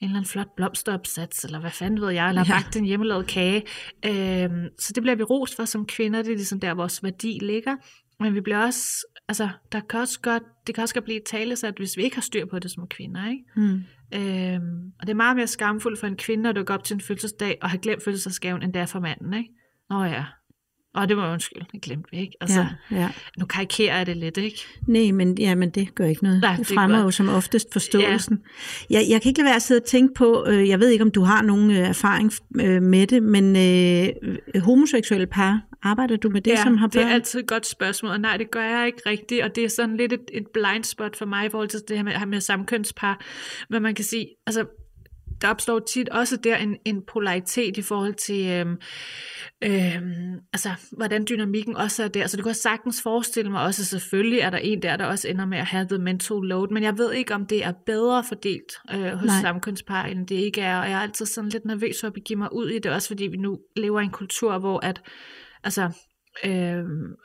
eller 0.00 0.16
anden 0.16 0.28
flot 0.28 0.56
blomsteropsats, 0.56 1.44
eller 1.44 1.60
hvad 1.60 1.70
fanden 1.70 2.00
ved 2.00 2.10
jeg, 2.10 2.28
eller 2.28 2.44
ja. 2.48 2.52
bagt 2.52 2.76
en 2.76 2.84
hjemmelavet 2.84 3.26
kage. 3.26 3.62
Øhm, 4.06 4.68
så 4.78 4.92
det 4.94 5.02
bliver 5.02 5.16
vi 5.16 5.22
rost 5.22 5.56
for 5.56 5.64
som 5.64 5.86
kvinder, 5.86 6.22
det 6.22 6.32
er 6.32 6.36
ligesom 6.36 6.60
der, 6.60 6.74
vores 6.74 7.02
værdi 7.02 7.38
ligger. 7.42 7.76
Men 8.20 8.34
vi 8.34 8.40
bliver 8.40 8.58
også, 8.58 9.06
altså, 9.28 9.48
der 9.72 9.80
kan 9.80 10.00
også 10.00 10.20
godt, 10.20 10.42
det 10.66 10.74
kan 10.74 10.82
også 10.82 10.94
godt 10.94 11.04
blive 11.04 11.20
talesat, 11.26 11.74
hvis 11.76 11.96
vi 11.96 12.02
ikke 12.02 12.16
har 12.16 12.22
styr 12.22 12.46
på 12.46 12.58
det 12.58 12.70
som 12.70 12.86
kvinder, 12.86 13.30
ikke? 13.30 13.44
Mm. 13.56 13.82
Øhm, 14.14 14.92
og 15.00 15.06
det 15.06 15.10
er 15.10 15.14
meget 15.14 15.36
mere 15.36 15.46
skamfuldt 15.46 16.00
for 16.00 16.06
en 16.06 16.16
kvinde 16.16 16.50
at 16.50 16.56
dukke 16.56 16.74
op 16.74 16.84
til 16.84 16.94
en 16.94 17.00
fødselsdag 17.00 17.58
og 17.62 17.70
have 17.70 17.80
glemt 17.80 18.04
fødselsdagsgaven, 18.04 18.62
end 18.62 18.72
det 18.72 18.82
er 18.82 18.86
for 18.86 19.00
manden, 19.00 19.34
ikke? 19.34 19.50
Nå 19.90 20.04
ja, 20.04 20.24
og 20.94 21.08
det 21.08 21.16
var 21.16 21.32
undskyld, 21.32 21.62
det 21.72 21.82
glemte 21.82 22.10
vi, 22.10 22.18
ikke? 22.18 22.36
Altså, 22.40 22.66
ja, 22.90 22.96
ja. 22.96 23.08
Nu 23.38 23.46
karikerer 23.46 23.96
jeg 23.96 24.06
det 24.06 24.16
lidt, 24.16 24.36
ikke? 24.36 24.58
Nej, 24.86 25.10
men, 25.10 25.38
ja, 25.38 25.54
men 25.54 25.70
det 25.70 25.94
gør 25.94 26.04
ikke 26.04 26.22
noget. 26.22 26.40
Nej, 26.40 26.50
det, 26.50 26.68
det 26.68 26.74
fremmer 26.74 27.00
jo 27.00 27.10
som 27.10 27.28
oftest 27.28 27.72
forståelsen. 27.72 28.38
Ja. 28.90 28.98
Jeg, 28.98 29.06
jeg 29.10 29.22
kan 29.22 29.28
ikke 29.28 29.40
lade 29.40 29.46
være 29.46 29.56
at 29.56 29.62
sidde 29.62 29.80
og 29.80 29.84
tænke 29.84 30.14
på, 30.14 30.44
øh, 30.48 30.68
jeg 30.68 30.80
ved 30.80 30.88
ikke, 30.88 31.04
om 31.04 31.10
du 31.10 31.22
har 31.22 31.42
nogen 31.42 31.70
øh, 31.70 31.76
erfaring 31.76 32.32
øh, 32.60 32.82
med 32.82 33.06
det, 33.06 33.22
men 33.22 33.56
øh, 33.56 34.60
homoseksuelle 34.60 35.26
par, 35.26 35.60
arbejder 35.82 36.16
du 36.16 36.28
med 36.28 36.40
det, 36.40 36.50
ja, 36.50 36.62
som 36.62 36.76
har 36.76 36.86
børn? 36.88 37.02
det 37.02 37.10
er 37.10 37.14
altid 37.14 37.40
et 37.40 37.46
godt 37.46 37.66
spørgsmål, 37.66 38.12
og 38.12 38.20
nej, 38.20 38.36
det 38.36 38.50
gør 38.50 38.64
jeg 38.64 38.86
ikke 38.86 39.02
rigtigt, 39.06 39.42
og 39.42 39.54
det 39.54 39.64
er 39.64 39.68
sådan 39.68 39.96
lidt 39.96 40.12
et, 40.12 40.30
et 40.32 40.46
blind 40.54 40.84
spot 40.84 41.16
for 41.16 41.26
mig 41.26 41.46
i 41.46 41.48
forhold 41.48 41.68
til 41.68 41.80
det 41.88 41.96
her 41.96 42.04
med, 42.04 42.26
med 42.26 42.40
samkønspar, 42.40 43.20
men 43.70 43.82
man 43.82 43.94
kan 43.94 44.04
sige, 44.04 44.28
altså 44.46 44.66
der 45.40 45.48
opstår 45.48 45.78
tit 45.78 46.08
også 46.08 46.36
der 46.36 46.56
en, 46.56 46.76
en 46.84 47.02
polaritet 47.02 47.76
i 47.76 47.82
forhold 47.82 48.14
til, 48.14 48.46
øhm, 48.46 48.76
øhm, 49.64 50.34
altså, 50.52 50.70
hvordan 50.92 51.26
dynamikken 51.28 51.76
også 51.76 52.04
er 52.04 52.08
der. 52.08 52.26
Så 52.26 52.36
det 52.36 52.44
kan 52.44 52.48
jeg 52.48 52.56
sagtens 52.56 53.02
forestille 53.02 53.50
mig 53.50 53.62
også, 53.62 53.84
selvfølgelig 53.84 54.40
er 54.40 54.50
der 54.50 54.58
en 54.58 54.82
der, 54.82 54.96
der 54.96 55.04
også 55.04 55.28
ender 55.28 55.46
med 55.46 55.58
at 55.58 55.66
have 55.66 55.86
the 55.88 55.98
mental 55.98 56.36
load, 56.36 56.68
men 56.68 56.82
jeg 56.82 56.98
ved 56.98 57.12
ikke, 57.12 57.34
om 57.34 57.46
det 57.46 57.64
er 57.64 57.72
bedre 57.86 58.24
fordelt 58.24 58.72
øh, 58.94 59.12
hos 59.12 59.26
Nej. 59.26 59.40
samkønspar, 59.40 60.04
end 60.04 60.26
det 60.26 60.34
ikke 60.34 60.60
er. 60.60 60.78
Og 60.78 60.90
jeg 60.90 60.98
er 60.98 61.02
altid 61.02 61.26
sådan 61.26 61.50
lidt 61.50 61.64
nervøs 61.64 62.00
for 62.00 62.06
at 62.06 62.12
begive 62.12 62.38
mig 62.38 62.52
ud 62.52 62.68
i 62.68 62.78
det, 62.78 62.92
også 62.92 63.08
fordi 63.08 63.26
vi 63.26 63.36
nu 63.36 63.58
lever 63.76 64.00
i 64.00 64.04
en 64.04 64.10
kultur, 64.10 64.58
hvor 64.58 64.84
at, 64.84 65.02
altså, 65.64 65.82
øh, 66.44 66.84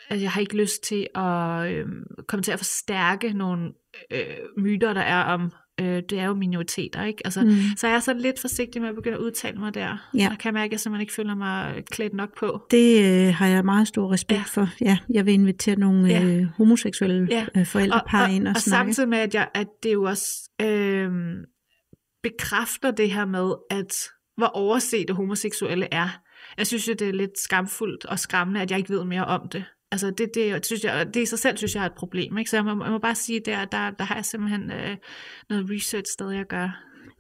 at 0.10 0.22
jeg 0.22 0.32
har 0.32 0.42
ikke 0.42 0.58
lyst 0.58 0.84
til 0.84 1.08
at 1.16 1.72
øh, 1.72 1.86
komme 2.28 2.44
til 2.44 2.52
at 2.52 2.60
forstærke 2.60 3.34
nogle 3.34 3.72
øh, 4.12 4.24
myter, 4.58 4.94
der 4.94 5.02
er 5.02 5.24
om 5.24 5.52
øh, 5.82 6.04
det 6.10 6.20
er 6.20 6.26
jo 6.26 6.34
minoriteter, 6.34 7.04
ikke? 7.04 7.22
Altså, 7.26 7.42
mm. 7.42 7.56
Så 7.78 7.88
jeg 7.88 7.96
er 7.96 8.00
så 8.00 8.14
lidt 8.14 8.40
forsigtig 8.40 8.82
med 8.82 8.90
at 8.90 8.96
begynde 8.96 9.18
at 9.18 9.22
udtale 9.22 9.60
mig 9.60 9.74
der. 9.74 10.10
Ja. 10.18 10.30
Og 10.32 10.38
kan 10.38 10.46
jeg 10.46 10.54
mærke, 10.54 10.66
at 10.66 10.72
jeg 10.72 10.80
simpelthen 10.80 11.02
ikke 11.02 11.14
føler 11.14 11.36
mig 11.36 11.84
klædt 11.92 12.14
nok 12.14 12.38
på. 12.38 12.68
Det 12.72 13.28
øh, 13.28 13.34
har 13.34 13.48
jeg 13.48 13.66
meget 13.66 13.88
stor 13.88 14.12
respekt 14.12 14.40
ja. 14.40 14.62
for. 14.62 14.70
Ja, 14.82 14.98
jeg 15.10 15.26
vil 15.26 15.34
invitere 15.34 15.76
nogle 15.76 16.08
ja. 16.08 16.24
øh, 16.24 16.46
homoseksuelle 16.58 17.28
ja. 17.32 17.46
øh, 17.58 17.66
forældrepar 17.66 18.24
og, 18.24 18.30
og, 18.30 18.36
ind 18.36 18.48
og, 18.48 18.54
og 18.56 18.62
snakke. 18.62 18.90
Og 18.90 18.96
samtidig 18.96 19.10
med, 19.10 19.18
at, 19.18 19.34
jeg, 19.34 19.48
at 19.54 19.68
det 19.84 19.94
jo 19.94 20.04
også 20.04 20.50
øh, 20.62 21.12
bekræfter 22.24 22.92
det 22.92 23.12
her 23.12 23.26
med, 23.26 23.54
at 23.70 23.96
hvor 24.38 24.48
overset 24.48 25.10
homoseksuelle 25.10 25.88
er. 25.92 26.23
Jeg 26.58 26.68
synes 26.68 26.88
jo, 26.88 26.94
det 26.94 27.10
er 27.10 27.14
lidt 27.14 27.40
skamfuldt 27.40 28.06
og 28.06 28.20
skræmmende, 28.20 28.62
at 28.62 28.72
jeg 28.72 28.78
ikke 28.80 28.90
ved 28.90 29.04
mere 29.04 29.26
om 29.26 29.50
det. 29.50 29.64
Altså 29.92 30.12
det, 30.18 30.30
det, 30.36 30.66
synes 30.66 30.84
jeg, 30.84 31.08
det 31.14 31.22
i 31.22 31.26
sig 31.26 31.40
selv 31.40 31.58
synes 31.58 31.76
jeg 31.76 31.82
er 31.82 31.86
et 31.86 31.94
problem. 31.98 32.38
Ikke? 32.38 32.50
Så 32.50 32.58
jeg 32.58 32.64
må, 32.66 32.84
jeg 32.84 32.92
må 32.92 32.98
bare 32.98 33.16
sige, 33.16 33.42
der, 33.46 33.66
der, 33.66 33.92
der 33.92 34.04
har 34.04 34.16
jeg 34.16 34.26
simpelthen 34.26 34.72
øh, 34.72 34.98
noget 35.50 35.66
research 35.70 36.12
stadig 36.14 36.40
at 36.40 36.48
gøre. 36.48 36.72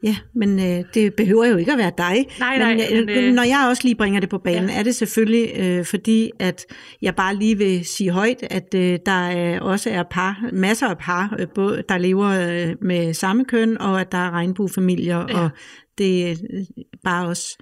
Ja, 0.03 0.15
men 0.35 0.59
øh, 0.59 0.83
det 0.93 1.13
behøver 1.13 1.45
jo 1.45 1.57
ikke 1.57 1.71
at 1.71 1.77
være 1.77 1.91
dig. 1.97 2.27
Nej, 2.39 2.57
nej, 2.57 2.75
men, 2.75 3.09
øh, 3.09 3.27
øh, 3.27 3.33
når 3.33 3.43
jeg 3.43 3.65
også 3.69 3.83
lige 3.83 3.95
bringer 3.95 4.19
det 4.19 4.29
på 4.29 4.37
banen, 4.37 4.69
ja. 4.69 4.79
er 4.79 4.83
det 4.83 4.95
selvfølgelig 4.95 5.51
øh, 5.59 5.85
fordi, 5.85 6.31
at 6.39 6.65
jeg 7.01 7.15
bare 7.15 7.35
lige 7.35 7.57
vil 7.57 7.85
sige 7.85 8.11
højt, 8.11 8.43
at 8.49 8.75
øh, 8.75 8.99
der 9.05 9.53
øh, 9.55 9.61
også 9.61 9.89
er 9.89 10.03
par, 10.03 10.49
masser 10.53 10.87
af 10.87 10.97
par, 10.97 11.35
øh, 11.39 11.47
både, 11.55 11.83
der 11.89 11.97
lever 11.97 12.27
øh, 12.27 12.75
med 12.81 13.13
samme 13.13 13.45
køn, 13.45 13.77
og 13.77 14.01
at 14.01 14.11
der 14.11 14.17
er 14.17 14.31
regnbuefamilier, 14.31 15.25
Ja. 15.29 15.39
og 15.39 15.49
det 15.97 16.31
er 16.31 16.35
øh, 16.53 16.63
bare 17.03 17.27
også, 17.27 17.57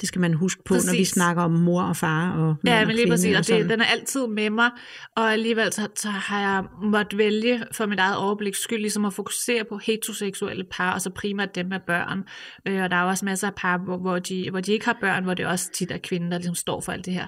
det 0.00 0.08
skal 0.08 0.20
man 0.20 0.34
huske 0.34 0.62
på, 0.64 0.74
når 0.74 0.80
vi 0.80 0.86
Præcis. 0.86 1.08
snakker 1.08 1.42
om 1.42 1.50
mor 1.50 1.82
og 1.82 1.96
far 1.96 2.30
og 2.32 2.56
Ja, 2.66 2.80
og 2.80 2.86
men 2.86 2.96
lige 2.96 3.10
præcis, 3.10 3.36
og 3.36 3.44
sådan. 3.44 3.60
det, 3.62 3.70
den 3.70 3.80
er 3.80 3.84
altid 3.84 4.26
med 4.26 4.50
mig, 4.50 4.70
og 5.16 5.32
alligevel 5.32 5.72
så, 5.72 5.88
så 5.96 6.08
har 6.08 6.40
jeg 6.40 6.64
måttet 6.82 7.18
vælge 7.18 7.64
for 7.72 7.86
mit 7.86 7.98
eget 7.98 8.16
overbliks 8.16 8.58
skyld, 8.62 8.78
ligesom 8.78 9.04
at 9.04 9.12
fokusere 9.12 9.64
på 9.68 9.78
heteroseksuelle 9.78 10.64
par, 10.72 10.92
og 10.92 11.00
så 11.00 11.10
primært 11.10 11.54
dem 11.54 11.66
med 11.66 11.80
børn. 11.86 12.24
Øh, 12.68 12.82
og 12.82 12.90
der 12.90 12.96
er 12.96 13.02
jo 13.02 13.08
også 13.08 13.24
masser 13.24 13.46
af 13.46 13.54
par, 13.54 13.78
hvor, 13.78 13.98
hvor, 13.98 14.18
de, 14.18 14.50
hvor 14.50 14.60
de 14.60 14.72
ikke 14.72 14.84
har 14.86 14.96
børn, 15.00 15.24
hvor 15.24 15.34
det 15.34 15.46
også 15.46 15.70
tit 15.72 15.90
er 15.90 15.98
kvinden, 15.98 16.32
der 16.32 16.38
ligesom 16.38 16.54
står 16.54 16.80
for 16.80 16.92
alt 16.92 17.06
det 17.06 17.14
her 17.14 17.26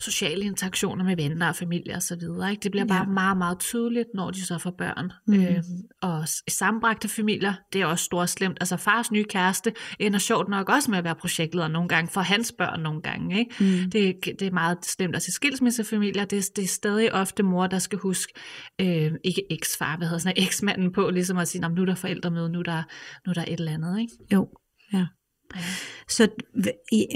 sociale 0.00 0.44
interaktioner 0.44 1.04
med 1.04 1.16
venner 1.16 1.48
og 1.48 1.56
familie 1.56 1.94
og 1.94 2.02
så 2.02 2.16
videre. 2.16 2.50
Ikke? 2.50 2.62
Det 2.62 2.70
bliver 2.70 2.86
bare 2.86 2.98
Ja. 3.06 3.12
meget, 3.12 3.36
meget 3.36 3.58
tydeligt, 3.58 4.08
når 4.14 4.30
de 4.30 4.46
så 4.46 4.58
får 4.58 4.74
børn. 4.78 5.12
Mm. 5.26 5.34
Øh, 5.44 5.56
og 6.02 6.28
s- 6.28 6.42
sammenbragte 6.52 7.08
familier, 7.08 7.54
det 7.72 7.80
er 7.80 7.86
også 7.86 8.04
stort 8.04 8.30
slemt. 8.30 8.56
Altså 8.60 8.76
fars 8.76 9.10
nye 9.10 9.24
kæreste 9.24 9.72
ender 10.00 10.18
sjovt 10.18 10.48
nok 10.48 10.68
også 10.68 10.90
med 10.90 10.98
at 10.98 11.04
være 11.04 11.14
projektleder 11.14 11.68
nogle 11.68 11.88
gange, 11.88 12.05
for 12.08 12.20
hans 12.20 12.52
børn 12.58 12.80
nogle 12.80 13.02
gange. 13.02 13.38
Ikke? 13.38 13.54
Mm. 13.60 13.90
Det, 13.90 14.16
det 14.24 14.42
er 14.42 14.50
meget 14.50 14.84
slemt. 14.84 15.14
Altså 15.14 15.32
skilsmissefamilier, 15.32 16.24
det, 16.24 16.56
det 16.56 16.64
er 16.64 16.68
stadig 16.68 17.12
ofte 17.12 17.42
mor, 17.42 17.66
der 17.66 17.78
skal 17.78 17.98
huske, 17.98 18.32
øh, 18.80 19.12
ikke 19.24 19.42
eksfar, 19.50 19.96
hvad 19.96 20.06
hedder 20.06 20.20
sådan 20.20 20.42
eksmanden 20.42 20.92
på, 20.92 21.10
ligesom 21.10 21.38
at 21.38 21.48
sige, 21.48 21.62
"Nå, 21.62 21.68
men 21.68 21.74
nu 21.74 21.82
er 21.82 21.86
der 21.86 21.94
forældremøde, 21.94 22.48
nu 22.48 22.58
er 22.58 22.62
der, 22.62 22.82
nu 23.26 23.30
er 23.30 23.34
der 23.34 23.44
et 23.44 23.60
eller 23.60 23.72
andet. 23.72 24.00
Ikke? 24.00 24.12
Jo, 24.32 24.48
ja. 24.92 25.06
Ja. 25.54 25.60
Så 26.08 26.28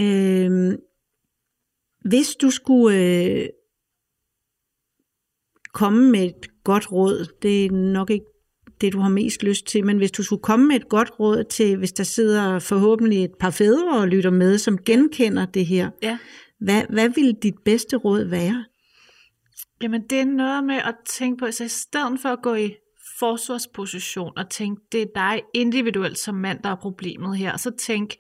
øh, 0.01 0.78
hvis 2.11 2.36
du 2.43 2.51
skulle 2.51 2.99
øh, 2.99 3.49
komme 5.74 6.11
med 6.11 6.24
et 6.24 6.49
godt 6.64 6.93
råd, 6.93 7.38
det 7.43 7.66
er 7.66 7.70
nok 7.70 8.11
ikke 8.11 8.26
det, 8.81 8.93
du 8.93 8.99
har 9.01 9.09
mest 9.09 9.43
lyst 9.43 9.66
til, 9.66 9.85
men 9.85 9.97
hvis 9.97 10.11
du 10.11 10.22
skulle 10.22 10.43
komme 10.43 10.66
med 10.68 10.76
et 10.76 10.89
godt 10.89 11.11
råd 11.20 11.45
til, 11.45 11.76
hvis 11.76 11.93
der 11.93 12.05
sidder 12.05 12.59
forhåbentlig 12.59 13.24
et 13.24 13.35
par 13.41 13.51
fædre 13.51 13.99
og 13.99 14.09
lytter 14.09 14.31
med, 14.31 14.59
som 14.59 14.78
genkender 14.78 15.47
det 15.47 15.66
her, 15.66 15.91
Ja. 16.03 16.18
hvad, 16.61 16.83
hvad 16.91 17.09
ville 17.09 17.33
dit 17.43 17.55
bedste 17.64 17.97
råd 17.97 18.24
være? 18.24 18.64
Jamen 19.83 20.03
det 20.11 20.20
er 20.20 20.24
noget 20.24 20.64
med 20.64 20.74
at 20.74 20.95
tænke 21.07 21.39
på, 21.45 21.51
så 21.51 21.64
i 21.64 21.68
stedet 21.68 22.20
for 22.22 22.28
at 22.28 22.39
gå 22.43 22.55
i 22.55 22.74
forsvarsposition 23.21 24.33
og 24.37 24.51
tænke, 24.51 24.83
det 24.93 25.03
er 25.03 25.07
dig 25.14 25.43
individuelt 25.55 26.18
som 26.18 26.35
mand, 26.35 26.62
der 26.62 26.71
er 26.71 26.75
problemet 26.75 27.39
her, 27.39 27.57
så 27.57 27.71
tænk, 27.79 28.14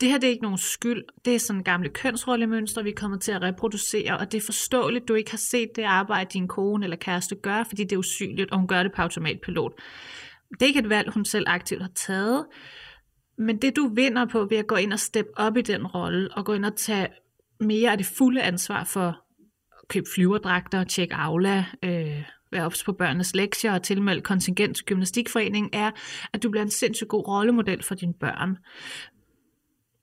det 0.00 0.08
her 0.08 0.18
det 0.18 0.26
er 0.26 0.30
ikke 0.30 0.42
nogen 0.42 0.58
skyld, 0.58 1.02
det 1.24 1.34
er 1.34 1.38
sådan 1.38 1.62
gamle 1.62 1.88
kønsrollemønstre, 1.88 2.82
vi 2.82 2.90
er 2.90 2.94
kommet 2.94 3.20
til 3.20 3.32
at 3.32 3.42
reproducere, 3.42 4.18
og 4.18 4.32
det 4.32 4.38
er 4.38 4.44
forståeligt, 4.44 5.08
du 5.08 5.14
ikke 5.14 5.30
har 5.30 5.38
set 5.38 5.68
det 5.76 5.82
arbejde, 5.82 6.30
din 6.32 6.48
kone 6.48 6.84
eller 6.84 6.96
kæreste 6.96 7.34
gør, 7.34 7.64
fordi 7.68 7.84
det 7.84 7.92
er 7.92 7.98
usynligt, 7.98 8.50
og 8.50 8.58
hun 8.58 8.68
gør 8.68 8.82
det 8.82 8.92
på 8.92 9.02
automatpilot. 9.02 9.72
Det 10.50 10.62
er 10.62 10.66
ikke 10.66 10.80
et 10.80 10.88
valg, 10.88 11.10
hun 11.12 11.24
selv 11.24 11.44
aktivt 11.48 11.82
har 11.82 11.90
taget, 11.94 12.46
men 13.38 13.62
det 13.62 13.76
du 13.76 13.90
vinder 13.94 14.26
på 14.26 14.44
ved 14.44 14.56
at 14.56 14.66
gå 14.66 14.74
ind 14.74 14.92
og 14.92 14.98
steppe 14.98 15.30
op 15.36 15.56
i 15.56 15.62
den 15.62 15.86
rolle, 15.86 16.28
og 16.32 16.44
gå 16.44 16.52
ind 16.52 16.64
og 16.64 16.76
tage 16.76 17.08
mere 17.60 17.90
af 17.90 17.98
det 17.98 18.06
fulde 18.06 18.42
ansvar 18.42 18.84
for 18.84 19.08
at 19.08 19.88
købe 19.88 20.06
flyverdragter, 20.14 20.84
tjekke 20.84 21.14
Aula, 21.14 21.64
øh, 21.84 22.22
være 22.52 22.64
ops 22.64 22.84
på 22.84 22.92
børnenes 22.92 23.34
lektier 23.34 23.72
og 23.72 23.82
tilmelde 23.82 24.20
kontingent 24.20 24.76
til 24.76 24.84
gymnastikforeningen, 24.86 25.70
er, 25.72 25.90
at 26.32 26.42
du 26.42 26.50
bliver 26.50 26.62
en 26.62 26.70
sindssygt 26.70 27.08
god 27.08 27.28
rollemodel 27.28 27.82
for 27.82 27.94
dine 27.94 28.14
børn. 28.20 28.56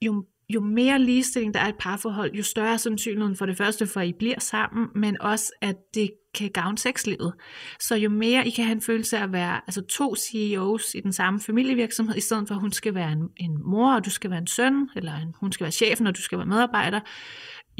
Jo, 0.02 0.26
jo 0.50 0.62
mere 0.62 1.00
ligestilling 1.00 1.54
der 1.54 1.60
er 1.60 1.66
i 1.66 1.70
et 1.70 1.76
parforhold, 1.80 2.34
jo 2.34 2.44
større 2.44 2.74
er 2.74 2.78
sandsynligheden 2.78 3.36
for 3.36 3.46
det 3.46 3.58
første, 3.58 3.88
for 3.88 4.00
at 4.00 4.08
I 4.08 4.14
bliver 4.20 4.40
sammen, 4.40 4.88
men 4.96 5.22
også, 5.22 5.52
at 5.62 5.76
det 5.94 6.10
kan 6.36 6.52
gavne 6.52 6.78
sexlivet. 6.78 7.34
Så 7.80 7.96
jo 7.96 8.10
mere 8.10 8.48
I 8.48 8.50
kan 8.50 8.66
have 8.66 8.76
en 8.76 8.82
følelse 8.82 9.18
af 9.18 9.24
at 9.24 9.32
være 9.32 9.62
altså 9.68 9.82
to 9.82 10.16
CEOs 10.16 10.96
i 10.96 11.00
den 11.00 11.14
samme 11.14 11.40
familievirksomhed, 11.40 12.16
i 12.16 12.22
stedet 12.22 12.48
for 12.48 12.56
at 12.56 12.62
hun 12.62 12.72
skal 12.72 12.96
være 12.96 13.12
en, 13.12 13.30
en 13.38 13.58
mor, 13.64 13.96
og 13.96 14.06
du 14.06 14.10
skal 14.10 14.30
være 14.32 14.40
en 14.40 14.48
søn, 14.48 14.90
eller 14.96 15.16
en, 15.16 15.34
hun 15.40 15.52
skal 15.52 15.64
være 15.64 15.72
chefen, 15.72 16.08
og 16.08 16.16
du 16.16 16.22
skal 16.22 16.38
være 16.38 16.48
medarbejder, 16.48 17.00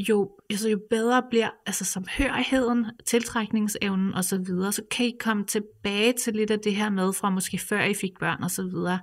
jo, 0.10 0.32
altså 0.50 0.70
jo 0.70 0.80
bedre 0.90 1.24
bliver 1.30 1.50
altså 1.66 1.86
samhørigheden, 1.86 2.86
tiltrækningsevnen 3.06 4.14
og 4.14 4.24
så 4.24 4.38
videre, 4.38 4.72
så 4.72 4.82
kan 4.92 5.06
I 5.06 5.16
komme 5.20 5.46
tilbage 5.46 6.14
til 6.14 6.34
lidt 6.34 6.52
af 6.52 6.60
det 6.60 6.76
her 6.76 6.90
med 6.90 7.14
fra 7.14 7.30
måske 7.30 7.58
før 7.58 7.84
I 7.84 7.94
fik 7.94 8.20
børn 8.20 8.44
og 8.44 8.52
så 8.52 8.64
videre. 8.64 9.00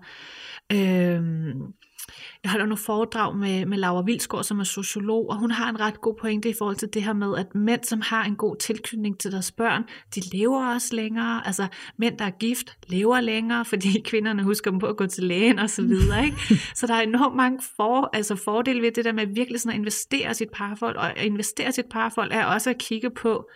Øhm, 0.73 1.63
jeg 2.43 2.51
holder 2.51 2.67
nogle 2.67 2.83
foredrag 2.83 3.37
med, 3.37 3.67
med 3.67 3.79
Laura 3.79 4.03
Vilsgaard, 4.03 4.45
som 4.45 4.61
er 4.61 4.65
sociolog, 4.65 5.31
og 5.31 5.37
hun 5.37 5.51
har 5.51 5.69
en 5.69 5.81
ret 5.81 6.01
god 6.01 6.15
pointe 6.21 6.49
i 6.49 6.55
forhold 6.59 6.77
til 6.77 6.89
det 6.95 7.03
her 7.03 7.13
med, 7.13 7.39
at 7.39 7.55
mænd, 7.55 7.85
som 7.85 8.01
har 8.01 8.25
en 8.25 8.37
god 8.37 8.57
tilknytning 8.57 9.19
til 9.19 9.33
deres 9.33 9.53
børn, 9.53 9.85
de 10.15 10.21
lever 10.33 10.75
også 10.75 10.97
længere. 10.97 11.47
Altså 11.47 11.67
mænd, 11.97 12.19
der 12.19 12.25
er 12.25 12.31
gift, 12.31 12.77
lever 12.87 13.21
længere, 13.21 13.65
fordi 13.73 14.01
kvinderne 14.01 14.43
husker 14.43 14.71
dem 14.71 14.81
på 14.81 14.87
at 14.87 14.97
gå 14.97 15.07
til 15.07 15.25
lægen 15.25 15.59
og 15.59 15.71
så 15.71 15.83
videre. 15.83 16.25
Ikke? 16.25 16.37
Så 16.75 16.87
der 16.87 16.95
er 16.95 17.01
enormt 17.03 17.37
mange 17.37 17.61
for, 17.77 18.11
altså 18.13 18.37
fordele 18.37 18.83
ved 18.83 18.93
det 18.93 19.05
der 19.05 19.13
med 19.13 19.27
virkelig 19.27 19.61
sådan 19.61 19.73
at 19.73 19.79
investere 19.79 20.35
sit 20.35 20.49
parforhold, 20.53 20.97
og 20.97 21.19
at 21.19 21.25
investere 21.25 21.73
sit 21.73 21.87
parforhold 21.91 22.33
er 22.33 22.45
også 22.45 22.71
at 22.71 22.79
kigge 22.79 23.11
på, 23.11 23.49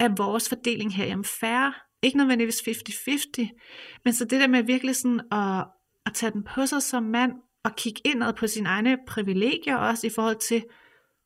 er 0.00 0.08
vores 0.16 0.48
fordeling 0.48 0.94
her 0.94 1.04
jamen 1.04 1.24
færre? 1.24 1.72
Ikke 2.02 2.18
nødvendigvis 2.18 2.60
50-50, 2.60 4.00
men 4.04 4.14
så 4.14 4.24
det 4.24 4.40
der 4.40 4.46
med 4.46 4.62
virkelig 4.62 4.96
sådan 4.96 5.20
at, 5.32 5.66
at 6.06 6.14
tage 6.14 6.32
den 6.32 6.42
på 6.42 6.66
sig 6.66 6.82
som 6.82 7.02
mand, 7.02 7.32
og 7.64 7.76
kigge 7.76 8.00
indad 8.04 8.32
på 8.32 8.46
sine 8.46 8.68
egne 8.68 8.98
privilegier 9.08 9.76
også 9.76 10.06
i 10.06 10.10
forhold 10.10 10.36
til, 10.36 10.64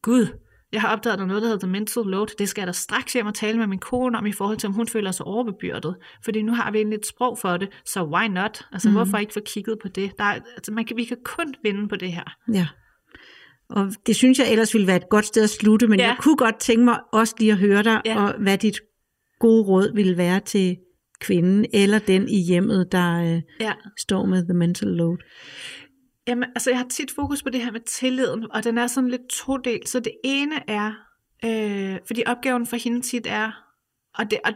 Gud, 0.03 0.26
jeg 0.72 0.80
har 0.80 0.89
opdaget, 0.97 1.20
at 1.20 1.26
noget, 1.26 1.43
der 1.43 1.49
hedder 1.49 1.66
the 1.66 1.72
mental 1.72 2.03
load. 2.07 2.26
Det 2.39 2.49
skal 2.49 2.61
jeg 2.62 2.66
da 2.66 2.72
straks 2.72 3.12
hjem 3.12 3.26
og 3.26 3.34
tale 3.34 3.59
med 3.59 3.66
min 3.66 3.78
kone 3.78 4.18
om, 4.18 4.26
i 4.26 4.32
forhold 4.32 4.57
til, 4.59 4.66
om 4.66 4.72
hun 4.72 4.89
føler 4.89 5.11
sig 5.11 5.26
overbebyrdet. 5.26 5.97
Fordi 6.24 6.43
nu 6.43 6.55
har 6.55 6.70
vi 6.70 6.78
egentlig 6.78 6.97
et 6.97 7.07
sprog 7.07 7.39
for 7.39 7.57
det, 7.57 7.68
så 7.84 8.05
why 8.05 8.26
not? 8.28 8.66
Altså, 8.72 8.89
Mhm. 8.89 8.93
mm. 8.93 8.97
hvorfor 8.97 9.18
ikke 9.18 9.32
få 9.32 9.41
kigget 9.47 9.78
på 9.82 9.89
det? 9.89 10.12
Der 10.18 10.24
er, 10.24 10.39
altså, 10.57 10.72
man 10.72 10.84
kan, 10.84 10.97
vi 10.97 11.05
kan 11.05 11.16
kun 11.24 11.55
vinde 11.62 11.89
på 11.89 11.97
det 11.97 12.12
her. 12.12 12.24
Ja. 12.55 12.66
Og 13.70 13.93
det 14.07 14.16
synes 14.16 14.39
jeg 14.39 14.51
ellers 14.51 14.74
ville 14.74 14.86
være 14.86 14.97
et 14.97 15.09
godt 15.11 15.24
sted 15.26 15.45
at 15.45 15.51
slutte, 15.51 15.89
men 15.89 16.01
Ja. 16.01 16.07
jeg 16.07 16.16
kunne 16.20 16.36
godt 16.36 16.61
tænke 16.61 16.84
mig 16.84 17.01
også 17.12 17.34
lige 17.39 17.53
at 17.53 17.59
høre 17.59 17.82
dig, 17.82 18.03
Ja. 18.05 18.22
og 18.24 18.34
hvad 18.43 18.59
dit 18.59 18.76
gode 19.41 19.62
råd 19.62 19.95
ville 19.95 20.16
være 20.16 20.41
til 20.41 20.76
kvinden 21.20 21.66
eller 21.74 21.99
den 21.99 22.28
i 22.28 22.41
hjemmet, 22.43 22.93
der 22.93 23.34
øh, 23.34 23.43
Ja. 23.61 23.72
står 23.99 24.26
med 24.26 24.45
the 24.45 24.55
mental 24.55 24.89
load. 24.89 25.16
Jamen, 26.29 26.49
altså 26.55 26.70
jeg 26.70 26.79
har 26.79 26.89
tit 26.89 27.11
fokus 27.11 27.43
på 27.43 27.51
det 27.51 27.64
her 27.64 27.72
med 27.72 27.81
tilliden, 27.81 28.53
og 28.53 28.64
den 28.64 28.79
er 28.79 28.87
sådan 28.87 29.11
lidt 29.11 29.29
todelt. 29.29 29.89
Så 29.89 30.01
det 30.01 30.12
ene 30.24 30.70
er, 30.70 30.93
øh, 31.45 31.99
fordi 32.07 32.22
opgaven 32.26 32.66
for 32.66 32.76
hende 32.76 33.01
tit 33.01 33.26
er 33.26 33.53
at, 34.18 34.31
det, 34.31 34.39
at, 34.45 34.55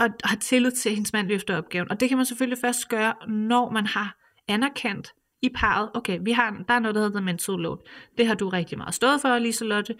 at 0.00 0.12
have 0.24 0.38
tillid 0.38 0.70
til, 0.70 0.88
at 0.88 0.94
hendes 0.94 1.12
mand 1.12 1.28
løfter 1.28 1.56
opgaven. 1.56 1.90
Og 1.90 2.00
det 2.00 2.08
kan 2.08 2.18
man 2.18 2.26
selvfølgelig 2.26 2.58
først 2.58 2.88
gøre, 2.88 3.14
når 3.28 3.70
man 3.70 3.86
har 3.86 4.16
anerkendt 4.48 5.14
i 5.42 5.48
parret, 5.54 5.90
okay, 5.94 6.18
vi 6.22 6.32
har, 6.32 6.64
der 6.68 6.74
er 6.74 6.78
noget, 6.78 6.94
der 6.94 7.00
hedder 7.00 7.20
mental 7.20 7.54
load. 7.54 7.88
Det 8.18 8.26
har 8.26 8.34
du 8.34 8.48
rigtig 8.48 8.78
meget 8.78 8.94
stået 8.94 9.20
for, 9.20 9.38
Liselotte. 9.38 9.94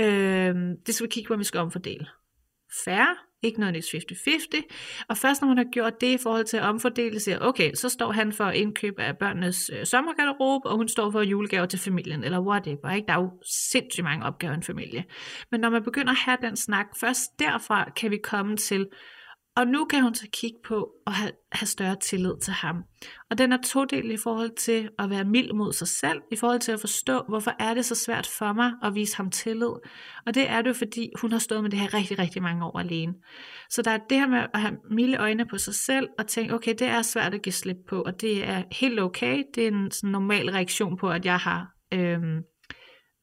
Øh, 0.00 0.54
det 0.86 0.94
skal 0.94 1.04
vi 1.04 1.10
kigge 1.10 1.28
på, 1.28 1.34
om 1.34 1.40
vi 1.40 1.44
skal 1.44 1.60
omfordele. 1.60 2.06
Færre, 2.84 3.16
ikke 3.44 3.60
noget 3.60 3.94
50-50. 3.94 5.06
Og 5.08 5.16
først 5.16 5.42
når 5.42 5.48
man 5.48 5.56
har 5.56 5.66
gjort 5.72 6.00
det 6.00 6.06
i 6.06 6.18
forhold 6.22 6.44
til 6.44 6.56
at 6.56 6.62
omfordele, 6.62 7.20
siger 7.20 7.38
okay, 7.40 7.74
så 7.74 7.88
står 7.88 8.12
han 8.12 8.32
for 8.32 8.50
indkøb 8.50 8.98
af 8.98 9.18
børnenes 9.18 9.70
øh, 9.72 9.86
sommergarderobe, 9.86 10.68
og 10.68 10.76
hun 10.76 10.88
står 10.88 11.10
for 11.10 11.22
julegaver 11.22 11.66
til 11.66 11.78
familien, 11.78 12.24
eller 12.24 12.40
whatever. 12.40 12.90
Ikke? 12.90 13.06
Der 13.06 13.14
er 13.14 13.20
jo 13.20 13.30
sindssygt 13.70 14.04
mange 14.04 14.24
opgaver 14.26 14.52
i 14.52 14.56
en 14.56 14.62
familie. 14.62 15.04
Men 15.50 15.60
når 15.60 15.70
man 15.70 15.82
begynder 15.82 16.10
at 16.10 16.18
have 16.18 16.38
den 16.42 16.56
snak, 16.56 16.86
først 17.00 17.38
derfra 17.38 17.90
kan 17.96 18.10
vi 18.10 18.16
komme 18.16 18.56
til, 18.56 18.86
og 19.56 19.66
nu 19.66 19.84
kan 19.84 20.02
hun 20.02 20.14
så 20.14 20.26
kigge 20.32 20.58
på 20.64 20.90
at 21.06 21.12
have, 21.12 21.32
have 21.52 21.66
større 21.66 21.96
tillid 21.96 22.34
til 22.42 22.52
ham. 22.52 22.76
Og 23.30 23.38
den 23.38 23.52
er 23.52 23.58
todelt 23.64 24.12
i 24.12 24.16
forhold 24.16 24.56
til 24.56 24.88
at 24.98 25.10
være 25.10 25.24
mild 25.24 25.52
mod 25.52 25.72
sig 25.72 25.88
selv, 25.88 26.20
i 26.32 26.36
forhold 26.36 26.60
til 26.60 26.72
at 26.72 26.80
forstå, 26.80 27.22
hvorfor 27.28 27.52
er 27.58 27.74
det 27.74 27.84
så 27.84 27.94
svært 27.94 28.26
for 28.26 28.52
mig 28.52 28.72
at 28.82 28.94
vise 28.94 29.16
ham 29.16 29.30
tillid. 29.30 29.72
Og 30.26 30.34
det 30.34 30.50
er 30.50 30.62
det 30.62 30.68
jo, 30.68 30.74
fordi 30.74 31.10
hun 31.20 31.32
har 31.32 31.38
stået 31.38 31.62
med 31.62 31.70
det 31.70 31.78
her 31.78 31.94
rigtig, 31.94 32.18
rigtig 32.18 32.42
mange 32.42 32.64
år 32.64 32.78
alene. 32.78 33.14
Så 33.70 33.82
der 33.82 33.90
er 33.90 33.98
det 34.10 34.18
her 34.18 34.28
med 34.28 34.46
at 34.54 34.60
have 34.60 34.76
milde 34.90 35.18
øjne 35.18 35.46
på 35.46 35.58
sig 35.58 35.74
selv, 35.74 36.08
og 36.18 36.26
tænke, 36.26 36.54
okay, 36.54 36.74
det 36.78 36.86
er 36.86 37.02
svært 37.02 37.34
at 37.34 37.42
give 37.42 37.52
slip 37.52 37.76
på, 37.88 38.02
og 38.02 38.20
det 38.20 38.48
er 38.48 38.62
helt 38.72 39.00
okay. 39.00 39.42
Det 39.54 39.64
er 39.64 39.68
en 39.68 39.90
sådan 39.90 40.10
normal 40.10 40.50
reaktion 40.50 40.96
på, 40.96 41.10
at 41.10 41.24
jeg 41.24 41.38
har 41.38 41.74
øhm, 41.92 42.42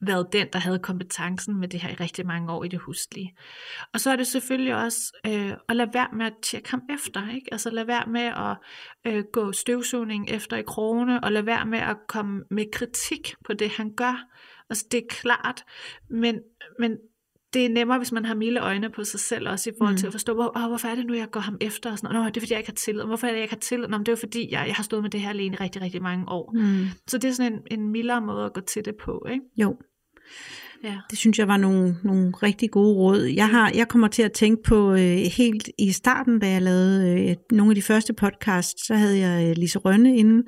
været 0.01 0.27
den, 0.33 0.47
der 0.53 0.59
havde 0.59 0.79
kompetencen 0.79 1.59
med 1.59 1.67
det 1.67 1.79
her 1.79 1.89
i 1.89 1.93
rigtig 1.93 2.27
mange 2.27 2.51
år 2.51 2.63
i 2.63 2.67
det 2.67 2.79
huslige. 2.79 3.35
Og 3.93 3.99
så 3.99 4.11
er 4.11 4.15
det 4.15 4.27
selvfølgelig 4.27 4.75
også 4.75 5.19
øh, 5.27 5.53
at 5.69 5.75
lade 5.75 5.89
være 5.93 6.09
med 6.13 6.25
at 6.25 6.33
tjekke 6.43 6.71
ham 6.71 6.81
efter, 6.89 7.29
ikke? 7.35 7.47
Altså 7.51 7.69
lade 7.69 7.87
være 7.87 8.05
med 8.07 8.21
at 8.21 8.57
øh, 9.07 9.23
gå 9.33 9.51
støvsugning 9.51 10.29
efter 10.29 10.57
i 10.57 10.63
krone, 10.63 11.23
og 11.23 11.31
lade 11.31 11.45
være 11.45 11.65
med 11.65 11.79
at 11.79 11.97
komme 12.07 12.43
med 12.49 12.65
kritik 12.73 13.35
på 13.45 13.53
det, 13.53 13.69
han 13.69 13.93
gør. 13.95 14.27
Altså, 14.69 14.85
det 14.91 14.97
er 14.97 15.07
klart, 15.09 15.63
men, 16.09 16.39
men 16.79 16.97
det 17.53 17.65
er 17.65 17.69
nemmere, 17.69 17.97
hvis 17.97 18.11
man 18.11 18.25
har 18.25 18.35
milde 18.35 18.59
øjne 18.59 18.89
på 18.89 19.03
sig 19.03 19.19
selv, 19.19 19.49
også 19.49 19.69
i 19.69 19.73
forhold 19.77 19.97
til 19.97 20.05
mm. 20.05 20.07
at 20.07 20.13
forstå, 20.13 20.33
hvor, 20.33 20.67
hvorfor 20.67 20.87
er 20.87 20.95
det 20.95 21.05
nu, 21.05 21.13
jeg 21.13 21.31
går 21.31 21.39
ham 21.39 21.57
efter? 21.61 21.91
Og 21.91 21.97
sådan, 21.97 22.15
Nå, 22.15 22.25
det 22.25 22.37
er 22.37 22.41
fordi, 22.41 22.53
jeg 22.53 22.59
ikke 22.59 22.69
har 22.71 22.75
tillid. 22.75 23.03
Hvorfor 23.03 23.27
er 23.27 23.31
det, 23.31 23.37
jeg 23.37 23.43
ikke 23.43 23.55
har 23.55 23.59
tillid? 23.59 23.87
Nå, 23.87 23.97
det 23.97 24.07
er 24.07 24.15
fordi, 24.15 24.51
jeg, 24.51 24.63
jeg 24.67 24.75
har 24.75 24.83
stået 24.83 25.01
med 25.01 25.09
det 25.09 25.21
her 25.21 25.29
alene 25.29 25.53
i 25.53 25.57
rigtig, 25.57 25.81
rigtig 25.81 26.01
mange 26.01 26.29
år. 26.29 26.51
Mm. 26.55 26.85
Så 27.07 27.17
det 27.17 27.27
er 27.27 27.31
sådan 27.31 27.53
en, 27.53 27.79
en 27.79 27.89
mildere 27.89 28.21
måde 28.21 28.45
at 28.45 28.53
gå 28.53 28.61
til 28.61 28.85
det 28.85 28.95
på, 28.95 29.25
ikke? 29.31 29.45
Jo. 29.57 29.77
Ja. 30.83 30.97
Det 31.09 31.17
synes 31.17 31.39
jeg 31.39 31.47
var 31.47 31.57
nogle, 31.57 31.95
nogle 32.03 32.31
rigtig 32.43 32.71
gode 32.71 32.93
råd. 32.95 33.23
Jeg, 33.23 33.49
har, 33.49 33.71
jeg 33.75 33.87
kommer 33.87 34.07
til 34.07 34.21
at 34.21 34.31
tænke 34.31 34.63
på 34.63 34.91
øh, 34.93 35.17
helt 35.37 35.69
i 35.79 35.91
starten, 35.91 36.39
da 36.39 36.49
jeg 36.49 36.61
lavede 36.61 37.29
øh, 37.29 37.35
nogle 37.51 37.71
af 37.71 37.75
de 37.75 37.81
første 37.81 38.13
podcasts, 38.13 38.87
så 38.87 38.95
havde 38.95 39.19
jeg 39.19 39.49
øh, 39.49 39.55
Lise 39.55 39.79
Rønne 39.79 40.17
inde, 40.17 40.43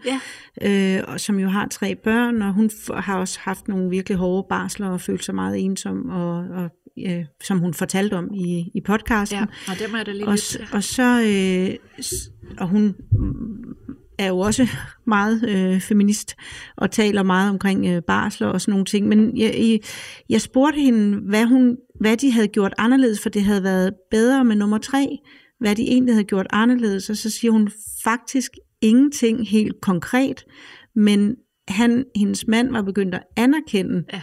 ja. 0.62 1.00
øh, 1.02 1.20
som 1.20 1.40
jo 1.40 1.50
har 1.50 1.68
tre 1.68 1.96
børn, 1.96 2.42
og 2.42 2.54
hun 2.54 2.70
har 2.94 3.20
også 3.20 3.40
haft 3.42 3.68
nogle 3.68 3.90
virkelig 3.90 4.18
hårde 4.18 4.46
barsler 4.50 4.90
og 4.90 5.02
følt 5.02 5.26
sig 5.26 5.36
meget 5.36 5.60
ensom, 5.60 6.10
og, 6.10 6.36
og 6.36 6.70
øh, 7.08 7.26
som 7.44 7.60
hun 7.60 7.74
fortalte 7.74 8.14
om 8.14 8.34
i, 8.34 8.72
i 8.76 8.82
podcasten. 8.82 9.40
Ja, 9.40 9.46
og 9.72 9.80
det 9.80 9.92
må 9.92 9.98
jeg 9.98 10.06
da 10.06 10.12
lige 10.12 10.28
og, 10.28 10.38
og 10.72 10.84
så, 10.84 11.22
øh, 11.22 11.76
og 12.58 12.68
hun 12.68 12.96
er 14.18 14.28
jo 14.28 14.40
også 14.40 14.68
meget 15.06 15.50
øh, 15.50 15.82
feminist 15.82 16.36
og 16.78 16.92
taler 16.92 17.24
meget 17.24 17.50
omkring 17.50 17.86
øh, 17.88 18.02
barsler 18.08 18.48
og 18.48 18.62
sådan 18.62 18.72
nogle 18.72 18.86
ting. 18.86 19.08
Men 19.08 19.38
jeg, 19.38 19.80
jeg 20.30 20.42
spurgte 20.42 20.80
hende, 20.80 21.20
hvad, 21.30 21.46
hun, 21.46 21.78
hvad 22.00 22.18
de 22.18 22.32
havde 22.32 22.48
gjort 22.48 22.74
anderledes, 22.78 23.22
for 23.22 23.30
det 23.30 23.44
havde 23.44 23.64
været 23.64 23.94
bedre 24.12 24.46
med 24.46 24.56
nummer 24.56 24.78
tre, 24.78 25.08
hvad 25.60 25.76
de 25.76 25.82
egentlig 25.82 26.14
havde 26.14 26.26
gjort 26.26 26.48
anderledes, 26.50 27.10
og 27.10 27.18
så 27.18 27.30
siger 27.30 27.52
hun 27.52 27.72
faktisk 28.04 28.52
ingenting 28.82 29.50
helt 29.50 29.82
konkret, 29.82 30.46
men 30.96 31.36
han, 31.68 32.06
hendes 32.16 32.48
mand 32.48 32.72
var 32.72 32.82
begyndt 32.82 33.16
at 33.16 33.24
anerkende, 33.38 34.04
ja. 34.14 34.22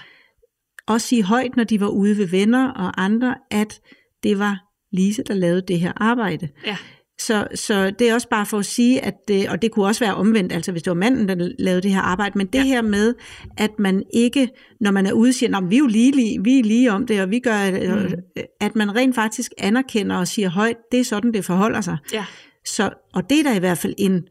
og 0.87 1.01
sige 1.01 1.23
højt, 1.23 1.57
når 1.57 1.65
de 1.65 1.81
var 1.81 1.89
ude 1.89 2.19
ved 2.19 2.27
venner 2.27 2.69
og 2.69 3.03
andre, 3.03 3.35
at 3.51 3.81
det 4.23 4.39
var 4.39 4.71
Lise, 4.93 5.23
der 5.23 5.35
lavede 5.35 5.63
det 5.69 5.81
her 5.81 5.93
arbejde. 5.97 6.49
Ja. 6.67 6.77
Så, 7.21 7.47
så 7.55 7.91
det 7.99 8.09
er 8.09 8.15
også 8.15 8.29
bare 8.29 8.47
for 8.47 8.59
at 8.59 8.67
sige, 8.67 9.05
at 9.05 9.15
det, 9.29 9.49
og 9.49 9.63
det 9.63 9.71
kunne 9.71 9.87
også 9.87 10.05
være 10.05 10.15
omvendt, 10.15 10.53
altså 10.53 10.73
hvis 10.73 10.83
det 10.83 10.91
var 10.91 10.95
manden, 10.95 11.29
der 11.29 11.53
lavede 11.59 11.83
det 11.83 11.91
her 11.91 12.01
arbejde, 12.01 12.39
men 12.39 12.47
det 12.47 12.59
ja. 12.59 12.65
her 12.65 12.83
med, 12.83 13.15
at 13.57 13.71
man 13.79 14.03
ikke, 14.15 14.49
når 14.81 14.91
man 14.91 15.07
er 15.07 15.13
ude, 15.13 15.33
siger, 15.33 15.61
vi 15.61 15.75
er 15.75 15.79
jo 15.79 15.87
lige, 15.87 16.43
vi 16.45 16.59
er 16.59 16.63
lige 16.63 16.93
om 16.93 17.07
det, 17.07 17.23
og 17.23 17.31
vi 17.31 17.39
gør, 17.39 17.71
mm. 17.97 18.13
at 18.61 18.77
man 18.77 18.97
rent 18.97 19.15
faktisk 19.15 19.53
anerkender 19.59 20.17
og 20.17 20.29
siger 20.29 20.49
højt, 20.49 20.77
det 20.93 21.01
er 21.01 21.05
sådan, 21.05 21.33
det 21.33 21.45
forholder 21.45 21.81
sig. 21.81 21.97
Ja. 22.13 22.25
Så, 22.67 22.91
og 23.15 23.31
det 23.31 23.39
er 23.39 23.43
da 23.43 23.57
i 23.57 23.59
hvert 23.59 23.79
fald 23.79 23.95
en, 23.99 24.23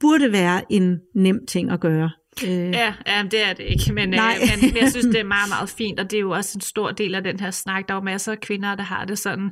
burde 0.00 0.32
være 0.32 0.72
en 0.72 0.98
nem 1.14 1.46
ting 1.46 1.70
at 1.70 1.80
gøre. 1.80 2.10
Øh. 2.46 2.70
Ja, 2.70 2.94
ja, 3.06 3.22
det 3.30 3.48
er 3.48 3.52
det 3.52 3.64
ikke, 3.64 3.92
men, 3.92 4.14
øh, 4.14 4.20
men 4.62 4.76
jeg 4.76 4.90
synes, 4.90 5.06
det 5.06 5.20
er 5.20 5.24
meget, 5.24 5.48
meget 5.56 5.70
fint, 5.70 6.00
og 6.00 6.10
det 6.10 6.16
er 6.16 6.20
jo 6.20 6.30
også 6.30 6.52
en 6.54 6.60
stor 6.60 6.90
del 6.90 7.14
af 7.14 7.22
den 7.24 7.40
her 7.40 7.50
snak. 7.50 7.88
Der 7.88 7.94
er 7.94 7.98
jo 7.98 8.04
masser 8.04 8.32
af 8.32 8.40
kvinder, 8.40 8.74
der 8.74 8.82
har 8.82 9.04
det 9.04 9.18
sådan, 9.18 9.50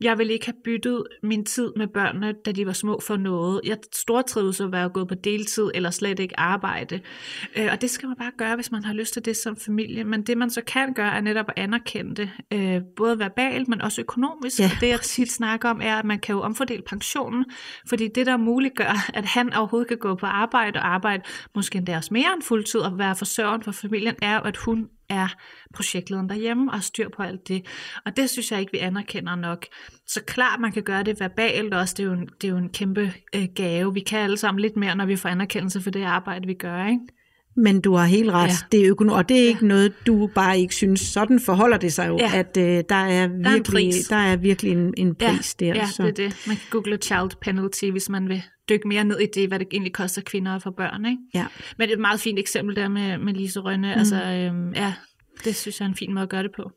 jeg 0.00 0.18
vil 0.18 0.30
ikke 0.30 0.46
have 0.46 0.54
byttet 0.64 1.04
min 1.22 1.44
tid 1.44 1.72
med 1.76 1.86
børnene, 1.86 2.34
da 2.46 2.52
de 2.52 2.66
var 2.66 2.72
små 2.72 3.00
for 3.06 3.16
noget. 3.16 3.60
Jeg 3.64 3.76
stortrives 3.92 4.60
at 4.60 4.72
være 4.72 4.88
gået 4.88 5.08
på 5.08 5.14
deltid, 5.14 5.70
eller 5.74 5.90
slet 5.90 6.18
ikke 6.18 6.40
arbejde. 6.40 7.00
Øh, 7.56 7.68
og 7.72 7.80
det 7.80 7.90
skal 7.90 8.06
man 8.06 8.16
bare 8.18 8.32
gøre, 8.38 8.54
hvis 8.54 8.72
man 8.72 8.84
har 8.84 8.92
lyst 8.92 9.12
til 9.12 9.24
det 9.24 9.36
som 9.36 9.56
familie. 9.56 10.04
Men 10.04 10.22
det 10.22 10.38
man 10.38 10.50
så 10.50 10.60
kan 10.66 10.94
gøre, 10.94 11.16
er 11.16 11.20
netop 11.20 11.46
at 11.48 11.62
anerkende 11.62 12.14
det, 12.14 12.30
øh, 12.52 12.80
både 12.96 13.18
verbalt, 13.18 13.68
men 13.68 13.82
også 13.82 14.00
økonomisk. 14.00 14.60
Ja, 14.60 14.70
det 14.80 14.88
jeg 14.88 15.00
tit 15.00 15.32
snakker 15.32 15.68
om, 15.68 15.80
er, 15.82 15.96
at 15.96 16.04
man 16.04 16.18
kan 16.18 16.34
jo 16.34 16.40
omfordele 16.40 16.82
pensionen, 16.82 17.44
fordi 17.88 18.08
det 18.14 18.26
der 18.26 18.36
muliggør, 18.36 19.10
at 19.14 19.24
han 19.24 19.52
overhovedet 19.54 19.88
kan 19.88 19.98
gå 19.98 20.14
på 20.14 20.26
arbejde 20.26 20.80
og 20.80 20.94
arbejde 20.94 21.22
måske 21.54 21.78
endda 21.78 21.96
også 21.96 22.14
mere 22.14 22.21
mere 22.22 22.32
end 22.34 22.42
fuldtid 22.42 22.80
at 22.82 22.98
være 22.98 23.16
forsørgeren 23.16 23.62
for 23.62 23.72
familien, 23.72 24.14
er 24.22 24.40
at 24.40 24.56
hun 24.56 24.88
er 25.08 25.28
projektlederen 25.74 26.28
derhjemme 26.28 26.70
og 26.70 26.74
har 26.74 26.82
styr 26.82 27.08
på 27.08 27.22
alt 27.22 27.48
det. 27.48 27.66
Og 28.06 28.16
det 28.16 28.30
synes 28.30 28.52
jeg 28.52 28.60
ikke, 28.60 28.72
vi 28.72 28.78
anerkender 28.78 29.34
nok. 29.34 29.66
Så 30.06 30.20
klart, 30.26 30.60
man 30.60 30.72
kan 30.72 30.82
gøre 30.82 31.02
det 31.02 31.20
verbalt 31.20 31.74
også. 31.74 31.94
Det 31.96 32.02
er 32.02 32.06
jo 32.06 32.12
en, 32.12 32.28
det 32.40 32.44
er 32.44 32.52
jo 32.52 32.56
en 32.56 32.68
kæmpe 32.68 33.12
øh, 33.34 33.48
gave. 33.54 33.94
Vi 33.94 34.00
kan 34.00 34.18
alle 34.18 34.36
sammen 34.36 34.60
lidt 34.60 34.76
mere, 34.76 34.96
når 34.96 35.06
vi 35.06 35.16
får 35.16 35.28
anerkendelse 35.28 35.80
for 35.80 35.90
det 35.90 36.04
arbejde, 36.04 36.46
vi 36.46 36.54
gør. 36.54 36.86
Ikke? 36.86 37.00
Men 37.56 37.80
du 37.80 37.94
har 37.94 38.04
helt 38.04 38.30
ret. 38.30 38.48
Ja. 38.48 38.54
Det 38.72 38.86
er 38.86 38.90
økonom- 38.90 39.16
og 39.16 39.28
det 39.28 39.42
er 39.42 39.46
ikke 39.46 39.60
ja. 39.62 39.66
noget, 39.66 39.92
du 40.06 40.30
bare 40.34 40.60
ikke 40.60 40.74
synes. 40.74 41.00
Sådan 41.00 41.40
forholder 41.40 41.76
det 41.76 41.92
sig 41.92 42.08
jo, 42.08 42.18
ja. 42.18 42.30
at 42.34 42.56
øh, 42.56 42.84
der, 42.88 42.94
er 42.94 43.28
virkelig, 43.28 43.92
der, 44.10 44.16
er, 44.16 44.20
der 44.20 44.32
er 44.32 44.36
virkelig 44.36 44.72
en, 44.72 44.94
en 44.96 45.14
pris 45.14 45.56
ja. 45.60 45.66
der. 45.66 45.74
Ja, 45.74 45.86
så. 45.86 46.02
det 46.02 46.08
er 46.08 46.28
det. 46.28 46.36
Man 46.46 46.56
kan 46.56 46.66
google 46.70 46.96
child 46.96 47.30
penalty, 47.40 47.84
hvis 47.84 48.08
man 48.08 48.28
vil 48.28 48.42
dykke 48.68 48.88
mere 48.88 49.04
ned 49.04 49.18
i 49.20 49.26
det, 49.34 49.48
hvad 49.48 49.58
det 49.58 49.68
egentlig 49.72 49.92
koster 49.92 50.22
kvinder 50.22 50.54
og 50.54 50.62
for 50.62 50.70
børn. 50.70 51.06
Ikke? 51.06 51.18
Ja. 51.34 51.46
Men 51.78 51.88
det 51.88 51.92
er 51.92 51.96
et 51.96 52.00
meget 52.00 52.20
fint 52.20 52.38
eksempel 52.38 52.76
der 52.76 52.88
med, 52.88 53.18
med 53.18 53.34
Lise 53.34 53.60
Rønne. 53.60 53.94
Mm. 53.94 53.98
Altså, 53.98 54.24
øhm, 54.24 54.72
ja, 54.74 54.94
det 55.44 55.56
synes 55.56 55.80
jeg 55.80 55.86
er 55.86 55.90
en 55.90 55.96
fin 55.96 56.14
måde 56.14 56.22
at 56.22 56.28
gøre 56.28 56.42
det 56.42 56.52
på. 56.56 56.70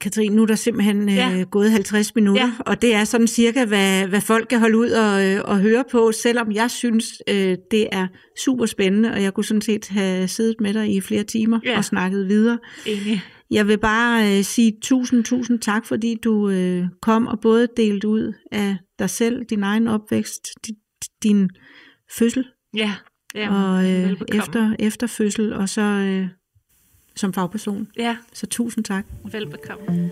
Katrine, 0.00 0.36
nu 0.36 0.42
er 0.42 0.46
der 0.46 0.54
simpelthen 0.54 1.08
øh, 1.08 1.14
ja. 1.14 1.38
øh, 1.38 1.46
gået 1.46 1.70
50 1.70 2.14
minutter, 2.14 2.46
ja. 2.46 2.52
og 2.60 2.82
det 2.82 2.94
er 2.94 3.04
sådan 3.04 3.26
cirka, 3.26 3.64
hvad, 3.64 4.06
hvad 4.06 4.20
folk 4.20 4.48
kan 4.48 4.60
holde 4.60 4.78
ud 4.78 4.90
og, 4.90 5.26
øh, 5.26 5.40
og 5.44 5.60
høre 5.60 5.84
på, 5.90 6.12
selvom 6.12 6.52
jeg 6.52 6.70
synes, 6.70 7.04
øh, 7.28 7.56
det 7.70 7.88
er 7.92 8.06
super 8.38 8.66
spændende, 8.66 9.12
og 9.12 9.22
jeg 9.22 9.34
kunne 9.34 9.44
sådan 9.44 9.60
set 9.60 9.88
have 9.88 10.28
siddet 10.28 10.60
med 10.60 10.74
dig 10.74 10.94
i 10.94 11.00
flere 11.00 11.22
timer 11.22 11.60
ja. 11.64 11.76
og 11.76 11.84
snakket 11.84 12.28
videre. 12.28 12.58
Enig. 12.86 13.22
Jeg 13.50 13.68
vil 13.68 13.78
bare 13.78 14.38
øh, 14.38 14.44
sige 14.44 14.72
tusind, 14.82 15.24
tusind 15.24 15.58
tak, 15.58 15.86
fordi 15.86 16.18
du 16.24 16.50
øh, 16.50 16.84
kom 17.02 17.26
og 17.26 17.40
både 17.40 17.68
delte 17.76 18.08
ud 18.08 18.32
af 18.52 18.76
dig 18.98 19.10
selv, 19.10 19.44
din 19.44 19.62
egen 19.62 19.88
opvækst, 19.88 20.48
din, 20.66 20.76
din 21.22 21.50
fødsel, 22.18 22.44
ja. 22.76 22.92
Ja, 23.34 23.54
og 23.54 23.90
øh, 23.90 24.12
efter, 24.34 24.76
efter 24.78 25.06
fødsel, 25.06 25.52
og 25.52 25.68
så... 25.68 25.80
Øh, 25.80 26.28
som 27.16 27.32
fagperson. 27.32 27.88
Ja. 27.98 28.16
Så 28.32 28.46
tusind 28.46 28.84
tak. 28.84 29.04
Velbekomme. 29.32 30.10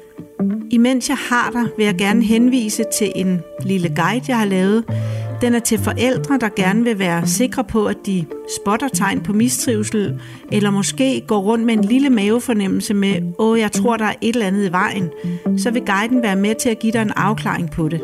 Imens 0.71 1.09
jeg 1.09 1.17
har 1.17 1.51
dig, 1.51 1.65
vil 1.77 1.87
jeg 1.87 1.95
gerne 1.99 2.23
henvise 2.23 2.85
til 2.99 3.13
en 3.15 3.41
lille 3.65 3.89
guide, 3.89 4.25
jeg 4.29 4.39
har 4.39 4.45
lavet. 4.45 4.85
Den 5.41 5.55
er 5.55 5.59
til 5.59 5.79
forældre, 5.79 6.39
der 6.39 6.49
gerne 6.57 6.85
vil 6.85 6.99
være 6.99 7.27
sikre 7.27 7.65
på, 7.65 7.87
at 7.87 7.97
de 8.07 8.25
spotter 8.59 8.89
tegn 8.89 9.21
på 9.21 9.33
mistrivsel, 9.33 10.21
eller 10.53 10.71
måske 10.71 11.23
går 11.27 11.39
rundt 11.41 11.65
med 11.65 11.75
en 11.75 11.85
lille 11.85 12.11
mavefornemmelse 12.11 12.95
med, 12.95 13.33
åh, 13.39 13.59
jeg 13.59 13.73
tror, 13.73 13.97
der 13.97 14.05
er 14.05 14.15
et 14.21 14.35
eller 14.35 14.47
andet 14.47 14.69
i 14.69 14.73
vejen. 14.73 15.11
Så 15.59 15.71
vil 15.71 15.83
guiden 15.87 16.23
være 16.23 16.37
med 16.37 16.55
til 16.55 16.69
at 16.69 16.79
give 16.79 16.93
dig 16.93 17.03
en 17.03 17.13
afklaring 17.17 17.71
på 17.71 17.89
det. 17.89 18.03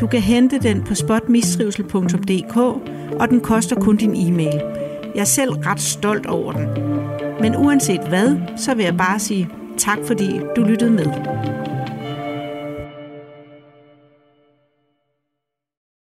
Du 0.00 0.06
kan 0.06 0.20
hente 0.20 0.58
den 0.58 0.82
på 0.82 0.94
spotmistrivsel.dk, 0.94 2.56
og 3.20 3.28
den 3.30 3.40
koster 3.40 3.76
kun 3.76 3.96
din 3.96 4.14
e-mail. 4.14 4.60
Jeg 5.14 5.20
er 5.20 5.24
selv 5.24 5.50
ret 5.50 5.80
stolt 5.80 6.26
over 6.26 6.52
den. 6.52 6.66
Men 7.40 7.56
uanset 7.56 8.00
hvad, 8.08 8.36
så 8.56 8.74
vil 8.74 8.84
jeg 8.84 8.96
bare 8.96 9.18
sige 9.18 9.48
tak, 9.78 9.98
fordi 10.06 10.40
du 10.56 10.62
lyttede 10.62 10.90
med. 10.90 11.06